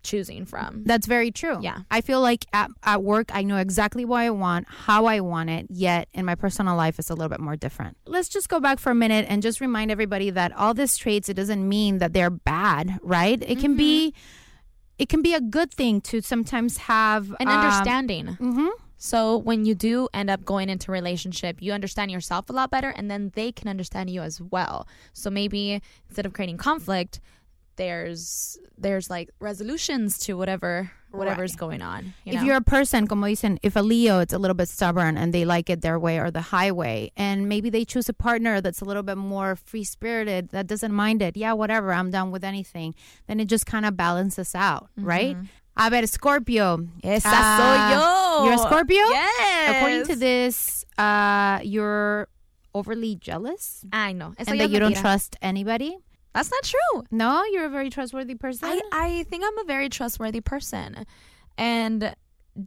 choosing 0.05 0.45
from. 0.47 0.85
That's 0.85 1.07
very 1.07 1.31
true. 1.33 1.59
Yeah. 1.61 1.79
I 1.91 2.01
feel 2.01 2.21
like 2.21 2.47
at, 2.53 2.71
at 2.85 3.03
work, 3.03 3.31
I 3.35 3.43
know 3.43 3.57
exactly 3.57 4.05
what 4.05 4.21
I 4.21 4.31
want, 4.31 4.67
how 4.69 5.07
I 5.07 5.21
want 5.21 5.51
it, 5.51 5.67
yet 5.71 6.09
in 6.13 6.25
my 6.25 6.35
personal 6.37 6.77
life, 6.77 6.99
it's 7.01 7.11
a 7.11 7.15
little 7.15 7.29
bit 7.31 7.41
more 7.41 7.57
different. 7.57 7.97
Let's 8.07 8.29
just 8.29 8.49
go 8.49 8.61
back 8.61 8.79
for 8.79 8.91
a 8.91 8.95
minute 8.95 9.27
and 9.29 9.43
just 9.43 9.61
remind 9.61 9.91
everybody 9.91 10.31
that 10.31 10.53
all 10.57 10.75
these 10.75 10.97
traits, 10.97 11.29
it 11.29 11.35
doesn't 11.35 11.69
mean 11.69 11.99
that 11.99 12.13
they're 12.13 12.31
bad, 12.31 12.99
right? 13.03 13.43
It 13.47 13.59
can 13.59 13.75
be. 13.77 14.15
It 14.97 15.09
can 15.09 15.23
be 15.23 15.35
a 15.35 15.41
good 15.41 15.73
thing 15.75 16.01
to 16.03 16.21
sometimes 16.21 16.77
have 16.79 17.31
An 17.41 17.49
um, 17.49 17.59
understanding. 17.59 18.37
mhm. 18.41 18.69
So 18.97 19.37
when 19.39 19.65
you 19.65 19.75
do 19.75 20.09
end 20.15 20.31
up 20.31 20.45
going 20.45 20.69
into 20.71 20.93
relationship, 20.93 21.57
you 21.61 21.73
understand 21.73 22.13
yourself 22.13 22.49
a 22.49 22.53
lot 22.53 22.71
better 22.71 22.91
and 22.91 23.11
then 23.11 23.33
they 23.35 23.51
can 23.51 23.67
understand 23.69 24.09
you 24.09 24.23
as 24.23 24.41
well. 24.41 24.87
So 25.13 25.31
maybe 25.31 25.83
instead 26.09 26.27
of 26.27 26.33
creating 26.33 26.59
conflict, 26.59 27.21
there's 27.77 28.59
there's 28.79 29.11
like 29.11 29.31
resolutions 29.41 30.19
to 30.19 30.37
whatever 30.37 30.91
whatever's 31.13 31.55
going 31.55 31.81
on. 31.81 32.13
You 32.25 32.33
if 32.33 32.41
know? 32.41 32.47
you're 32.47 32.57
a 32.57 32.61
person, 32.61 33.07
como 33.07 33.27
dicen, 33.27 33.59
if 33.63 33.77
a 33.77 33.81
Leo, 33.81 34.19
it's 34.19 34.33
a 34.33 34.39
little 34.39 34.55
bit 34.55 34.69
stubborn 34.69 35.17
and 35.17 35.33
they 35.33 35.45
like 35.45 35.71
it 35.71 35.81
their 35.81 35.99
way 35.99 36.19
or 36.19 36.31
the 36.31 36.41
highway, 36.41 37.13
and 37.17 37.49
maybe 37.49 37.71
they 37.71 37.85
choose 37.85 38.09
a 38.09 38.13
partner 38.13 38.61
that's 38.61 38.81
a 38.81 38.85
little 38.85 39.03
bit 39.03 39.17
more 39.17 39.55
free 39.57 39.85
spirited, 39.85 40.49
that 40.51 40.67
doesn't 40.67 40.93
mind 40.93 41.23
it. 41.23 41.37
Yeah, 41.37 41.53
whatever, 41.53 41.93
I'm 41.93 42.11
down 42.11 42.31
with 42.31 42.45
anything. 42.45 42.95
Then 43.29 43.39
it 43.39 43.47
just 43.47 43.67
kind 43.67 43.87
of 43.87 43.97
balances 43.97 44.55
out, 44.55 44.89
right? 44.97 45.37
A 45.77 45.91
ver, 45.91 46.07
Scorpio. 46.07 46.87
Esa 47.03 47.29
Ah, 47.31 47.59
soy 47.59 47.79
yo. 47.95 48.45
You're 48.45 48.55
a 48.55 48.59
Scorpio? 48.59 48.97
Yes. 48.97 49.77
According 49.77 50.07
to 50.07 50.17
this, 50.17 50.85
uh, 50.99 51.61
you're 51.63 52.29
overly 52.75 53.17
jealous 53.17 53.85
I 53.93 54.13
know. 54.13 54.35
And 54.39 54.61
that 54.61 54.71
you 54.71 54.79
don't 54.79 54.97
trust 54.97 55.37
anybody. 55.43 55.97
That's 56.35 56.51
not 56.51 56.65
true. 56.65 57.05
No, 57.11 57.45
you're 57.53 57.67
a 57.67 57.71
very 57.71 57.91
trustworthy 57.91 58.35
person. 58.35 58.69
I, 58.69 58.81
I 58.93 59.23
think 59.25 59.45
I'm 59.45 59.59
a 59.59 59.65
very 59.65 59.89
trustworthy 59.89 60.41
person. 60.41 61.07
And 61.57 62.15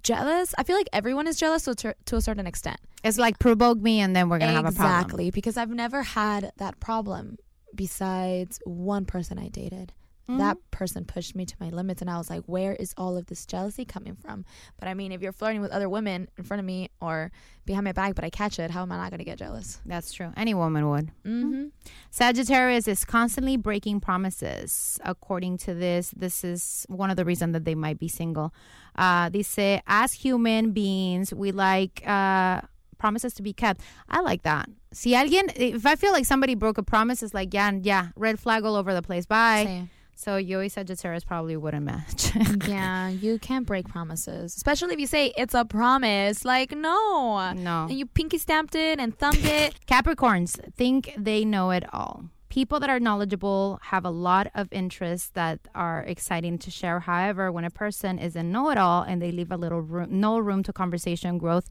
jealous, 0.02 0.56
I 0.58 0.64
feel 0.64 0.76
like 0.78 0.88
everyone 0.94 1.28
is 1.28 1.38
jealous 1.38 1.64
to, 1.66 1.72
a 1.90 1.94
to 2.06 2.16
a 2.16 2.22
certain 2.22 2.48
extent. 2.48 2.80
it's 3.04 3.18
like 3.18 3.40
provoke 3.40 3.78
me 3.80 4.00
and 4.00 4.16
then 4.16 4.30
we're 4.30 4.40
going 4.40 4.52
to 4.52 4.56
have 4.56 4.66
a 4.66 4.72
problem. 4.72 5.00
Exactly, 5.02 5.32
because 5.32 5.58
I've 5.58 5.70
never 5.70 6.02
had 6.04 6.52
that 6.58 6.80
problem 6.80 7.38
besides 7.76 8.60
one 8.66 9.06
person 9.06 9.38
I 9.38 9.50
dated. 9.50 9.94
Mm-hmm. 10.30 10.40
That 10.40 10.58
person 10.72 11.06
pushed 11.06 11.36
me 11.36 11.46
to 11.46 11.56
my 11.60 11.70
limits, 11.70 12.02
and 12.02 12.10
I 12.10 12.18
was 12.18 12.30
like, 12.30 12.44
where 12.46 12.74
is 12.74 12.94
all 12.98 13.16
of 13.16 13.28
this 13.28 13.46
jealousy 13.46 13.86
coming 13.86 14.16
from? 14.16 14.44
But 14.78 14.90
I 14.90 14.94
mean, 14.94 15.12
if 15.12 15.22
you're 15.22 15.32
flirting 15.32 15.62
with 15.62 15.72
other 15.72 15.88
women 15.88 16.28
in 16.38 16.44
front 16.44 16.60
of 16.60 16.66
me 16.66 16.90
or 17.00 17.32
behind 17.66 17.86
my 17.86 17.94
back, 17.94 18.16
but 18.16 18.26
I 18.26 18.30
catch 18.30 18.60
it, 18.60 18.70
how 18.72 18.82
am 18.82 18.92
I 18.92 18.98
not 18.98 19.10
going 19.10 19.20
to 19.20 19.26
get 19.26 19.38
jealous? 19.38 19.80
That's 19.86 20.12
true. 20.12 20.34
Any 20.36 20.54
woman 20.54 20.90
would. 20.90 21.12
Mm-hmm. 21.26 21.68
Sagittarius 22.12 22.88
is 22.88 23.06
constantly 23.06 23.56
breaking 23.56 24.02
promises. 24.02 25.00
According 25.04 25.60
to 25.60 25.74
this, 25.74 26.12
this 26.16 26.44
is 26.44 26.86
one 26.90 27.10
of 27.10 27.16
the 27.16 27.26
reasons 27.26 27.54
that 27.54 27.64
they 27.64 27.76
might 27.76 28.00
be 28.00 28.10
single. 28.10 28.54
Uh, 28.96 29.30
they 29.30 29.44
say, 29.44 29.82
as 29.88 30.14
human 30.14 30.72
beings, 30.72 31.34
we 31.34 31.52
like 31.52 32.04
uh, 32.06 32.62
promises 32.98 33.34
to 33.36 33.42
be 33.42 33.54
kept. 33.54 33.82
I 34.10 34.22
like 34.22 34.44
that. 34.44 34.70
See, 34.92 35.14
alguien, 35.14 35.54
if 35.56 35.86
I 35.86 35.96
feel 35.96 36.12
like 36.12 36.26
somebody 36.26 36.56
broke 36.56 36.78
a 36.78 36.84
promise, 36.84 37.22
it's 37.22 37.34
like, 37.34 37.54
yeah, 37.54 37.72
yeah, 37.82 38.08
red 38.16 38.40
flag 38.40 38.66
all 38.66 38.76
over 38.76 38.94
the 38.94 39.02
place. 39.02 39.26
Bye. 39.26 39.64
Same. 39.66 39.90
So 40.20 40.38
yo 40.38 40.58
y 40.62 40.68
Sagittarius 40.68 41.24
probably 41.24 41.56
wouldn't 41.56 41.86
match. 41.86 42.32
yeah, 42.68 43.08
you 43.08 43.38
can't 43.38 43.68
break 43.68 43.88
promises, 43.88 44.56
especially 44.56 44.96
if 44.96 45.00
you 45.00 45.06
say 45.06 45.32
it's 45.38 45.54
a 45.54 45.64
promise. 45.64 46.44
Like, 46.44 46.72
no. 46.72 47.54
No. 47.56 47.84
And 47.88 47.94
you 47.94 48.08
pinky 48.08 48.40
stamped 48.40 48.74
it 48.74 49.00
and 49.00 49.16
thumbed 49.16 49.46
it. 49.46 49.76
Capricorns 49.88 50.58
think 50.74 51.14
they 51.16 51.46
know 51.46 51.70
it 51.70 51.86
all. 51.94 52.26
People 52.50 52.80
that 52.80 52.90
are 52.90 53.00
knowledgeable 53.00 53.78
have 53.84 54.06
a 54.06 54.10
lot 54.10 54.48
of 54.56 54.68
interests 54.72 55.30
that 55.36 55.60
are 55.76 56.02
exciting 56.02 56.58
to 56.60 56.72
share. 56.72 57.02
However, 57.02 57.52
when 57.52 57.64
a 57.64 57.70
person 57.70 58.18
is 58.18 58.36
a 58.36 58.42
know-it-all 58.42 59.04
and 59.04 59.22
they 59.22 59.32
leave 59.32 59.52
a 59.52 59.58
little 59.58 59.82
room, 59.82 60.08
no 60.20 60.40
room 60.40 60.64
to 60.64 60.74
conversation, 60.74 61.38
growth, 61.38 61.70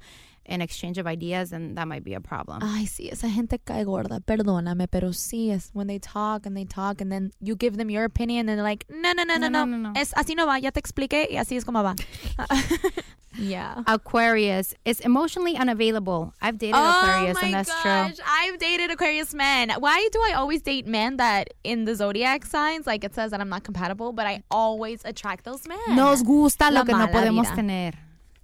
and 0.49 0.63
exchange 0.63 0.99
of 0.99 1.07
ideas, 1.07 1.53
and 1.53 1.77
that 1.77 1.87
might 1.89 2.05
be 2.05 2.15
a 2.15 2.21
problem. 2.21 2.61
Ay, 2.63 2.87
sí, 2.87 3.11
esa 3.11 3.29
gente 3.29 3.59
cae 3.59 3.85
gorda. 3.85 4.21
Perdóname, 4.21 4.89
pero 4.91 5.11
sí, 5.13 5.51
es 5.51 5.71
when 5.73 5.87
they 5.87 5.99
talk 5.99 6.47
and 6.47 6.57
they 6.57 6.65
talk 6.65 7.01
and 7.01 7.11
then 7.11 7.33
you 7.41 7.57
give 7.57 7.77
them 7.77 7.91
your 7.91 8.05
opinion 8.05 8.49
and 8.49 8.59
they're 8.59 8.63
like, 8.63 8.85
no, 8.89 9.13
no, 9.13 9.25
no, 9.25 9.37
no, 9.37 9.49
no. 9.49 9.65
no, 9.65 9.77
no. 9.77 9.91
no. 9.91 10.01
Es, 10.01 10.13
así 10.15 10.35
no 10.35 10.47
va, 10.47 10.59
ya 10.59 10.71
te 10.71 10.81
expliqué 10.81 11.29
y 11.31 11.37
así 11.37 11.57
es 11.57 11.65
como 11.65 11.83
va. 11.83 11.95
yeah. 13.39 13.83
Aquarius 13.87 14.75
is 14.85 15.01
emotionally 15.01 15.57
unavailable. 15.57 16.33
I've 16.41 16.59
dated 16.59 16.75
oh 16.77 17.01
Aquarius, 17.03 17.37
oh 17.37 17.41
my 17.41 17.47
and 17.47 17.55
that's 17.55 17.69
gosh, 17.83 18.17
true. 18.17 18.25
I've 18.27 18.59
dated 18.59 18.91
Aquarius 18.91 19.35
men. 19.35 19.71
Why 19.79 20.09
do 20.13 20.21
I 20.21 20.33
always 20.37 20.63
date 20.63 20.87
men 20.87 21.17
that 21.19 21.49
in 21.65 21.85
the 21.85 21.95
zodiac 21.95 22.47
signs, 22.47 22.87
like 22.87 23.05
it 23.05 23.15
says 23.15 23.31
that 23.33 23.41
I'm 23.41 23.49
not 23.49 23.65
compatible, 23.65 24.13
but 24.13 24.27
I 24.27 24.43
always 24.51 25.03
attract 25.05 25.45
those 25.45 25.67
men? 25.69 25.79
Nos 25.97 26.23
gusta 26.23 26.71
La 26.71 26.81
lo 26.81 26.85
que 26.85 26.95
no 26.95 27.07
podemos 27.09 27.43
vida. 27.51 27.57
tener. 27.57 27.93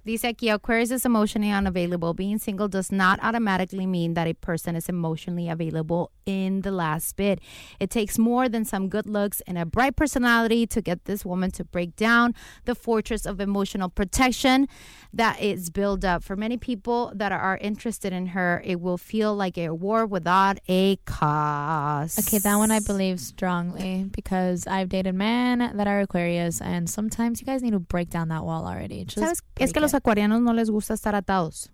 Dice 0.05 0.23
aquí, 0.23 0.53
Aquarius 0.53 0.91
is 0.91 1.05
emotionally 1.05 1.51
unavailable. 1.51 2.13
Being 2.13 2.37
single 2.37 2.67
does 2.67 2.91
not 2.91 3.19
automatically 3.23 3.85
mean 3.85 4.15
that 4.15 4.27
a 4.27 4.33
person 4.33 4.75
is 4.75 4.89
emotionally 4.89 5.47
available 5.47 6.11
in 6.25 6.61
the 6.61 6.71
last 6.71 7.15
bit. 7.15 7.39
It 7.79 7.89
takes 7.89 8.17
more 8.17 8.49
than 8.49 8.65
some 8.65 8.89
good 8.89 9.07
looks 9.07 9.41
and 9.47 9.57
a 9.57 9.65
bright 9.65 9.95
personality 9.95 10.67
to 10.67 10.81
get 10.81 11.05
this 11.05 11.25
woman 11.25 11.51
to 11.51 11.63
break 11.63 11.95
down 11.95 12.33
the 12.65 12.75
fortress 12.75 13.25
of 13.25 13.39
emotional 13.39 13.89
protection 13.89 14.67
that 15.13 15.41
is 15.41 15.69
built 15.69 16.03
up. 16.03 16.23
For 16.23 16.35
many 16.35 16.57
people 16.57 17.13
that 17.15 17.31
are 17.31 17.57
interested 17.61 18.11
in 18.11 18.27
her, 18.27 18.61
it 18.65 18.81
will 18.81 18.97
feel 18.97 19.33
like 19.33 19.57
a 19.57 19.69
war 19.69 20.05
without 20.05 20.59
a 20.67 20.97
cause. 21.05 22.19
Okay, 22.19 22.39
that 22.39 22.55
one 22.57 22.71
I 22.71 22.79
believe 22.79 23.21
strongly 23.21 24.05
because 24.11 24.67
I've 24.67 24.89
dated 24.89 25.15
men 25.15 25.71
that 25.75 25.87
are 25.87 26.01
Aquarius, 26.01 26.59
and 26.59 26.89
sometimes 26.89 27.39
you 27.39 27.45
guys 27.45 27.61
need 27.61 27.71
to 27.71 27.79
break 27.79 28.09
down 28.09 28.29
that 28.29 28.43
wall 28.43 28.65
already. 28.67 29.05
Just 29.05 29.17
¿Sabes? 29.17 29.41
Es 29.57 29.71
que 29.71 29.81
los 29.81 29.92
los 29.93 29.99
acuarianos 30.01 30.41
no 30.41 30.53
les 30.53 30.69
gusta 30.69 30.95
estar 30.95 31.13
atados. 31.13 31.69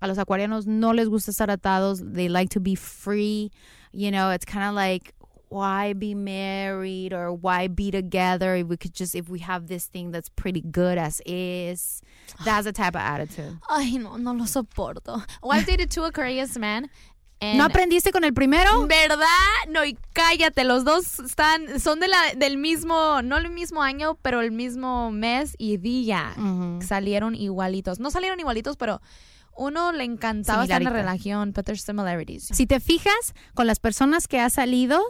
A 0.00 0.06
los 0.06 0.18
acuarianos 0.18 0.66
no 0.66 0.92
les 0.92 1.08
gusta 1.08 1.32
estar 1.32 1.50
atados. 1.50 2.00
They 2.00 2.28
like 2.28 2.50
to 2.50 2.60
be 2.60 2.76
free. 2.76 3.50
You 3.92 4.10
know, 4.10 4.30
it's 4.30 4.44
kind 4.44 4.64
of 4.64 4.74
like 4.74 5.12
why 5.48 5.92
be 5.92 6.14
married 6.14 7.12
or 7.12 7.32
why 7.32 7.68
be 7.68 7.90
together 7.90 8.56
if 8.56 8.66
we 8.66 8.76
could 8.76 8.92
just 8.92 9.14
if 9.14 9.28
we 9.28 9.38
have 9.40 9.68
this 9.68 9.86
thing 9.86 10.10
that's 10.10 10.28
pretty 10.28 10.60
good 10.60 10.98
as 10.98 11.20
is. 11.26 12.00
That's 12.44 12.64
the 12.64 12.72
type 12.72 12.94
of 12.94 13.02
attitude. 13.02 13.58
Ay, 13.68 13.96
no, 13.96 14.16
no 14.16 14.32
lo 14.32 14.44
soporto. 14.44 15.24
Well, 15.42 15.52
I've 15.52 15.66
dated 15.66 15.90
two 15.90 16.04
Aquarius 16.04 16.56
men. 16.56 16.90
¿No 17.40 17.64
aprendiste 17.64 18.12
con 18.12 18.24
el 18.24 18.32
primero? 18.32 18.86
¿Verdad? 18.86 19.26
No, 19.68 19.84
y 19.84 19.96
cállate, 20.12 20.64
los 20.64 20.84
dos 20.84 21.18
están, 21.20 21.80
son 21.80 22.00
de 22.00 22.08
la, 22.08 22.16
del 22.36 22.56
mismo, 22.56 23.20
no 23.22 23.36
el 23.36 23.50
mismo 23.50 23.82
año, 23.82 24.18
pero 24.22 24.40
el 24.40 24.52
mismo 24.52 25.10
mes 25.10 25.54
y 25.58 25.76
día. 25.76 26.34
Salieron 26.86 27.34
igualitos. 27.34 28.00
No 28.00 28.10
salieron 28.10 28.40
igualitos, 28.40 28.76
pero 28.76 29.00
uno 29.56 29.92
le 29.92 30.04
encantaba 30.04 30.64
estar 30.64 30.80
en 30.80 30.84
la 30.84 30.90
relación, 30.90 31.52
but 31.52 31.64
there's 31.64 31.82
similarities. 31.82 32.48
Si 32.52 32.66
te 32.66 32.80
fijas 32.80 33.34
con 33.54 33.66
las 33.66 33.80
personas 33.80 34.28
que 34.28 34.40
has 34.40 34.54
salido 34.54 35.02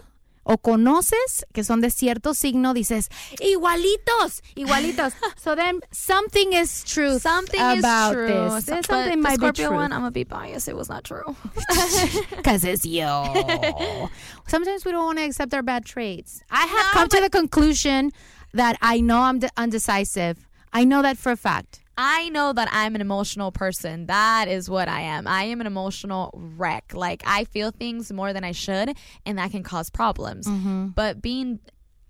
o 0.48 0.58
conoces 0.58 1.44
que 1.52 1.64
son 1.64 1.80
de 1.80 1.90
cierto 1.90 2.32
signo, 2.32 2.72
dices 2.72 3.08
igualitos, 3.40 4.42
igualitos. 4.54 5.12
so 5.36 5.56
then 5.56 5.80
something 5.90 6.52
is 6.52 6.84
true 6.84 7.18
Something 7.18 7.60
about 7.60 8.10
is 8.12 8.14
true. 8.14 8.26
this. 8.28 8.64
There's 8.64 8.86
but 8.86 8.94
something 8.96 9.16
the 9.16 9.22
might 9.22 9.40
be 9.40 9.46
Scorpio 9.46 9.68
true. 9.68 9.76
one, 9.76 9.92
I'm 9.92 10.00
gonna 10.00 10.10
be 10.12 10.22
biased. 10.24 10.68
It 10.68 10.76
was 10.76 10.88
not 10.88 11.02
true. 11.04 11.24
Because 12.36 12.62
it's 12.64 12.84
you. 12.86 13.02
Sometimes 14.46 14.84
we 14.84 14.92
don't 14.92 15.04
want 15.04 15.18
to 15.18 15.24
accept 15.24 15.52
our 15.52 15.62
bad 15.62 15.84
traits. 15.84 16.42
I 16.50 16.64
have 16.64 16.86
come 16.92 17.08
to 17.08 17.20
the 17.20 17.28
conclusion 17.30 18.12
that 18.54 18.76
I 18.80 19.00
know 19.00 19.22
I'm 19.22 19.40
de- 19.40 19.50
undecisive. 19.56 20.46
I 20.72 20.84
know 20.84 21.02
that 21.02 21.16
for 21.18 21.32
a 21.32 21.36
fact. 21.36 21.80
I 21.98 22.28
know 22.28 22.52
that 22.52 22.68
I'm 22.72 22.94
an 22.94 23.00
emotional 23.00 23.52
person. 23.52 24.06
That 24.06 24.48
is 24.48 24.68
what 24.68 24.88
I 24.88 25.00
am. 25.00 25.26
I 25.26 25.44
am 25.44 25.60
an 25.60 25.66
emotional 25.66 26.30
wreck. 26.34 26.92
Like 26.94 27.22
I 27.26 27.44
feel 27.44 27.70
things 27.70 28.12
more 28.12 28.32
than 28.32 28.44
I 28.44 28.52
should, 28.52 28.96
and 29.24 29.38
that 29.38 29.50
can 29.50 29.62
cause 29.62 29.88
problems. 29.88 30.46
Mm-hmm. 30.46 30.88
But 30.88 31.22
being, 31.22 31.60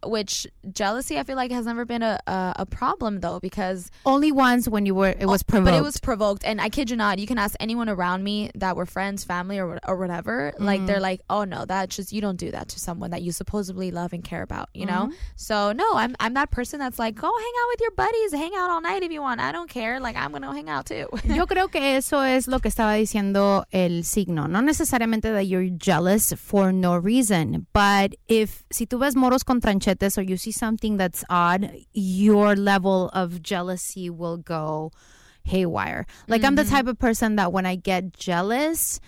which 0.05 0.47
jealousy, 0.73 1.19
I 1.19 1.23
feel 1.25 1.37
like 1.37 1.51
has 1.51 1.67
never 1.67 1.85
been 1.85 2.03
a 2.03 2.19
a, 2.27 2.53
a 2.59 2.67
problem 2.67 3.21
though 3.21 3.41
because 3.41 3.91
Only 4.05 4.33
once 4.33 4.69
when 4.69 4.87
you 4.87 4.95
were 4.95 5.15
it 5.19 5.27
was 5.27 5.43
provoked. 5.43 5.71
But 5.73 5.75
it 5.79 5.83
was 5.83 5.99
provoked, 5.99 6.45
and 6.45 6.61
I 6.61 6.69
kid 6.69 6.91
you 6.91 6.97
not. 6.97 7.19
You 7.19 7.27
can 7.27 7.39
ask 7.39 7.57
anyone 7.61 7.89
around 7.89 8.23
me 8.25 8.51
that 8.55 8.77
were 8.77 8.87
friends, 8.87 9.25
family, 9.25 9.59
or 9.59 9.79
or 9.87 9.97
whatever. 9.97 10.53
Like 10.59 10.81
Mhm. 10.83 10.87
they're 10.87 11.01
like, 11.01 11.21
"Oh 11.31 11.45
no, 11.45 11.65
that's 11.65 11.97
just 11.97 12.13
you 12.13 12.21
don't 12.21 12.37
do 12.37 12.51
that 12.51 12.69
to 12.69 12.81
someone 12.81 13.11
that 13.11 13.23
you 13.23 13.33
supposedly 13.33 13.91
love 13.91 14.13
and 14.13 14.23
care 14.23 14.43
about." 14.43 14.69
You 14.75 14.87
know. 14.87 15.09
Mhm. 15.09 15.15
So 15.37 15.73
no, 15.73 15.85
I'm 15.95 16.15
I'm 16.21 16.35
that 16.35 16.51
person 16.51 16.79
that's 16.79 16.99
like, 16.99 17.15
"Go 17.15 17.27
hang 17.29 17.53
out 17.63 17.69
with 17.73 17.81
your 17.81 17.93
buddies, 17.93 18.33
hang 18.33 18.53
out 18.57 18.71
all 18.71 18.81
night 18.81 19.03
if 19.03 19.11
you 19.13 19.23
want. 19.23 19.41
I 19.41 19.53
don't 19.53 19.69
care. 19.71 19.99
Like 20.01 20.17
I'm 20.17 20.33
gonna 20.33 20.53
hang 20.53 20.69
out 20.69 20.87
too." 20.87 21.07
Yo 21.25 21.47
creo 21.47 21.71
que 21.71 21.81
eso 21.97 22.21
es 22.23 22.47
lo 22.49 22.59
que 22.59 22.71
estaba 22.71 22.95
diciendo 22.97 23.65
el 23.73 24.05
signo. 24.05 24.47
No 24.47 24.61
necesariamente 24.61 25.33
that 25.33 25.47
you're 25.47 25.69
jealous 25.71 26.33
for 26.35 26.73
no 26.73 26.97
reason, 26.97 27.67
but 27.73 28.15
if 28.29 28.65
si 28.71 28.87
tú 28.87 28.99
ves 28.99 29.17
moros 29.17 29.43
con 29.43 29.61
tranchetes 29.87 30.19
or 30.19 30.23
you 30.23 30.37
see 30.37 30.53
something 30.53 30.97
that's 30.97 31.25
odd, 31.31 31.71
your 31.93 32.57
level 32.57 33.09
of 33.13 33.43
jealousy 33.43 34.11
will 34.11 34.37
go 34.37 34.93
haywire. 35.45 36.07
Like 36.29 36.45
I'm 36.45 36.57
the 36.57 36.65
Mhm. 36.65 36.71
type 36.71 36.87
of 36.87 36.99
person 36.99 37.37
that 37.37 37.53
when 37.53 37.67
I 37.67 37.77
get 37.77 38.13
jealous, 38.13 39.01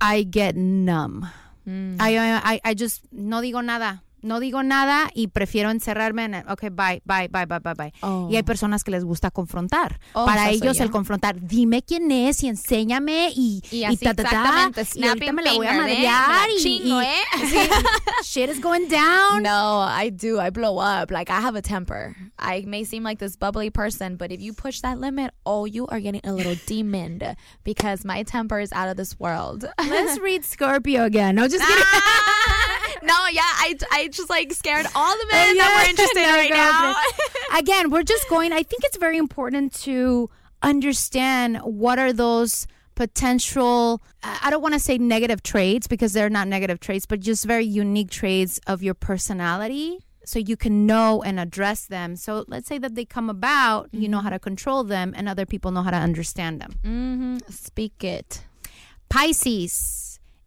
I 0.00 0.22
get 0.22 0.56
numb. 0.56 1.28
Mm. 1.68 1.96
I, 2.00 2.16
I, 2.42 2.60
I 2.64 2.74
just 2.74 3.02
no 3.12 3.40
digo 3.40 3.64
nada. 3.64 4.02
No 4.22 4.40
digo 4.40 4.62
nada 4.62 5.10
y 5.14 5.28
prefiero 5.28 5.70
encerrarme 5.70 6.24
en, 6.24 6.34
ok, 6.48 6.62
bye, 6.72 7.02
bye, 7.04 7.28
bye, 7.28 7.46
bye, 7.46 7.58
bye, 7.60 7.74
bye. 7.74 7.92
Oh. 8.02 8.28
Y 8.30 8.36
hay 8.36 8.42
personas 8.42 8.84
que 8.84 8.90
les 8.90 9.04
gusta 9.04 9.30
confrontar. 9.30 10.00
Oh, 10.12 10.26
Para 10.26 10.50
ellos 10.50 10.80
el 10.80 10.90
confrontar, 10.90 11.40
dime 11.40 11.82
quién 11.82 12.10
es 12.10 12.42
y 12.42 12.48
enséñame 12.48 13.30
y, 13.34 13.62
Y 13.70 13.84
y 13.86 13.96
ta, 13.96 14.14
ta, 14.14 14.22
ta, 14.24 14.30
exactamente, 14.30 14.86
y 14.94 15.04
ahorita 15.06 15.32
me 15.32 15.42
la 15.42 15.52
voy 15.54 15.66
a 15.66 15.74
¿eh? 15.74 15.78
madrear 15.78 16.28
la 16.28 16.52
y, 16.52 16.62
chingo, 16.62 17.02
y- 17.02 17.04
¿eh? 17.04 17.70
shit 18.24 18.48
is 18.50 18.60
going 18.60 18.88
down. 18.88 19.42
No, 19.42 19.80
I 19.80 20.10
do. 20.10 20.38
I 20.40 20.50
blow 20.50 20.78
up. 20.78 21.10
Like 21.10 21.30
I 21.30 21.40
have 21.40 21.56
a 21.56 21.62
temper. 21.62 22.14
I 22.38 22.64
may 22.66 22.84
seem 22.84 23.02
like 23.02 23.18
this 23.18 23.36
bubbly 23.36 23.70
person, 23.70 24.16
but 24.16 24.30
if 24.30 24.40
you 24.40 24.52
push 24.52 24.80
that 24.80 24.98
limit, 24.98 25.32
oh, 25.44 25.64
you 25.64 25.86
are 25.88 26.00
getting 26.00 26.20
a 26.24 26.32
little 26.32 26.54
demoned 26.66 27.24
because 27.64 28.04
my 28.04 28.22
temper 28.22 28.60
is 28.60 28.72
out 28.72 28.88
of 28.88 28.96
this 28.96 29.18
world. 29.18 29.64
Let's 29.78 30.18
read 30.22 30.44
Scorpio 30.44 31.04
again. 31.04 31.34
No, 31.36 31.48
just 31.48 31.64
kidding. 31.66 31.84
no, 33.02 33.14
yeah, 33.32 33.42
I, 33.42 33.76
I 33.90 34.08
just 34.08 34.28
like 34.30 34.52
scared 34.52 34.86
all 34.94 35.14
the 35.16 35.24
Oh, 35.24 35.32
men 35.32 35.56
that 35.56 35.70
yeah. 35.70 35.82
were 35.84 35.90
interested 35.90 36.22
No, 36.22 36.34
right 36.34 36.50
now. 36.50 36.94
Again, 37.58 37.90
we're 37.90 38.02
just 38.02 38.28
going. 38.28 38.52
I 38.52 38.62
think 38.62 38.84
it's 38.84 38.96
very 38.96 39.18
important 39.18 39.72
to 39.84 40.28
understand 40.62 41.58
what 41.58 41.98
are 41.98 42.12
those 42.12 42.66
potential. 42.94 44.02
I 44.22 44.50
don't 44.50 44.62
want 44.62 44.74
to 44.74 44.80
say 44.80 44.98
negative 44.98 45.42
traits 45.42 45.86
because 45.86 46.12
they're 46.12 46.30
not 46.30 46.48
negative 46.48 46.80
traits, 46.80 47.06
but 47.06 47.20
just 47.20 47.44
very 47.46 47.64
unique 47.64 48.10
traits 48.10 48.60
of 48.66 48.82
your 48.82 48.94
personality. 48.94 49.98
So 50.24 50.38
you 50.38 50.56
can 50.56 50.86
know 50.86 51.22
and 51.22 51.40
address 51.40 51.86
them. 51.86 52.14
So 52.14 52.44
let's 52.46 52.68
say 52.68 52.78
that 52.78 52.94
they 52.94 53.04
come 53.06 53.30
about, 53.30 53.88
you 53.92 54.06
know 54.08 54.20
how 54.20 54.30
to 54.30 54.38
control 54.38 54.84
them, 54.84 55.14
and 55.16 55.28
other 55.28 55.46
people 55.46 55.70
know 55.70 55.82
how 55.82 55.90
to 55.90 55.96
understand 55.96 56.60
them. 56.60 56.72
Mm-hmm. 56.84 57.38
Speak 57.50 58.04
it. 58.04 58.44
Pisces 59.08 59.99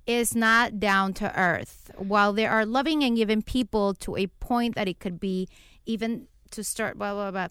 is 0.06 0.36
not 0.36 0.80
down 0.80 1.14
to 1.14 1.40
earth. 1.40 1.92
While 1.98 2.34
they 2.34 2.46
are 2.46 2.66
loving 2.66 3.04
and 3.04 3.16
giving 3.16 3.42
people 3.42 3.94
to 3.96 4.18
a 4.18 4.28
point 4.28 4.76
that 4.76 4.88
it 4.88 5.00
could 5.00 5.20
be 5.20 5.48
even 5.86 6.28
to 6.52 6.64
start 6.64 6.98
blah 6.98 7.14
blah 7.14 7.32
blah. 7.32 7.48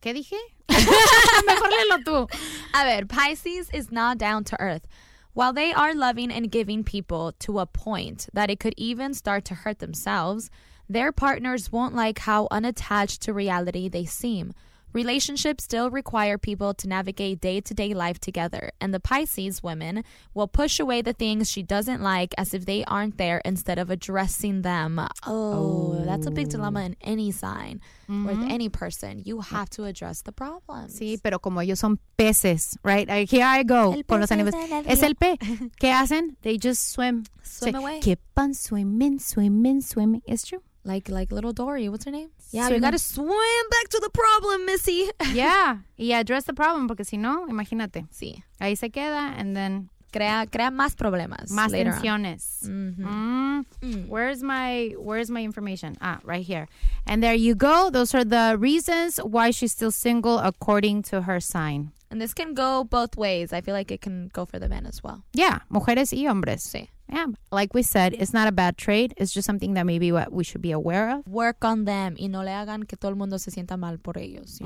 ¿Qué 0.00 0.14
dije? 0.14 0.38
Mejor 1.46 1.68
léelo 1.70 2.04
tú. 2.04 2.30
A 2.74 2.84
ver, 2.84 3.06
Pisces 3.06 3.70
is 3.72 3.92
not 3.92 4.18
down 4.18 4.44
to 4.44 4.60
earth. 4.60 4.86
While 5.34 5.52
they 5.52 5.72
are 5.72 5.94
loving 5.94 6.30
and 6.30 6.50
giving 6.50 6.84
people 6.84 7.32
to 7.40 7.58
a 7.58 7.66
point 7.66 8.28
that 8.32 8.50
it 8.50 8.60
could 8.60 8.74
even 8.76 9.14
start 9.14 9.44
to 9.46 9.54
hurt 9.54 9.78
themselves, 9.78 10.50
their 10.88 11.12
partners 11.12 11.72
won't 11.72 11.94
like 11.94 12.20
how 12.20 12.48
unattached 12.50 13.22
to 13.22 13.32
reality 13.32 13.88
they 13.88 14.04
seem. 14.04 14.52
Relationships 14.92 15.64
still 15.64 15.90
require 15.90 16.36
people 16.38 16.74
to 16.74 16.86
navigate 16.88 17.40
day 17.40 17.60
to 17.60 17.74
day 17.74 17.94
life 17.94 18.18
together, 18.20 18.70
and 18.80 18.92
the 18.92 19.00
Pisces 19.00 19.62
women 19.62 20.04
will 20.34 20.48
push 20.48 20.78
away 20.78 21.02
the 21.02 21.12
things 21.12 21.50
she 21.50 21.62
doesn't 21.62 22.02
like 22.02 22.34
as 22.36 22.52
if 22.54 22.66
they 22.66 22.84
aren't 22.84 23.16
there 23.18 23.40
instead 23.44 23.78
of 23.78 23.90
addressing 23.90 24.62
them. 24.62 25.00
Oh, 25.26 26.02
that's 26.04 26.26
a 26.26 26.30
big 26.30 26.48
dilemma 26.48 26.82
in 26.82 26.96
any 27.00 27.30
sign, 27.32 27.80
with 28.08 28.36
Mhm. 28.38 28.50
any 28.50 28.68
person. 28.68 29.22
You 29.24 29.40
have 29.40 29.70
to 29.70 29.84
address 29.84 30.22
the 30.22 30.32
problems. 30.32 30.94
Sí, 30.98 31.18
pero 31.22 31.38
como 31.38 31.60
ellos 31.60 31.78
son 31.78 31.98
peces, 32.18 32.76
right? 32.84 33.08
Here 33.08 33.44
I 33.44 33.62
go 33.64 33.92
El 33.94 34.04
con 34.04 34.20
los 34.20 34.28
pez 34.30 34.32
animales. 34.38 34.54
es 34.54 34.70
el 34.70 34.84
Es 34.86 34.98
río. 35.00 35.06
el 35.08 35.14
pe. 35.14 35.36
¿Qué 35.80 35.90
hacen? 35.90 36.36
They 36.42 36.58
just 36.58 36.92
swim. 36.92 37.24
Swim 37.42 37.72
Say, 37.72 37.78
away. 37.78 38.00
Keep 38.00 38.20
on 38.36 38.54
swimming, 38.54 39.18
swimming, 39.18 39.80
swimming. 39.80 40.22
It's 40.26 40.44
true. 40.46 40.62
Like 40.84 41.08
like 41.08 41.30
little 41.30 41.52
Dory, 41.52 41.88
what's 41.88 42.04
her 42.06 42.10
name? 42.10 42.30
Yeah, 42.50 42.68
you 42.68 42.80
gotta 42.80 42.98
swim 42.98 43.28
back 43.70 43.88
to 43.90 44.00
the 44.02 44.10
problem, 44.10 44.66
Missy. 44.66 45.10
Yeah. 45.32 45.78
Y 45.96 46.12
address 46.12 46.44
the 46.44 46.54
problem, 46.54 46.88
porque 46.88 47.04
si 47.04 47.16
no, 47.16 47.46
imagínate. 47.48 48.06
Sí. 48.12 48.42
Ahí 48.60 48.76
se 48.76 48.90
queda, 48.90 49.34
and 49.38 49.54
then 49.56 49.88
Crea, 50.12 50.44
crea 50.46 50.70
más 50.70 50.94
problemas. 50.94 51.50
más 51.50 51.70
later 51.70 51.92
tensiones. 51.94 52.64
Mhm. 52.68 53.64
Mm. 53.80 54.08
Where's 54.08 54.42
my 54.42 54.94
Where's 54.98 55.30
my 55.30 55.42
information? 55.42 55.96
Ah, 56.00 56.18
right 56.24 56.44
here. 56.44 56.66
And 57.06 57.22
there 57.22 57.34
you 57.34 57.54
go. 57.54 57.88
Those 57.90 58.14
are 58.14 58.24
the 58.24 58.56
reasons 58.58 59.16
why 59.18 59.52
she's 59.52 59.72
still 59.72 59.90
single 59.92 60.38
according 60.38 61.04
to 61.04 61.22
her 61.22 61.40
sign. 61.40 61.92
And 62.10 62.20
this 62.20 62.34
can 62.34 62.52
go 62.52 62.84
both 62.84 63.16
ways. 63.16 63.54
I 63.54 63.62
feel 63.62 63.72
like 63.74 63.90
it 63.90 64.02
can 64.02 64.28
go 64.34 64.44
for 64.44 64.58
the 64.58 64.68
men 64.68 64.84
as 64.84 65.02
well. 65.02 65.22
Yeah, 65.32 65.60
mujeres 65.70 66.12
y 66.12 66.26
hombres. 66.28 66.60
Sí. 66.62 66.88
Yeah, 67.12 67.26
like 67.50 67.74
we 67.74 67.82
said, 67.82 68.14
it's 68.14 68.32
not 68.32 68.48
a 68.48 68.52
bad 68.52 68.78
trait. 68.78 69.12
It's 69.18 69.34
just 69.34 69.44
something 69.46 69.74
that 69.74 69.84
maybe 69.84 70.10
what 70.12 70.32
we 70.32 70.44
should 70.44 70.62
be 70.62 70.72
aware 70.72 71.10
of. 71.10 71.26
Work 71.26 71.62
on 71.62 71.84
them 71.84 72.14
y 72.18 72.28
no 72.28 72.42
le 72.42 72.52
hagan 72.52 72.84
que 72.84 72.96
todo 72.96 73.10
el 73.10 73.16
mundo 73.16 73.38
se 73.38 73.50
sienta 73.50 73.76
mal 73.76 73.98
por 73.98 74.16
ellos. 74.16 74.60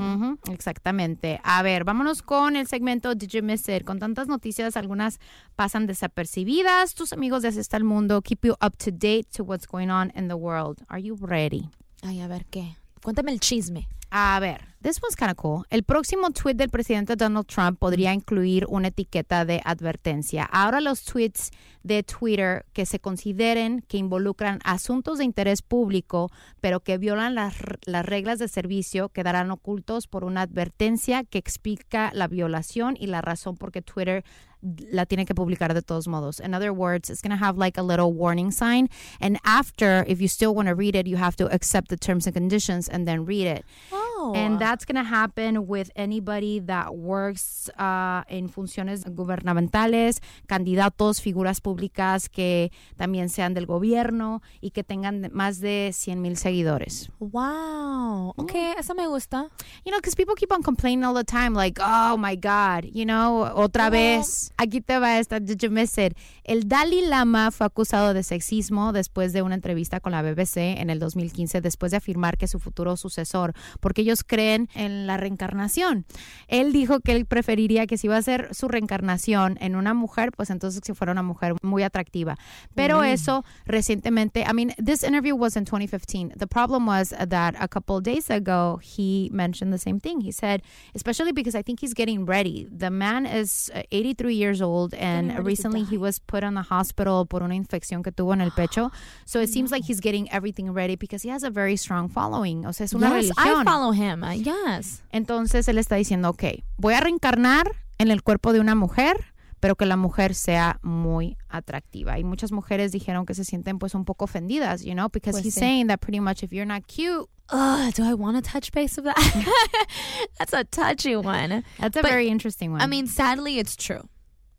exactamente. 0.49 1.40
A 1.42 1.62
ver, 1.64 1.82
vámonos 1.82 2.22
con 2.22 2.55
el 2.55 2.68
segmento 2.68 3.16
Did 3.16 3.30
You 3.30 3.42
Miss 3.42 3.68
It? 3.68 3.84
Con 3.84 3.99
tantas 3.99 4.28
noticias, 4.28 4.76
algunas 4.76 5.18
pasan 5.57 5.86
desapercibidas. 5.86 6.94
Tus 6.94 7.12
amigos 7.12 7.42
de 7.42 7.49
Así 7.49 7.59
está 7.59 7.76
el 7.78 7.84
mundo 7.84 8.22
keep 8.22 8.44
you 8.44 8.53
up 8.62 8.76
to 8.76 8.92
date 8.92 9.26
to 9.36 9.42
what's 9.42 9.66
going 9.66 9.90
on 9.90 10.12
in 10.14 10.28
the 10.28 10.36
world. 10.36 10.82
Are 10.88 11.03
you 11.03 11.16
ready? 11.20 11.68
Ay, 12.03 12.20
a 12.20 12.28
ver 12.28 12.47
qué. 12.47 12.76
Cuéntame 13.03 13.32
el 13.32 13.40
chisme. 13.40 13.88
A 14.11 14.38
ver, 14.40 14.61
this 14.87 15.03
one's 15.03 15.16
kind 15.16 15.32
of 15.32 15.37
cool. 15.37 15.64
El 15.68 15.82
próximo 15.82 16.30
tweet 16.30 16.55
del 16.55 16.68
presidente 16.68 17.16
Donald 17.16 17.47
Trump 17.47 17.80
podría 17.80 18.14
incluir 18.14 18.66
una 18.68 18.89
etiqueta 18.89 19.45
de 19.45 19.61
advertencia. 19.64 20.45
Ahora 20.45 20.80
los 20.80 21.03
tweets 21.03 21.51
de 21.82 22.05
Twitter 22.05 22.64
que 22.72 22.87
se 22.87 23.01
consideren 23.01 23.82
que 23.89 23.97
involucran 23.99 24.61
asuntos 24.62 25.18
de 25.18 25.24
interés 25.24 25.62
público, 25.62 26.30
pero 26.61 26.78
que 26.78 26.99
violan 26.99 27.34
las, 27.34 27.57
las 27.84 28.07
reglas 28.07 28.39
de 28.39 28.47
servicio, 28.47 29.09
quedarán 29.09 29.51
ocultos 29.51 30.07
por 30.07 30.22
una 30.22 30.43
advertencia 30.43 31.24
que 31.24 31.39
explica 31.39 32.12
la 32.14 32.28
violación 32.28 32.97
y 32.97 33.09
la 33.09 33.22
razón 33.22 33.57
por 33.57 33.72
qué 33.72 33.82
Twitter 33.82 34.24
la 34.62 35.05
tiene 35.07 35.26
que 35.26 35.34
publicar 35.34 35.74
de 35.74 35.82
todos 35.82 36.07
modos. 36.07 36.39
In 36.39 36.55
other 36.55 36.70
words, 36.70 37.11
it's 37.11 37.22
going 37.22 37.37
to 37.37 37.45
have 37.45 37.59
like 37.59 37.76
a 37.76 37.82
little 37.82 38.12
warning 38.12 38.53
sign. 38.53 38.89
And 39.20 39.39
after, 39.45 40.05
if 40.07 40.20
you 40.20 40.28
still 40.28 40.55
want 40.55 40.68
to 40.68 40.76
read 40.76 40.95
it, 40.95 41.09
you 41.09 41.16
have 41.16 41.34
to 41.37 41.53
accept 41.53 41.89
the 41.89 41.97
terms 41.97 42.26
and 42.26 42.34
conditions 42.34 42.89
and 42.89 43.07
then 43.07 43.26
read 43.26 43.49
it. 43.49 43.64
Oh. 43.93 44.06
Wow. 44.27 44.35
And 44.35 44.59
that's 44.59 44.85
going 44.85 44.97
to 44.97 45.09
happen 45.09 45.66
with 45.66 45.91
anybody 45.95 46.61
that 46.66 46.95
works 46.95 47.70
uh, 47.79 48.22
en 48.29 48.49
funciones 48.49 49.05
gubernamentales, 49.05 50.20
candidatos, 50.47 51.20
figuras 51.20 51.61
públicas 51.61 52.29
que 52.29 52.72
también 52.97 53.29
sean 53.29 53.55
del 53.55 53.66
gobierno 53.66 54.43
y 54.61 54.70
que 54.70 54.83
tengan 54.83 55.31
más 55.33 55.61
de 55.61 55.91
100 55.93 56.20
mil 56.20 56.37
seguidores. 56.37 57.11
Wow. 57.18 58.35
Okay, 58.37 58.74
eso 58.79 58.95
me 58.95 59.07
gusta. 59.07 59.49
You 59.85 59.93
know, 59.93 59.99
because 59.99 60.14
people 60.14 60.35
keep 60.35 60.53
on 60.53 60.62
complaining 60.62 61.05
all 61.05 61.14
the 61.14 61.24
time, 61.24 61.55
like, 61.55 61.81
oh 61.81 62.16
my 62.16 62.37
God, 62.37 62.85
you 62.93 63.05
know, 63.05 63.51
otra 63.55 63.91
vez. 63.91 64.53
Aquí 64.57 64.81
te 64.81 64.99
va 64.99 65.18
esta, 65.18 65.41
did 65.41 65.59
you 65.62 65.70
miss 65.70 65.97
it? 65.99 66.16
El 66.45 66.68
Dalai 66.68 67.07
Lama 67.07 67.51
fue 67.51 67.66
acusado 67.66 68.14
de 68.14 68.22
sexismo 68.22 68.93
después 68.93 69.33
de 69.33 69.43
una 69.43 69.55
entrevista 69.55 70.01
con 70.01 70.12
la 70.12 70.22
BBC 70.22 70.79
en 70.79 70.91
el 70.91 70.99
2015, 70.99 71.61
después 71.61 71.91
de 71.91 71.99
afirmar 71.99 72.37
que 72.37 72.49
su 72.49 72.59
futuro 72.59 72.97
sucesor, 72.97 73.53
porque 73.81 74.03
ellos 74.03 74.16
creen 74.25 74.69
en 74.75 75.07
la 75.07 75.17
reencarnación. 75.17 76.05
Él 76.49 76.73
dijo 76.73 77.01
que 77.01 77.12
él 77.12 77.27
preferiría 77.27 77.87
que 77.87 77.99
si 77.99 78.07
iba 78.07 78.17
a 78.17 78.23
ser 78.23 78.55
su 78.55 78.69
reencarnación 78.69 79.59
en 79.61 79.77
una 79.77 79.95
mujer, 79.95 80.31
pues 80.37 80.51
entonces 80.51 80.81
que 80.81 80.95
fuera 80.95 81.12
una 81.12 81.23
mujer 81.23 81.55
muy 81.62 81.83
atractiva. 81.83 82.37
Pero 82.75 83.01
Mm. 83.01 83.05
eso 83.05 83.45
recientemente, 83.67 84.45
I 84.49 84.53
mean, 84.55 84.73
this 84.83 85.03
interview 85.03 85.35
was 85.37 85.57
in 85.57 85.64
2015. 85.64 86.33
The 86.37 86.47
problem 86.47 86.87
was 86.87 87.11
that 87.11 87.55
a 87.59 87.69
couple 87.69 88.01
days 88.01 88.31
ago, 88.31 88.79
he 88.83 89.29
mentioned 89.33 89.73
the 89.73 89.79
same 89.79 90.01
thing. 90.01 90.21
He 90.21 90.33
said, 90.33 90.62
especially 90.95 91.33
because 91.33 91.55
I 91.59 91.62
think 91.62 91.81
he's 91.81 91.95
getting 91.95 92.25
ready. 92.27 92.67
The 92.71 92.91
man 92.91 93.27
is 93.27 93.71
uh, 93.75 93.83
83 93.91 94.35
years 94.35 94.61
old, 94.62 94.95
and 94.95 95.45
recently 95.45 95.85
he 95.85 95.97
was 95.99 96.19
put 96.21 96.43
on 96.45 96.55
the 96.55 96.62
hospital 96.71 97.27
por 97.27 97.43
una 97.43 97.55
infección 97.55 98.03
que 98.03 98.12
tuvo 98.12 98.33
en 98.33 98.41
el 98.41 98.51
pecho. 98.53 98.91
So 99.25 99.41
it 99.41 99.49
seems 99.51 99.71
like 99.71 99.85
he's 99.85 100.01
getting 100.01 100.29
everything 100.33 100.71
ready 100.73 100.97
because 100.97 101.23
he 101.23 101.31
has 101.31 101.43
a 101.43 101.51
very 101.51 101.77
strong 101.77 102.09
following. 102.09 102.64
O 102.67 102.73
sea, 102.73 102.85
es 102.85 102.95
una 102.95 103.21
yes, 103.21 103.31
I 103.37 103.62
follow 103.64 103.93
him. 103.93 104.06
Yes. 104.35 105.03
Entonces 105.11 105.67
él 105.69 105.79
está 105.79 105.97
diciendo, 105.97 106.31
ok, 106.31 106.45
voy 106.77 106.95
a 106.95 107.01
reencarnar 107.01 107.71
en 107.99 108.11
el 108.11 108.23
cuerpo 108.23 108.53
de 108.53 108.61
una 108.61 108.75
mujer, 108.75 109.17
pero 109.61 109.75
que 109.77 109.87
la 109.87 109.97
mujer 109.97 110.35
sea 110.35 110.79
muy 110.83 111.37
atractiva. 111.49 112.19
Y 112.19 112.25
muchas 112.25 112.53
mujeres 112.53 112.93
dijeron 112.93 113.25
que 113.27 113.35
se 113.35 113.45
sienten 113.45 113.79
pues 113.79 113.95
un 113.95 114.05
poco 114.05 114.25
ofendidas, 114.27 114.83
you 114.85 114.93
know, 114.93 115.09
because 115.09 115.33
Pues 115.41 115.47
he's 115.47 115.55
sí. 115.55 115.61
saying 115.61 115.87
that 115.89 115.99
pretty 116.01 116.21
much 116.21 116.43
if 116.43 116.53
you're 116.53 116.67
not 116.67 116.87
cute, 116.87 117.29
Ugh, 117.51 117.93
do 117.95 118.03
I 118.05 118.13
want 118.15 118.37
to 118.37 118.43
touch 118.43 118.73
base 118.73 118.97
with 119.01 119.05
that? 119.07 119.17
That's 120.39 120.53
a 120.53 120.65
touchy 120.65 121.15
one. 121.17 121.63
that's 121.79 121.97
a 121.97 122.03
But, 122.03 122.11
very 122.11 122.29
interesting 122.29 122.73
one. 122.73 122.81
I 122.83 122.87
mean, 122.87 123.07
sadly, 123.07 123.59
it's 123.59 123.77
true. 123.77 124.03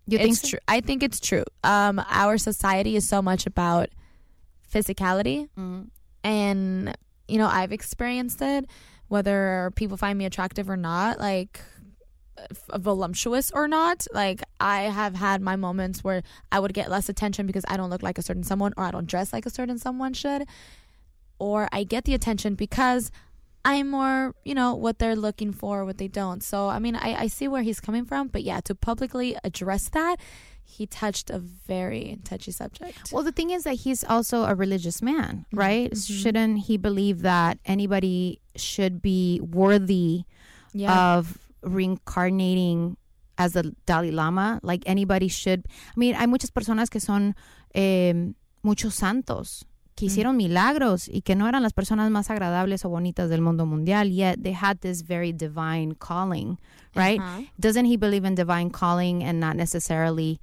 you 0.07 0.17
think 0.17 0.31
it's 0.31 0.41
so? 0.41 0.47
true. 0.51 0.59
I 0.69 0.79
think 0.81 1.03
it's 1.03 1.19
true. 1.19 1.43
Um, 1.65 1.99
our 2.09 2.37
society 2.37 2.95
is 2.95 3.05
so 3.07 3.21
much 3.21 3.45
about 3.45 3.89
physicality, 4.73 5.49
Mhm. 5.57 5.89
and 6.23 6.97
you 7.27 7.37
know, 7.37 7.47
I've 7.47 7.73
experienced 7.73 8.41
it. 8.41 8.65
Whether 9.07 9.71
people 9.75 9.97
find 9.97 10.17
me 10.17 10.25
attractive 10.25 10.69
or 10.69 10.77
not, 10.77 11.19
like 11.19 11.61
voluptuous 12.75 13.51
or 13.51 13.67
not, 13.67 14.05
like 14.13 14.43
I 14.59 14.81
have 14.83 15.15
had 15.15 15.41
my 15.41 15.55
moments 15.55 16.03
where 16.03 16.23
I 16.51 16.59
would 16.59 16.73
get 16.73 16.89
less 16.89 17.09
attention 17.09 17.47
because 17.47 17.63
I 17.67 17.77
don't 17.77 17.89
look 17.89 18.03
like 18.03 18.17
a 18.17 18.21
certain 18.21 18.43
someone, 18.43 18.73
or 18.77 18.83
I 18.83 18.91
don't 18.91 19.07
dress 19.07 19.33
like 19.33 19.45
a 19.45 19.49
certain 19.49 19.77
someone 19.77 20.13
should, 20.13 20.47
or 21.39 21.67
I 21.71 21.83
get 21.83 22.05
the 22.05 22.13
attention 22.13 22.55
because. 22.55 23.11
I'm 23.65 23.89
more, 23.89 24.33
you 24.45 24.55
know, 24.55 24.75
what 24.75 24.97
they're 24.97 25.17
looking 25.17 25.51
for, 25.51 25.83
what 25.83 25.97
they 25.97 26.07
don't. 26.07 26.41
So, 26.41 26.69
I 26.69 26.79
mean, 26.79 26.95
I, 26.95 27.23
I 27.23 27.27
see 27.27 27.49
where 27.49 27.63
he's 27.63 27.81
coming 27.81 28.05
from, 28.05 28.29
but 28.29 28.43
yeah, 28.43 28.61
to 28.61 28.73
publicly 28.73 29.35
address 29.43 29.89
that, 29.89 30.21
he 30.63 30.85
touched 30.85 31.29
a 31.29 31.39
very 31.39 32.17
touchy 32.23 32.51
subject. 32.53 33.11
Well, 33.11 33.23
the 33.23 33.33
thing 33.33 33.49
is 33.49 33.63
that 33.65 33.73
he's 33.73 34.05
also 34.05 34.45
a 34.45 34.55
religious 34.55 35.01
man, 35.01 35.47
Mm-hmm. 35.47 35.57
right? 35.57 35.97
Shouldn't 35.97 36.59
he 36.59 36.77
believe 36.77 37.23
that 37.23 37.59
anybody 37.65 38.39
should 38.57 39.01
be 39.01 39.39
worthy 39.41 40.25
Yeah. 40.73 41.15
of 41.17 41.37
reincarnating 41.63 42.97
as 43.37 43.53
the 43.53 43.73
Dalai 43.85 44.11
Lama? 44.11 44.59
Like 44.63 44.83
anybody 44.85 45.27
should. 45.27 45.65
I 45.95 45.99
mean, 45.99 46.15
hay 46.15 46.27
muchas 46.27 46.51
personas 46.51 46.89
que 46.89 46.99
son 46.99 47.35
eh, 47.73 48.33
muchos 48.63 48.95
santos 48.95 49.65
que 49.95 50.05
hicieron 50.05 50.37
milagros 50.37 51.07
y 51.07 51.21
que 51.21 51.35
no 51.35 51.47
eran 51.47 51.63
las 51.63 51.73
personas 51.73 52.11
más 52.11 52.29
agradables 52.29 52.85
o 52.85 52.89
bonitas 52.89 53.29
del 53.29 53.41
mundo 53.41 53.65
mundial, 53.65 54.11
yet 54.11 54.37
they 54.43 54.53
had 54.53 54.77
this 54.81 55.01
very 55.01 55.33
divine 55.33 55.95
calling, 55.95 56.59
right? 56.93 57.19
Ajá. 57.19 57.43
Doesn't 57.59 57.85
he 57.85 57.97
believe 57.97 58.23
in 58.23 58.35
divine 58.35 58.69
calling 58.69 59.23
and 59.23 59.39
not 59.39 59.55
necessarily 59.55 60.39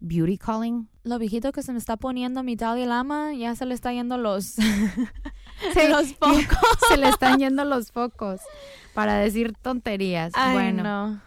beauty 0.00 0.38
calling? 0.38 0.88
Lo 1.04 1.18
viejito 1.18 1.52
que 1.52 1.62
se 1.62 1.72
me 1.72 1.78
está 1.78 1.96
poniendo 1.96 2.42
mi 2.42 2.56
Dalai 2.56 2.84
Lama, 2.86 3.32
ya 3.34 3.54
se 3.54 3.64
le 3.66 3.74
está 3.74 3.92
yendo 3.92 4.18
los, 4.18 4.44
Sí, 5.74 5.88
los 5.88 6.12
focos. 6.18 6.78
Se 6.88 6.96
le 6.96 7.08
están 7.08 7.38
yendo 7.38 7.64
los 7.64 7.90
focos 7.92 8.40
para 8.94 9.14
decir 9.18 9.54
tonterías. 9.60 10.32
I 10.36 10.52
bueno, 10.52 10.82
know. 10.82 11.20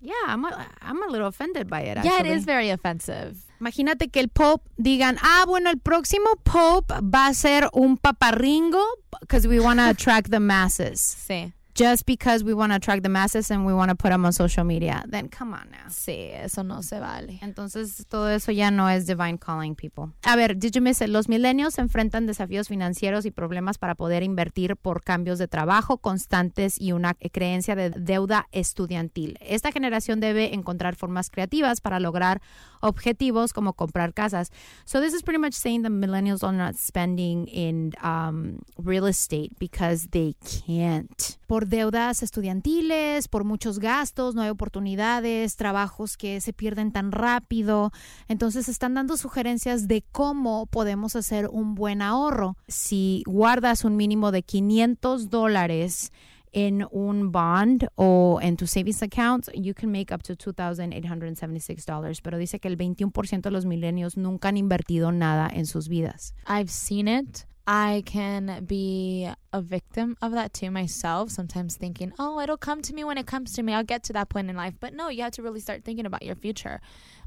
yeah, 0.00 0.14
I'm 0.26 0.44
a, 0.44 0.68
I'm 0.80 1.02
a 1.02 1.06
little 1.10 1.28
offended 1.28 1.68
by 1.68 1.80
it. 1.82 1.96
Yeah, 1.96 2.14
it 2.14 2.20
actually. 2.20 2.32
is 2.32 2.44
very 2.44 2.70
offensive. 2.70 3.36
Imagínate 3.60 4.08
que 4.10 4.20
el 4.20 4.28
Pope 4.28 4.68
digan, 4.78 5.18
ah, 5.22 5.44
bueno, 5.46 5.68
el 5.68 5.78
próximo 5.78 6.30
Pope 6.42 6.94
va 7.02 7.26
a 7.26 7.34
ser 7.34 7.68
un 7.74 7.98
paparringo 7.98 8.82
because 9.20 9.46
we 9.46 9.60
want 9.60 9.78
to 9.78 9.86
attract 9.90 10.30
the 10.30 10.40
masses. 10.40 11.00
Sí. 11.00 11.52
Just 11.74 12.04
because 12.06 12.44
we 12.44 12.52
want 12.52 12.72
to 12.72 12.76
attract 12.76 13.02
the 13.02 13.08
masses 13.08 13.50
and 13.50 13.64
we 13.64 13.72
want 13.72 13.90
to 13.90 13.94
put 13.94 14.10
them 14.10 14.24
on 14.24 14.32
social 14.32 14.64
media. 14.64 15.04
Then 15.08 15.28
come 15.28 15.54
on 15.54 15.70
now. 15.70 15.88
Sí, 15.88 16.30
eso 16.32 16.62
no 16.62 16.82
se 16.82 16.98
vale. 16.98 17.38
Entonces, 17.42 18.06
todo 18.08 18.28
eso 18.28 18.52
ya 18.52 18.70
no 18.70 18.88
es 18.88 19.06
divine 19.06 19.38
calling 19.38 19.74
people. 19.74 20.12
A 20.24 20.36
ver, 20.36 20.56
did 20.56 20.72
you 20.72 20.82
miss 20.82 21.00
it? 21.00 21.08
Los 21.08 21.28
milenios 21.28 21.78
enfrentan 21.78 22.26
desafíos 22.26 22.68
financieros 22.68 23.24
y 23.24 23.30
problemas 23.30 23.78
para 23.78 23.94
poder 23.94 24.22
invertir 24.22 24.76
por 24.76 25.02
cambios 25.02 25.38
de 25.38 25.48
trabajo 25.48 25.98
constantes 25.98 26.80
y 26.80 26.92
una 26.92 27.14
creencia 27.14 27.74
de 27.76 27.90
deuda 27.90 28.48
estudiantil. 28.52 29.38
Esta 29.40 29.72
generación 29.72 30.20
debe 30.20 30.54
encontrar 30.54 30.96
formas 30.96 31.30
creativas 31.30 31.80
para 31.80 32.00
lograr 32.00 32.40
objetivos 32.80 33.52
como 33.52 33.74
comprar 33.74 34.14
casas. 34.14 34.50
So 34.84 35.00
this 35.00 35.14
is 35.14 35.22
pretty 35.22 35.38
much 35.38 35.54
saying 35.54 35.82
the 35.82 35.90
millennials 35.90 36.42
are 36.42 36.56
not 36.56 36.76
spending 36.76 37.46
in 37.48 37.92
um, 38.02 38.58
real 38.76 39.06
estate 39.06 39.52
because 39.58 40.08
they 40.10 40.34
can't. 40.40 41.38
Por 41.46 41.59
deudas 41.68 42.22
estudiantiles, 42.22 43.28
por 43.28 43.44
muchos 43.44 43.78
gastos, 43.78 44.34
no 44.34 44.42
hay 44.42 44.50
oportunidades, 44.50 45.56
trabajos 45.56 46.16
que 46.16 46.40
se 46.40 46.52
pierden 46.52 46.92
tan 46.92 47.12
rápido. 47.12 47.92
Entonces 48.28 48.68
están 48.68 48.94
dando 48.94 49.16
sugerencias 49.16 49.88
de 49.88 50.04
cómo 50.12 50.66
podemos 50.66 51.16
hacer 51.16 51.48
un 51.50 51.74
buen 51.74 52.02
ahorro. 52.02 52.56
Si 52.68 53.22
guardas 53.26 53.84
un 53.84 53.96
mínimo 53.96 54.32
de 54.32 54.42
500 54.42 55.30
dólares 55.30 56.12
en 56.52 56.86
un 56.90 57.30
bond 57.32 57.86
o 57.94 58.40
en 58.42 58.56
tu 58.56 58.66
savings 58.66 59.02
account, 59.02 59.48
you 59.54 59.74
can 59.74 59.90
make 59.90 60.12
up 60.12 60.22
to 60.22 60.34
$2,876. 60.34 62.20
Pero 62.22 62.38
dice 62.38 62.58
que 62.58 62.68
el 62.68 62.76
21% 62.76 63.42
de 63.42 63.50
los 63.50 63.66
milenios 63.66 64.16
nunca 64.16 64.48
han 64.48 64.56
invertido 64.56 65.12
nada 65.12 65.48
en 65.52 65.66
sus 65.66 65.88
vidas. 65.88 66.34
I've 66.48 66.70
seen 66.70 67.08
it. 67.08 67.49
I 67.66 68.02
can 68.06 68.64
be 68.64 69.30
a 69.52 69.60
victim 69.60 70.16
of 70.20 70.32
that 70.32 70.52
too 70.52 70.70
myself, 70.70 71.30
sometimes 71.30 71.76
thinking, 71.76 72.12
oh, 72.18 72.40
it'll 72.40 72.56
come 72.56 72.82
to 72.82 72.94
me 72.94 73.04
when 73.04 73.18
it 73.18 73.26
comes 73.26 73.52
to 73.54 73.62
me. 73.62 73.72
I'll 73.72 73.84
get 73.84 74.02
to 74.04 74.12
that 74.14 74.28
point 74.28 74.50
in 74.50 74.56
life. 74.56 74.74
But 74.80 74.94
no, 74.94 75.08
you 75.08 75.22
have 75.22 75.32
to 75.32 75.42
really 75.42 75.60
start 75.60 75.84
thinking 75.84 76.06
about 76.06 76.22
your 76.22 76.34
future. 76.34 76.80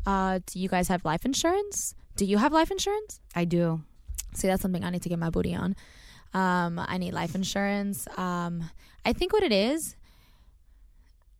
Uh, 0.05 0.39
do 0.45 0.59
you 0.59 0.67
guys 0.67 0.87
have 0.89 1.05
life 1.05 1.25
insurance? 1.25 1.95
Do 2.15 2.25
you 2.25 2.37
have 2.37 2.51
life 2.51 2.71
insurance? 2.71 3.21
I 3.35 3.45
do. 3.45 3.83
See, 4.33 4.47
that's 4.47 4.61
something 4.61 4.83
I 4.83 4.89
need 4.89 5.03
to 5.03 5.09
get 5.09 5.19
my 5.19 5.29
booty 5.29 5.55
on. 5.55 5.75
Um, 6.33 6.79
I 6.79 6.97
need 6.97 7.13
life 7.13 7.35
insurance. 7.35 8.07
Um, 8.17 8.69
I 9.05 9.13
think 9.13 9.33
what 9.33 9.43
it 9.43 9.51
is, 9.51 9.95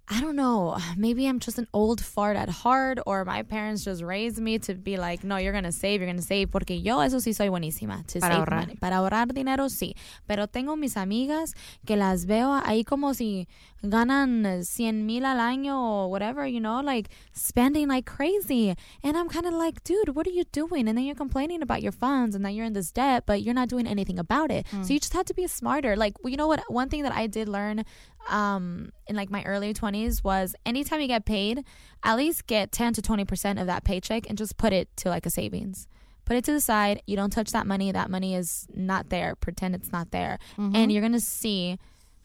I 0.09 0.19
don't 0.19 0.35
know. 0.35 0.77
Maybe 0.97 1.25
I'm 1.27 1.39
just 1.39 1.57
an 1.57 1.67
old 1.73 2.01
fart 2.01 2.35
at 2.35 2.49
heart, 2.49 2.99
or 3.05 3.23
my 3.25 3.43
parents 3.43 3.83
just 3.85 4.03
raised 4.03 4.37
me 4.39 4.59
to 4.59 4.75
be 4.75 4.97
like, 4.97 5.23
no, 5.23 5.37
you're 5.37 5.53
gonna 5.53 5.71
save, 5.71 6.01
you're 6.01 6.09
gonna 6.09 6.21
save. 6.21 6.49
Porque 6.51 6.81
yo, 6.81 6.99
eso 7.01 7.17
sí 7.19 7.33
soy 7.33 7.47
buenísima. 7.49 8.05
To 8.07 8.19
Para 8.19 8.33
save 8.35 8.39
ahorrar. 8.45 8.59
money. 8.67 8.75
Para 8.75 8.97
ahorrar 8.97 9.33
dinero, 9.33 9.69
sí. 9.69 9.95
Pero 10.27 10.47
tengo 10.47 10.75
mis 10.75 10.97
amigas 10.97 11.53
que 11.85 11.95
las 11.95 12.25
veo 12.25 12.61
ahí 12.65 12.83
como 12.83 13.13
si 13.13 13.47
ganan 13.83 14.43
100 14.43 14.93
mil 14.93 15.25
al 15.25 15.37
año 15.37 15.75
or 15.75 16.11
whatever, 16.11 16.47
you 16.47 16.59
know, 16.59 16.79
like 16.81 17.09
spending 17.33 17.89
like 17.89 18.05
crazy. 18.05 18.75
And 19.03 19.17
I'm 19.17 19.29
kind 19.29 19.45
of 19.45 19.53
like, 19.53 19.83
dude, 19.83 20.15
what 20.15 20.25
are 20.25 20.31
you 20.31 20.45
doing? 20.51 20.87
And 20.87 20.97
then 20.97 21.05
you're 21.05 21.15
complaining 21.15 21.61
about 21.61 21.81
your 21.81 21.91
funds 21.91 22.35
and 22.35 22.45
that 22.45 22.51
you're 22.51 22.65
in 22.65 22.73
this 22.73 22.91
debt, 22.91 23.23
but 23.25 23.41
you're 23.41 23.53
not 23.53 23.69
doing 23.69 23.87
anything 23.87 24.19
about 24.19 24.51
it. 24.51 24.65
Hmm. 24.67 24.83
So 24.83 24.93
you 24.93 24.99
just 24.99 25.13
have 25.13 25.25
to 25.25 25.33
be 25.33 25.47
smarter. 25.47 25.95
Like, 25.95 26.13
you 26.23 26.37
know 26.37 26.47
what? 26.47 26.63
One 26.71 26.89
thing 26.89 27.03
that 27.03 27.13
I 27.13 27.27
did 27.27 27.49
learn 27.49 27.83
um, 28.29 28.91
in 29.07 29.15
like 29.15 29.29
my 29.29 29.43
early 29.43 29.73
20s 29.73 30.23
was 30.23 30.55
anytime 30.65 31.01
you 31.01 31.07
get 31.07 31.25
paid, 31.25 31.65
at 32.03 32.15
least 32.15 32.47
get 32.47 32.71
10 32.71 32.93
to 32.93 33.01
20% 33.01 33.59
of 33.59 33.67
that 33.67 33.83
paycheck 33.83 34.29
and 34.29 34.37
just 34.37 34.57
put 34.57 34.71
it 34.71 34.95
to 34.97 35.09
like 35.09 35.25
a 35.25 35.29
savings. 35.29 35.87
Put 36.25 36.37
it 36.37 36.45
to 36.45 36.53
the 36.53 36.61
side. 36.61 37.01
You 37.05 37.17
don't 37.17 37.31
touch 37.31 37.51
that 37.51 37.67
money. 37.67 37.91
That 37.91 38.09
money 38.09 38.33
is 38.33 38.65
not 38.73 39.09
there. 39.09 39.35
Pretend 39.35 39.75
it's 39.75 39.91
not 39.91 40.11
there. 40.11 40.39
And 40.73 40.89
you're 40.89 41.01
going 41.01 41.11
to 41.11 41.19
see 41.19 41.77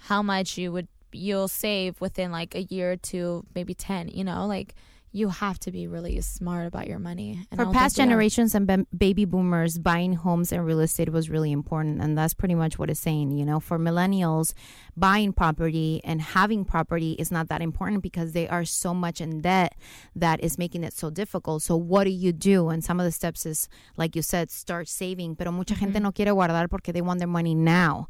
how 0.02 0.22
much 0.22 0.56
you 0.56 0.70
would 0.70 0.86
you'll 1.12 1.48
save 1.48 2.00
within 2.00 2.30
like 2.30 2.54
a 2.54 2.62
year 2.62 2.92
or 2.92 2.96
two, 2.96 3.44
maybe 3.54 3.74
10, 3.74 4.08
you 4.08 4.24
know? 4.24 4.46
Like 4.46 4.74
you 5.18 5.28
have 5.28 5.58
to 5.60 5.70
be 5.72 5.86
really 5.86 6.20
smart 6.20 6.66
about 6.66 6.86
your 6.86 6.98
money. 6.98 7.30
And 7.50 7.58
For 7.60 7.66
past 7.72 7.96
generations 7.96 8.54
and 8.54 8.66
ba- 8.66 8.86
baby 8.96 9.24
boomers, 9.24 9.78
buying 9.78 10.14
homes 10.14 10.52
and 10.52 10.64
real 10.64 10.80
estate 10.80 11.10
was 11.10 11.28
really 11.28 11.50
important. 11.52 12.00
And 12.02 12.16
that's 12.16 12.34
pretty 12.34 12.54
much 12.54 12.78
what 12.78 12.88
it's 12.90 13.00
saying. 13.00 13.32
You 13.32 13.44
know, 13.44 13.58
for 13.60 13.78
millennials, 13.78 14.54
buying 14.96 15.32
property 15.32 16.00
and 16.04 16.20
having 16.22 16.64
property 16.64 17.12
is 17.18 17.30
not 17.30 17.48
that 17.48 17.60
important 17.60 18.02
because 18.02 18.32
they 18.32 18.46
are 18.48 18.64
so 18.64 18.94
much 18.94 19.20
in 19.20 19.40
debt 19.40 19.74
that 20.14 20.42
is 20.42 20.56
making 20.58 20.84
it 20.84 20.92
so 20.92 21.10
difficult. 21.10 21.62
So, 21.62 21.76
what 21.76 22.04
do 22.04 22.10
you 22.10 22.32
do? 22.32 22.68
And 22.68 22.84
some 22.84 23.00
of 23.00 23.04
the 23.04 23.12
steps 23.12 23.44
is, 23.46 23.68
like 23.96 24.14
you 24.16 24.22
said, 24.22 24.50
start 24.50 24.88
saving. 24.88 25.36
Pero 25.36 25.50
mucha 25.52 25.74
gente 25.74 25.98
no 26.00 26.12
quiere 26.12 26.32
guardar 26.32 26.68
porque 26.68 26.92
they 26.92 27.02
want 27.02 27.18
their 27.18 27.28
money 27.28 27.54
now. 27.54 28.06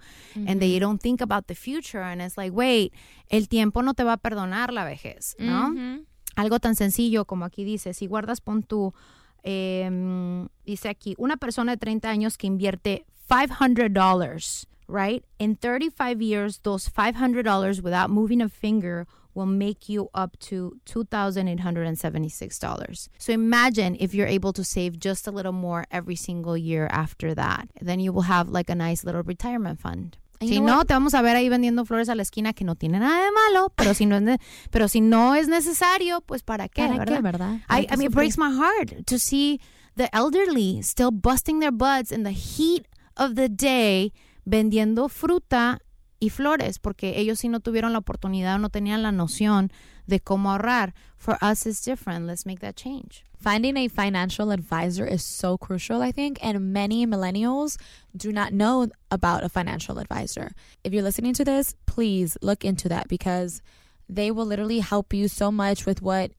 And 0.46 0.60
they 0.60 0.78
don't 0.78 1.00
think 1.00 1.20
about 1.20 1.46
the 1.48 1.54
future. 1.54 2.02
And 2.02 2.20
it's 2.22 2.36
like, 2.36 2.52
wait, 2.52 2.92
el 3.30 3.46
tiempo 3.46 3.80
no 3.80 3.92
te 3.92 4.04
va 4.04 4.12
a 4.12 4.16
perdonar 4.18 4.72
la 4.72 4.84
vejez, 4.84 5.34
¿no? 5.38 5.70
Mhm. 5.70 6.04
Algo 6.38 6.60
tan 6.60 6.76
sencillo 6.76 7.24
como 7.24 7.44
aquí 7.44 7.64
dice, 7.64 7.92
si 7.92 8.06
guardas, 8.06 8.40
pon 8.40 8.62
tu, 8.62 8.94
em, 9.42 10.46
dice 10.64 10.88
aquí, 10.88 11.16
una 11.18 11.36
persona 11.36 11.72
de 11.72 11.78
30 11.78 12.08
años 12.08 12.38
que 12.38 12.46
invierte 12.46 13.06
$500, 13.28 14.68
right? 14.86 15.24
In 15.40 15.56
35 15.56 16.22
years, 16.22 16.60
those 16.62 16.88
$500 16.88 17.82
without 17.82 18.08
moving 18.08 18.40
a 18.40 18.48
finger 18.48 19.08
will 19.34 19.46
make 19.46 19.88
you 19.88 20.10
up 20.14 20.38
to 20.38 20.76
$2,876. 20.86 23.08
So 23.18 23.32
imagine 23.32 23.96
if 23.98 24.14
you're 24.14 24.28
able 24.28 24.52
to 24.52 24.62
save 24.62 25.00
just 25.00 25.26
a 25.26 25.32
little 25.32 25.50
more 25.50 25.86
every 25.90 26.14
single 26.14 26.56
year 26.56 26.86
after 26.92 27.34
that. 27.34 27.68
Then 27.80 27.98
you 27.98 28.12
will 28.12 28.28
have 28.30 28.48
like 28.48 28.70
a 28.70 28.76
nice 28.76 29.02
little 29.02 29.24
retirement 29.24 29.80
fund. 29.80 30.18
Si 30.40 30.60
no, 30.60 30.84
te 30.84 30.94
vamos 30.94 31.14
a 31.14 31.22
ver 31.22 31.36
ahí 31.36 31.48
vendiendo 31.48 31.84
flores 31.84 32.08
a 32.08 32.14
la 32.14 32.22
esquina 32.22 32.52
que 32.52 32.64
no 32.64 32.76
tiene 32.76 33.00
nada 33.00 33.24
de 33.24 33.30
malo, 33.32 33.72
pero 33.74 33.94
si 33.94 34.06
no 34.06 34.16
es, 34.16 34.38
pero 34.70 34.88
si 34.88 35.00
no 35.00 35.34
es 35.34 35.48
necesario, 35.48 36.20
pues 36.20 36.42
para 36.42 36.68
qué, 36.68 36.82
¿Para 36.82 37.04
qué, 37.04 37.20
¿verdad? 37.20 37.22
verdad? 37.22 37.54
I, 37.54 37.66
¿Para 37.66 37.80
qué 37.80 37.94
I 37.94 37.96
mean, 37.96 38.10
it 38.10 38.14
breaks 38.14 38.38
my 38.38 38.50
heart 38.50 39.04
to 39.06 39.18
see 39.18 39.60
the 39.96 40.08
elderly 40.12 40.80
still 40.82 41.10
busting 41.10 41.58
their 41.60 41.72
butts 41.72 42.12
in 42.12 42.22
the 42.22 42.32
heat 42.32 42.86
of 43.16 43.34
the 43.34 43.48
day 43.48 44.12
vendiendo 44.44 45.08
fruta 45.08 45.80
y 46.20 46.30
flores, 46.30 46.78
porque 46.78 47.18
ellos 47.18 47.38
sí 47.40 47.48
no 47.48 47.60
tuvieron 47.60 47.92
la 47.92 47.98
oportunidad 47.98 48.56
o 48.56 48.58
no 48.58 48.70
tenían 48.70 49.02
la 49.02 49.12
noción 49.12 49.70
de 50.08 50.18
cómo 50.18 50.50
ahorrar. 50.50 50.92
For 51.16 51.36
us, 51.42 51.66
it's 51.66 51.84
different. 51.84 52.26
Let's 52.26 52.46
make 52.46 52.60
that 52.60 52.76
change. 52.76 53.24
Finding 53.38 53.76
a 53.76 53.88
financial 53.88 54.50
advisor 54.50 55.06
is 55.06 55.24
so 55.24 55.56
crucial, 55.56 56.02
I 56.02 56.10
think, 56.10 56.38
and 56.42 56.72
many 56.72 57.06
millennials 57.06 57.78
do 58.16 58.32
not 58.32 58.52
know 58.52 58.88
about 59.10 59.44
a 59.44 59.48
financial 59.48 59.98
advisor. 59.98 60.52
If 60.82 60.92
you're 60.92 61.04
listening 61.04 61.34
to 61.34 61.44
this, 61.44 61.76
please 61.86 62.36
look 62.42 62.64
into 62.64 62.88
that 62.88 63.08
because 63.08 63.62
they 64.08 64.30
will 64.30 64.46
literally 64.46 64.80
help 64.80 65.12
you 65.12 65.28
so 65.28 65.52
much 65.52 65.86
with 65.86 66.02
what 66.02 66.32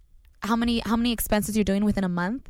how 0.43 0.55
many 0.55 0.79
how 0.79 0.95
many 0.95 1.11
expenses 1.11 1.55
you're 1.55 1.63
doing 1.63 1.85
within 1.85 2.03
a 2.03 2.09
month 2.09 2.49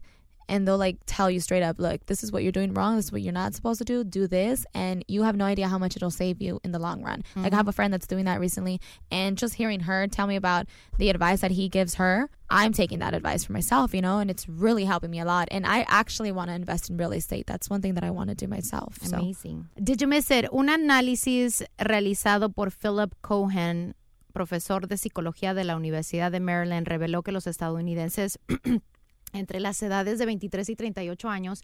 and 0.50 0.68
they'll 0.68 0.78
like 0.78 0.98
tell 1.06 1.30
you 1.30 1.40
straight 1.40 1.64
up, 1.64 1.80
look, 1.80 2.06
this 2.08 2.24
is 2.24 2.32
what 2.32 2.44
you're 2.44 2.52
doing 2.52 2.74
wrong, 2.74 2.98
this 2.98 3.06
is 3.06 3.12
what 3.12 3.22
you're 3.22 3.32
not 3.32 3.54
supposed 3.54 3.78
to 3.78 3.86
do, 3.86 4.04
do 4.04 4.28
this, 4.28 4.66
and 4.74 5.06
you 5.08 5.24
have 5.24 5.38
no 5.38 5.46
idea 5.46 5.68
how 5.68 5.78
much 5.78 5.96
it'll 5.96 6.12
save 6.12 6.42
you 6.42 6.60
in 6.64 6.72
the 6.72 6.80
long 6.80 7.04
run. 7.04 7.24
Like 7.36 7.46
I 7.46 7.48
mm-hmm. 7.50 7.56
have 7.56 7.68
a 7.68 7.72
friend 7.72 7.94
that's 7.94 8.08
doing 8.08 8.26
that 8.26 8.40
recently, 8.40 8.82
and 9.12 9.38
just 9.38 9.54
hearing 9.54 9.82
her 9.82 10.08
tell 10.08 10.28
me 10.28 10.36
about 10.36 10.66
the 10.98 11.10
advice 11.10 11.42
that 11.42 11.52
he 11.52 11.70
gives 11.70 11.96
her, 11.96 12.30
I'm 12.50 12.74
taking 12.74 13.00
that 13.00 13.14
advice 13.14 13.44
for 13.44 13.54
myself, 13.54 13.94
you 13.94 14.02
know, 14.02 14.18
and 14.18 14.32
it's 14.32 14.50
really 14.50 14.86
helping 14.86 15.12
me 15.12 15.20
a 15.20 15.26
lot. 15.26 15.48
And 15.52 15.68
I 15.68 15.86
actually 15.88 16.32
want 16.32 16.50
to 16.50 16.56
invest 16.56 16.90
in 16.90 16.98
real 16.98 17.12
estate. 17.12 17.46
That's 17.46 17.70
one 17.70 17.82
thing 17.82 17.94
that 17.94 18.04
I 18.04 18.10
want 18.10 18.30
to 18.30 18.36
do 18.36 18.48
myself. 18.48 18.98
So. 19.04 19.18
Amazing. 19.18 19.70
Did 19.82 20.02
you 20.02 20.08
miss 20.08 20.32
it? 20.32 20.46
Un 20.52 20.68
análisis 20.68 21.64
realizado 21.78 22.54
por 22.54 22.72
Philip 22.72 23.14
Cohen, 23.22 23.94
profesor 24.34 24.88
de 24.88 24.98
psicología 24.98 25.54
de 25.54 25.64
la 25.64 25.76
Universidad 25.76 26.32
de 26.32 26.40
Maryland, 26.40 26.88
reveló 26.88 27.24
que 27.24 27.32
los 27.32 27.46
estadounidenses 27.46 28.40
entre 29.34 29.60
las 29.60 29.82
edades 29.82 30.20
de 30.20 30.26
23 30.26 30.70
y 30.70 30.76
38 30.76 31.30
años 31.30 31.64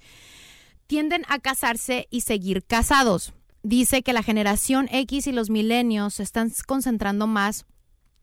tienden 0.88 1.24
a 1.28 1.39
casarse 1.39 2.07
y 2.09 2.22
seguir 2.22 2.63
casados. 2.63 3.34
Dice 3.63 4.03
que 4.03 4.13
la 4.13 4.24
generación 4.24 4.88
X 4.91 5.28
y 5.28 5.32
los 5.32 5.49
milenios 5.49 6.16
se 6.16 6.24
están 6.24 6.51
concentrando 6.68 7.26
más 7.26 7.66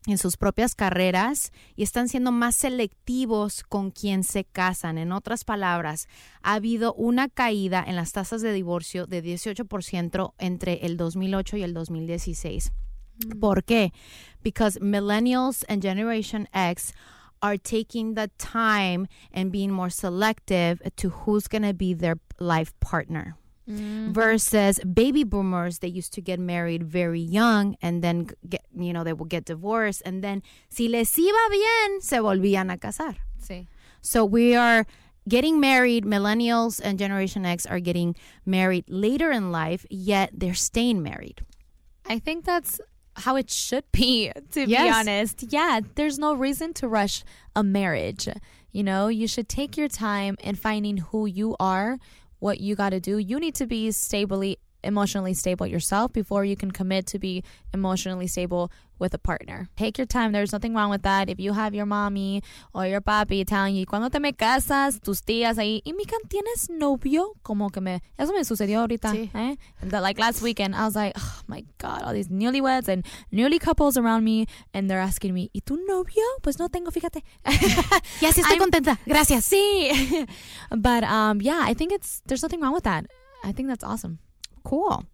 en 0.05 0.17
sus 0.17 0.37
propias 0.37 0.75
carreras 0.75 1.51
y 1.75 1.83
están 1.83 2.09
siendo 2.09 2.31
más 2.31 2.55
selectivos 2.55 3.63
con 3.63 3.91
quien 3.91 4.23
se 4.23 4.43
casan. 4.43 4.97
En 4.97 5.11
otras 5.11 5.43
palabras, 5.43 6.07
ha 6.41 6.53
habido 6.53 6.93
una 6.93 7.29
caída 7.29 7.83
en 7.85 7.95
las 7.95 8.11
tasas 8.11 8.41
de 8.41 8.53
divorcio 8.53 9.05
de 9.05 9.23
18% 9.23 10.33
entre 10.37 10.85
el 10.85 10.97
2008 10.97 11.57
y 11.57 11.63
el 11.63 11.73
2016. 11.73 12.71
¿Por 13.39 13.63
qué? 13.63 13.93
Because 14.43 14.79
millennials 14.81 15.65
and 15.69 15.81
Generation 15.81 16.49
X 16.53 16.93
are 17.43 17.57
taking 17.57 18.15
the 18.15 18.31
time 18.39 19.05
and 19.31 19.51
being 19.51 19.69
more 19.71 19.89
selective 19.91 20.81
to 20.95 21.09
who's 21.09 21.47
going 21.47 21.61
to 21.63 21.73
be 21.73 21.93
their 21.93 22.17
life 22.39 22.73
partner. 22.79 23.35
Mm-hmm. 23.63 24.11
versus 24.11 24.75
baby 24.83 25.23
boomers 25.23 25.79
they 25.79 25.87
used 25.87 26.11
to 26.15 26.21
get 26.21 26.37
married 26.37 26.83
very 26.83 27.21
young 27.21 27.77
and 27.81 28.03
then 28.03 28.27
get 28.49 28.59
you 28.75 28.91
know 28.91 29.05
they 29.05 29.13
would 29.13 29.29
get 29.29 29.45
divorced 29.45 30.01
and 30.03 30.21
then 30.21 30.43
si 30.67 30.89
les 30.89 31.07
iba 31.15 31.43
bien 31.49 32.01
se 32.01 32.17
volvían 32.19 32.67
a 32.69 32.75
casar 32.77 33.15
Sí. 33.39 33.67
so 34.01 34.25
we 34.25 34.53
are 34.53 34.83
getting 35.29 35.61
married 35.61 36.03
millennials 36.03 36.81
and 36.83 36.99
generation 36.99 37.45
x 37.45 37.65
are 37.65 37.79
getting 37.79 38.17
married 38.45 38.83
later 38.89 39.31
in 39.31 39.49
life 39.49 39.85
yet 39.89 40.31
they're 40.35 40.59
staying 40.59 40.99
married 41.01 41.39
I 42.05 42.19
think 42.19 42.43
that's 42.43 42.81
how 43.15 43.35
it 43.35 43.49
should 43.49 43.83
be, 43.91 44.31
to 44.51 44.65
be 44.65 44.89
honest. 44.89 45.45
Yeah, 45.49 45.81
there's 45.95 46.17
no 46.17 46.33
reason 46.33 46.73
to 46.75 46.87
rush 46.87 47.23
a 47.55 47.63
marriage. 47.63 48.27
You 48.71 48.83
know, 48.83 49.07
you 49.07 49.27
should 49.27 49.47
take 49.47 49.77
your 49.77 49.87
time 49.87 50.35
in 50.39 50.55
finding 50.55 50.97
who 50.97 51.25
you 51.25 51.55
are, 51.59 51.99
what 52.39 52.59
you 52.59 52.75
got 52.75 52.89
to 52.89 52.99
do. 52.99 53.17
You 53.17 53.39
need 53.39 53.55
to 53.55 53.67
be 53.67 53.91
stably 53.91 54.57
emotionally 54.83 55.33
stable 55.33 55.65
yourself 55.67 56.11
before 56.13 56.43
you 56.45 56.55
can 56.55 56.71
commit 56.71 57.05
to 57.07 57.19
be 57.19 57.43
emotionally 57.73 58.27
stable 58.27 58.71
with 58.99 59.13
a 59.13 59.17
partner. 59.17 59.67
Take 59.75 59.97
your 59.97 60.05
time. 60.07 60.31
There's 60.31 60.53
nothing 60.53 60.73
wrong 60.75 60.89
with 60.89 61.01
that. 61.01 61.29
If 61.29 61.39
you 61.39 61.51
have 61.53 61.73
your 61.75 61.85
mommy 61.85 62.41
or 62.73 62.85
your 62.85 63.01
papi 63.01 63.45
telling 63.45 63.75
you, 63.75 63.85
cuando 63.85 64.07
te 64.09 64.19
me 64.19 64.31
casas, 64.31 64.99
tus 65.01 65.21
tías 65.21 65.57
ahí, 65.57 65.81
y 65.85 65.91
Mikan, 65.93 66.21
¿tienes 66.29 66.69
novio? 66.69 67.33
Como 67.43 67.69
que 67.69 67.81
me, 67.81 68.01
eso 68.17 68.31
me 68.33 68.43
sucedió 68.45 68.79
ahorita, 68.81 69.11
Sí. 69.11 69.29
eh? 69.33 69.55
And 69.81 69.91
the- 69.91 69.99
like 69.99 70.19
last 70.19 70.41
weekend, 70.41 70.75
I 70.75 70.85
was 70.85 70.95
like, 70.95 71.13
oh 71.17 71.41
my 71.47 71.65
God, 71.79 72.03
all 72.03 72.13
these 72.13 72.29
newlyweds 72.29 72.87
and 72.87 73.03
newly 73.31 73.59
couples 73.59 73.97
around 73.97 74.23
me, 74.23 74.45
and 74.73 74.89
they're 74.89 75.01
asking 75.01 75.33
me, 75.33 75.49
¿y 75.53 75.61
tu 75.65 75.75
novio? 75.85 76.23
Pues 76.41 76.57
no 76.59 76.69
tengo, 76.69 76.91
fíjate. 76.91 77.23
ya 78.21 78.31
sí 78.31 78.41
estoy 78.41 78.55
I'm- 78.57 78.59
contenta 78.59 78.99
gracias 79.05 79.43
Sí. 79.45 80.25
but 80.71 81.03
um, 81.03 81.41
yeah, 81.41 81.61
I 81.63 81.73
think 81.73 81.91
it's, 81.91 82.21
there's 82.27 82.41
nothing 82.43 82.61
wrong 82.61 82.73
with 82.73 82.83
that. 82.83 83.05
I 83.43 83.51
think 83.51 83.67
that's 83.67 83.83
awesome. 83.83 84.19
Cool. 84.63 85.05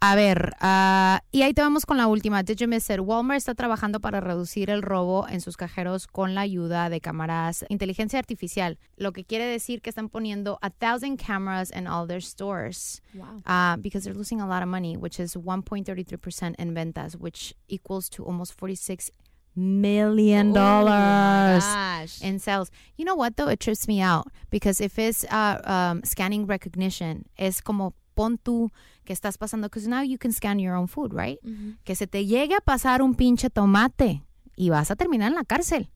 A 0.00 0.14
ver, 0.14 0.54
ah, 0.60 1.22
y 1.32 1.42
ahí 1.42 1.52
te 1.52 1.60
vamos 1.60 1.84
con 1.84 1.96
la 1.96 2.06
última. 2.06 2.44
Did 2.44 2.58
you 2.58 2.68
miss 2.68 2.88
it? 2.88 3.00
Walmart 3.00 3.38
está 3.38 3.54
trabajando 3.54 4.00
para 4.00 4.20
reducir 4.20 4.70
el 4.70 4.82
robo 4.82 5.26
en 5.28 5.40
sus 5.40 5.56
cajeros 5.56 6.06
con 6.06 6.36
la 6.36 6.42
ayuda 6.42 6.88
de 6.88 7.00
cámaras 7.00 7.64
inteligencia 7.68 8.18
artificial, 8.18 8.78
lo 8.96 9.12
que 9.12 9.24
quiere 9.24 9.44
decir 9.44 9.82
que 9.82 9.90
están 9.90 10.08
poniendo 10.08 10.58
a 10.62 10.70
thousand 10.70 11.18
cameras 11.18 11.72
in 11.72 11.88
all 11.88 12.06
their 12.06 12.22
stores. 12.22 13.02
Wow. 13.12 13.42
Uh, 13.44 13.76
because 13.78 14.04
they're 14.04 14.16
losing 14.16 14.40
a 14.40 14.46
lot 14.46 14.62
of 14.62 14.68
money, 14.68 14.96
which 14.96 15.18
is 15.18 15.34
1.33% 15.34 16.54
in 16.58 16.74
ventas, 16.74 17.16
which 17.16 17.54
equals 17.66 18.08
to 18.10 18.24
almost 18.24 18.54
46 18.54 19.10
million 19.56 20.52
dollars 20.52 21.64
gosh. 21.64 22.22
in 22.22 22.38
sales. 22.38 22.70
You 22.96 23.04
know 23.04 23.16
what 23.16 23.36
though? 23.36 23.48
It 23.48 23.58
trips 23.58 23.88
me 23.88 24.00
out 24.00 24.28
because 24.50 24.80
if 24.80 24.96
it's 25.00 25.24
uh, 25.24 25.60
um, 25.64 26.02
scanning 26.04 26.46
recognition, 26.46 27.24
es 27.36 27.60
como 27.60 27.94
pon 28.18 28.36
tú 28.36 28.72
que 29.04 29.12
estás 29.12 29.38
pasando 29.38 29.68
because 29.68 29.86
now 29.86 30.02
you 30.02 30.18
can 30.18 30.32
scan 30.32 30.58
your 30.58 30.74
own 30.74 30.88
food, 30.88 31.14
right? 31.14 31.38
Que 31.84 31.94
se 31.94 32.08
te 32.08 32.26
llegue 32.26 32.56
a 32.56 32.60
pasar 32.60 33.00
un 33.00 33.14
pinche 33.14 33.48
tomate 33.48 34.24
y 34.56 34.70
vas 34.70 34.90
a 34.90 34.96
terminar 34.96 35.28
en 35.28 35.36
la 35.36 35.44
cárcel. 35.44 35.88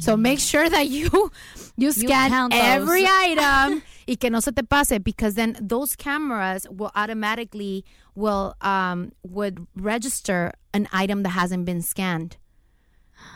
So 0.00 0.16
make 0.16 0.40
sure 0.40 0.68
that 0.68 0.88
you 0.88 1.08
you 1.76 1.92
scan 1.92 2.50
every 2.50 3.06
item 3.30 3.82
y 4.08 4.16
que 4.16 4.28
no 4.28 4.40
se 4.40 4.50
te 4.50 4.64
pase 4.64 4.98
because 4.98 5.36
then 5.36 5.56
those 5.60 5.94
cameras 5.94 6.66
will 6.68 6.90
automatically 6.96 7.84
will 8.16 8.56
um 8.60 9.12
would 9.22 9.64
register 9.76 10.50
an 10.74 10.88
item 10.92 11.22
that 11.22 11.30
hasn't 11.38 11.64
been 11.64 11.80
scanned. 11.80 12.38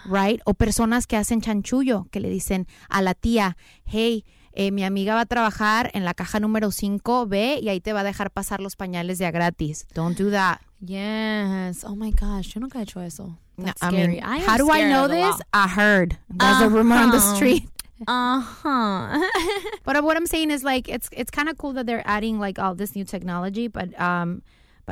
Right? 0.05 0.41
O 0.47 0.55
personas 0.55 1.07
que 1.07 1.17
hacen 1.17 1.41
chanchullo, 1.41 2.11
que 2.11 2.21
le 2.21 2.29
dicen 2.29 2.67
a 2.91 3.03
la 3.03 3.15
tía, 3.15 3.57
hey, 3.85 4.25
eh, 4.55 4.71
mi 4.71 4.85
amiga 4.85 5.15
va 5.15 5.21
a 5.23 5.27
trabajar 5.27 5.91
en 5.95 6.05
la 6.05 6.15
caja 6.15 6.41
número 6.41 6.71
5, 6.71 7.27
ve 7.27 7.59
y 7.63 7.69
ahí 7.69 7.81
te 7.81 7.93
va 7.93 8.01
a 8.01 8.05
dejar 8.05 8.31
pasar 8.31 8.61
los 8.61 8.77
pañales 8.77 9.19
de 9.19 9.27
a 9.27 9.31
gratis. 9.31 9.87
Don't 9.95 10.19
do 10.19 10.31
that. 10.31 10.61
Yes. 10.81 11.85
Oh 11.85 11.95
my 11.97 12.11
gosh. 12.13 12.55
Yo 12.55 12.61
nunca 12.61 12.79
he 12.79 12.83
hecho 12.83 13.01
eso. 13.01 13.39
That's 13.57 13.83
I 13.83 13.89
scary. 13.89 14.15
mean, 14.17 14.25
I 14.25 14.37
am 14.39 14.43
how 14.47 14.57
do 14.57 14.71
I 14.73 14.83
know 14.91 15.07
this? 15.09 15.37
I 15.53 15.69
heard. 15.69 16.17
There's 16.31 16.61
a 16.61 16.69
rumor 16.69 16.97
on 16.97 17.11
the 17.11 17.19
Uh-huh. 17.19 17.35
street. 17.37 17.69
Uh-huh. 18.09 19.21
But 19.85 20.03
what 20.03 20.17
I'm 20.17 20.27
saying 20.27 20.51
is 20.51 20.65
like 20.65 20.89
it's 20.89 21.09
it's 21.13 21.31
kind 21.31 21.49
of 21.49 21.57
cool 21.59 21.73
that 21.75 21.87
they're 21.87 22.03
adding 22.07 22.39
like 22.41 22.59
all 22.59 22.75
this 22.75 22.95
new 22.97 23.05
technology, 23.05 23.69
but 23.69 23.89
um, 24.01 24.43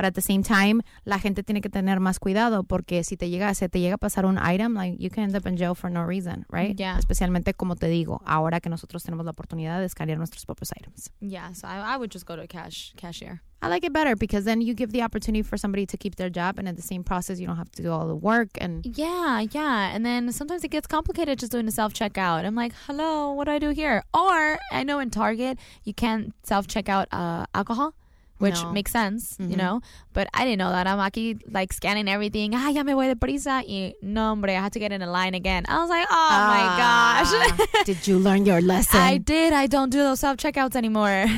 but 0.01 0.07
at 0.07 0.15
the 0.15 0.21
same 0.21 0.41
time, 0.41 0.81
la 1.05 1.19
gente 1.19 1.43
tiene 1.43 1.61
que 1.61 1.69
tener 1.69 1.99
más 1.99 2.17
cuidado 2.17 2.63
porque 2.63 3.03
si 3.03 3.17
te 3.17 3.29
llega, 3.29 3.53
se 3.53 3.69
te 3.69 3.79
llega 3.79 3.95
a 3.95 3.97
pasar 3.99 4.25
un 4.25 4.39
item, 4.41 4.73
like 4.73 4.97
you 4.99 5.11
can 5.11 5.23
end 5.23 5.35
up 5.35 5.45
in 5.45 5.55
jail 5.55 5.75
for 5.75 5.91
no 5.91 6.03
reason, 6.03 6.43
right? 6.49 6.75
Yeah. 6.79 6.97
Especialmente 6.97 7.53
como 7.53 7.75
te 7.75 7.87
digo, 7.87 8.19
ahora 8.25 8.59
que 8.59 8.69
nosotros 8.69 9.03
tenemos 9.03 9.25
la 9.25 9.31
oportunidad 9.31 9.79
de 9.79 9.85
escanear 9.85 10.17
nuestros 10.17 10.43
propios 10.45 10.71
items. 10.75 11.11
Yeah, 11.19 11.53
so 11.53 11.67
I, 11.67 11.93
I 11.93 11.97
would 11.97 12.11
just 12.11 12.25
go 12.25 12.35
to 12.35 12.41
a 12.41 12.47
cash 12.47 12.93
cashier. 12.97 13.41
I 13.63 13.67
like 13.67 13.83
it 13.85 13.93
better 13.93 14.15
because 14.15 14.43
then 14.43 14.61
you 14.61 14.73
give 14.73 14.91
the 14.91 15.03
opportunity 15.03 15.43
for 15.43 15.55
somebody 15.55 15.85
to 15.85 15.95
keep 15.95 16.15
their 16.15 16.31
job, 16.31 16.57
and 16.57 16.67
at 16.67 16.77
the 16.77 16.81
same 16.81 17.03
process, 17.03 17.39
you 17.39 17.45
don't 17.45 17.57
have 17.57 17.71
to 17.73 17.83
do 17.83 17.91
all 17.91 18.07
the 18.07 18.15
work. 18.15 18.49
And 18.59 18.83
Yeah, 18.97 19.41
yeah. 19.51 19.93
And 19.93 20.03
then 20.03 20.31
sometimes 20.31 20.63
it 20.63 20.71
gets 20.71 20.87
complicated 20.87 21.37
just 21.37 21.51
doing 21.51 21.67
a 21.67 21.71
self 21.71 21.93
checkout. 21.93 22.43
I'm 22.43 22.55
like, 22.55 22.73
hello, 22.87 23.33
what 23.33 23.45
do 23.45 23.51
I 23.51 23.59
do 23.59 23.69
here? 23.69 24.03
Or 24.15 24.57
I 24.71 24.81
know 24.83 24.97
in 24.97 25.11
Target, 25.11 25.59
you 25.83 25.93
can't 25.93 26.33
self 26.41 26.65
checkout 26.65 27.05
uh, 27.11 27.45
alcohol. 27.53 27.93
Which 28.41 28.61
No. 28.63 28.71
makes 28.73 28.91
sense, 28.91 29.35
you 29.39 29.55
Mhm. 29.55 29.57
know, 29.57 29.81
but 30.13 30.27
I 30.33 30.43
didn't 30.45 30.57
know 30.59 30.71
that. 30.71 30.87
I'm 30.87 30.97
aquí 30.99 31.39
like 31.49 31.71
scanning 31.71 32.07
everything. 32.09 32.53
Ah, 32.55 32.69
ya 32.69 32.83
me 32.83 32.93
voy 32.93 33.07
de 33.07 33.15
prisa. 33.15 33.63
Y 33.67 33.93
no, 34.01 34.29
hombre, 34.33 34.51
I 34.57 34.59
had 34.61 34.73
to 34.73 34.79
get 34.79 34.91
in 34.91 35.01
a 35.01 35.09
line 35.09 35.35
again. 35.35 35.63
I 35.69 35.77
was 35.79 35.89
like, 35.89 36.07
oh 36.09 36.29
Ah, 36.31 37.23
my 37.23 37.43
gosh. 37.61 37.85
did 37.85 38.07
you 38.07 38.17
learn 38.19 38.45
your 38.45 38.59
lesson? 38.61 38.99
I 38.99 39.17
did. 39.19 39.53
I 39.53 39.67
don't 39.67 39.89
do 39.91 39.99
those 40.03 40.19
self 40.19 40.37
checkouts 40.37 40.75
anymore. 40.75 41.25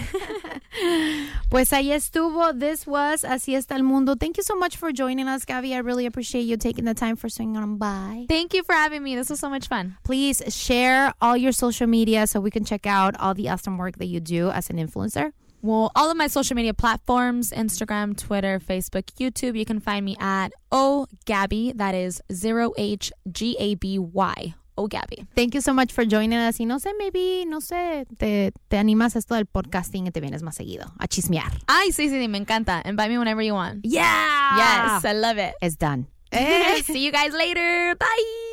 Pues 1.50 1.72
ahí 1.72 1.92
estuvo. 1.92 2.52
This 2.58 2.88
was 2.88 3.24
Así 3.24 3.56
está 3.56 3.76
el 3.76 3.84
mundo. 3.84 4.16
Thank 4.16 4.38
you 4.38 4.44
so 4.44 4.56
much 4.56 4.76
for 4.76 4.92
joining 4.92 5.28
us, 5.28 5.46
Gaby. 5.46 5.76
I 5.76 5.80
really 5.80 6.08
appreciate 6.08 6.46
you 6.48 6.58
taking 6.58 6.86
the 6.86 6.96
time 6.96 7.16
for 7.16 7.30
swinging 7.30 7.58
on 7.58 7.78
by. 7.78 8.26
Thank 8.28 8.56
you 8.56 8.64
for 8.64 8.74
having 8.74 9.04
me. 9.04 9.16
This 9.16 9.30
was 9.30 9.40
so 9.40 9.50
much 9.50 9.68
fun. 9.68 9.98
Please 10.04 10.42
share 10.50 11.14
all 11.22 11.38
your 11.38 11.52
social 11.52 11.86
media 11.86 12.26
so 12.26 12.40
we 12.40 12.50
can 12.50 12.66
check 12.66 12.88
out 12.88 13.16
all 13.20 13.36
the 13.36 13.50
awesome 13.50 13.78
work 13.78 13.98
that 14.00 14.08
you 14.08 14.20
do 14.20 14.50
as 14.50 14.72
an 14.72 14.78
influencer. 14.78 15.34
Well, 15.64 15.92
all 15.96 16.12
of 16.12 16.18
my 16.18 16.28
social 16.28 16.56
media 16.56 16.74
platforms 16.74 17.52
Instagram, 17.52 18.18
Twitter, 18.18 18.60
Facebook, 18.60 19.06
YouTube. 19.18 19.58
You 19.58 19.64
can 19.64 19.80
find 19.80 20.04
me 20.04 20.18
at 20.20 20.52
O 20.74 21.08
Gabby. 21.26 21.72
That 21.74 21.96
is 21.96 22.22
zero 22.32 22.74
H 22.78 23.14
G 23.32 23.56
A 23.58 23.76
B 23.76 23.98
Y. 23.98 24.56
O 24.76 24.88
Gabby. 24.88 25.26
Thank 25.36 25.54
you 25.54 25.62
so 25.62 25.72
much 25.72 25.94
for 25.94 26.04
joining 26.04 26.40
us. 26.40 26.60
Y 26.60 26.66
no 26.66 26.80
sé, 26.80 26.92
maybe, 26.98 27.46
no 27.46 27.60
sé, 27.60 28.06
te, 28.18 28.52
te 28.70 28.78
animas 28.78 29.16
a 29.16 29.20
esto 29.20 29.36
del 29.36 29.46
podcasting 29.46 30.08
y 30.08 30.12
te 30.12 30.20
vienes 30.20 30.42
más 30.42 30.56
seguido 30.56 30.92
a 31.00 31.08
chismear. 31.08 31.54
Ay, 31.68 31.92
sí, 31.92 32.10
sí, 32.10 32.20
sí, 32.20 32.28
me 32.28 32.40
encanta. 32.40 32.82
Invite 32.84 33.10
me 33.10 33.20
whenever 33.20 33.44
you 33.44 33.54
want. 33.54 33.86
Yeah. 33.86 34.58
Yes, 34.58 35.06
I 35.06 35.14
love 35.14 35.38
it. 35.38 35.54
It's 35.62 35.78
done. 35.78 36.08
See 36.86 37.06
you 37.06 37.12
guys 37.12 37.34
later. 37.34 37.96
Bye. 38.00 38.53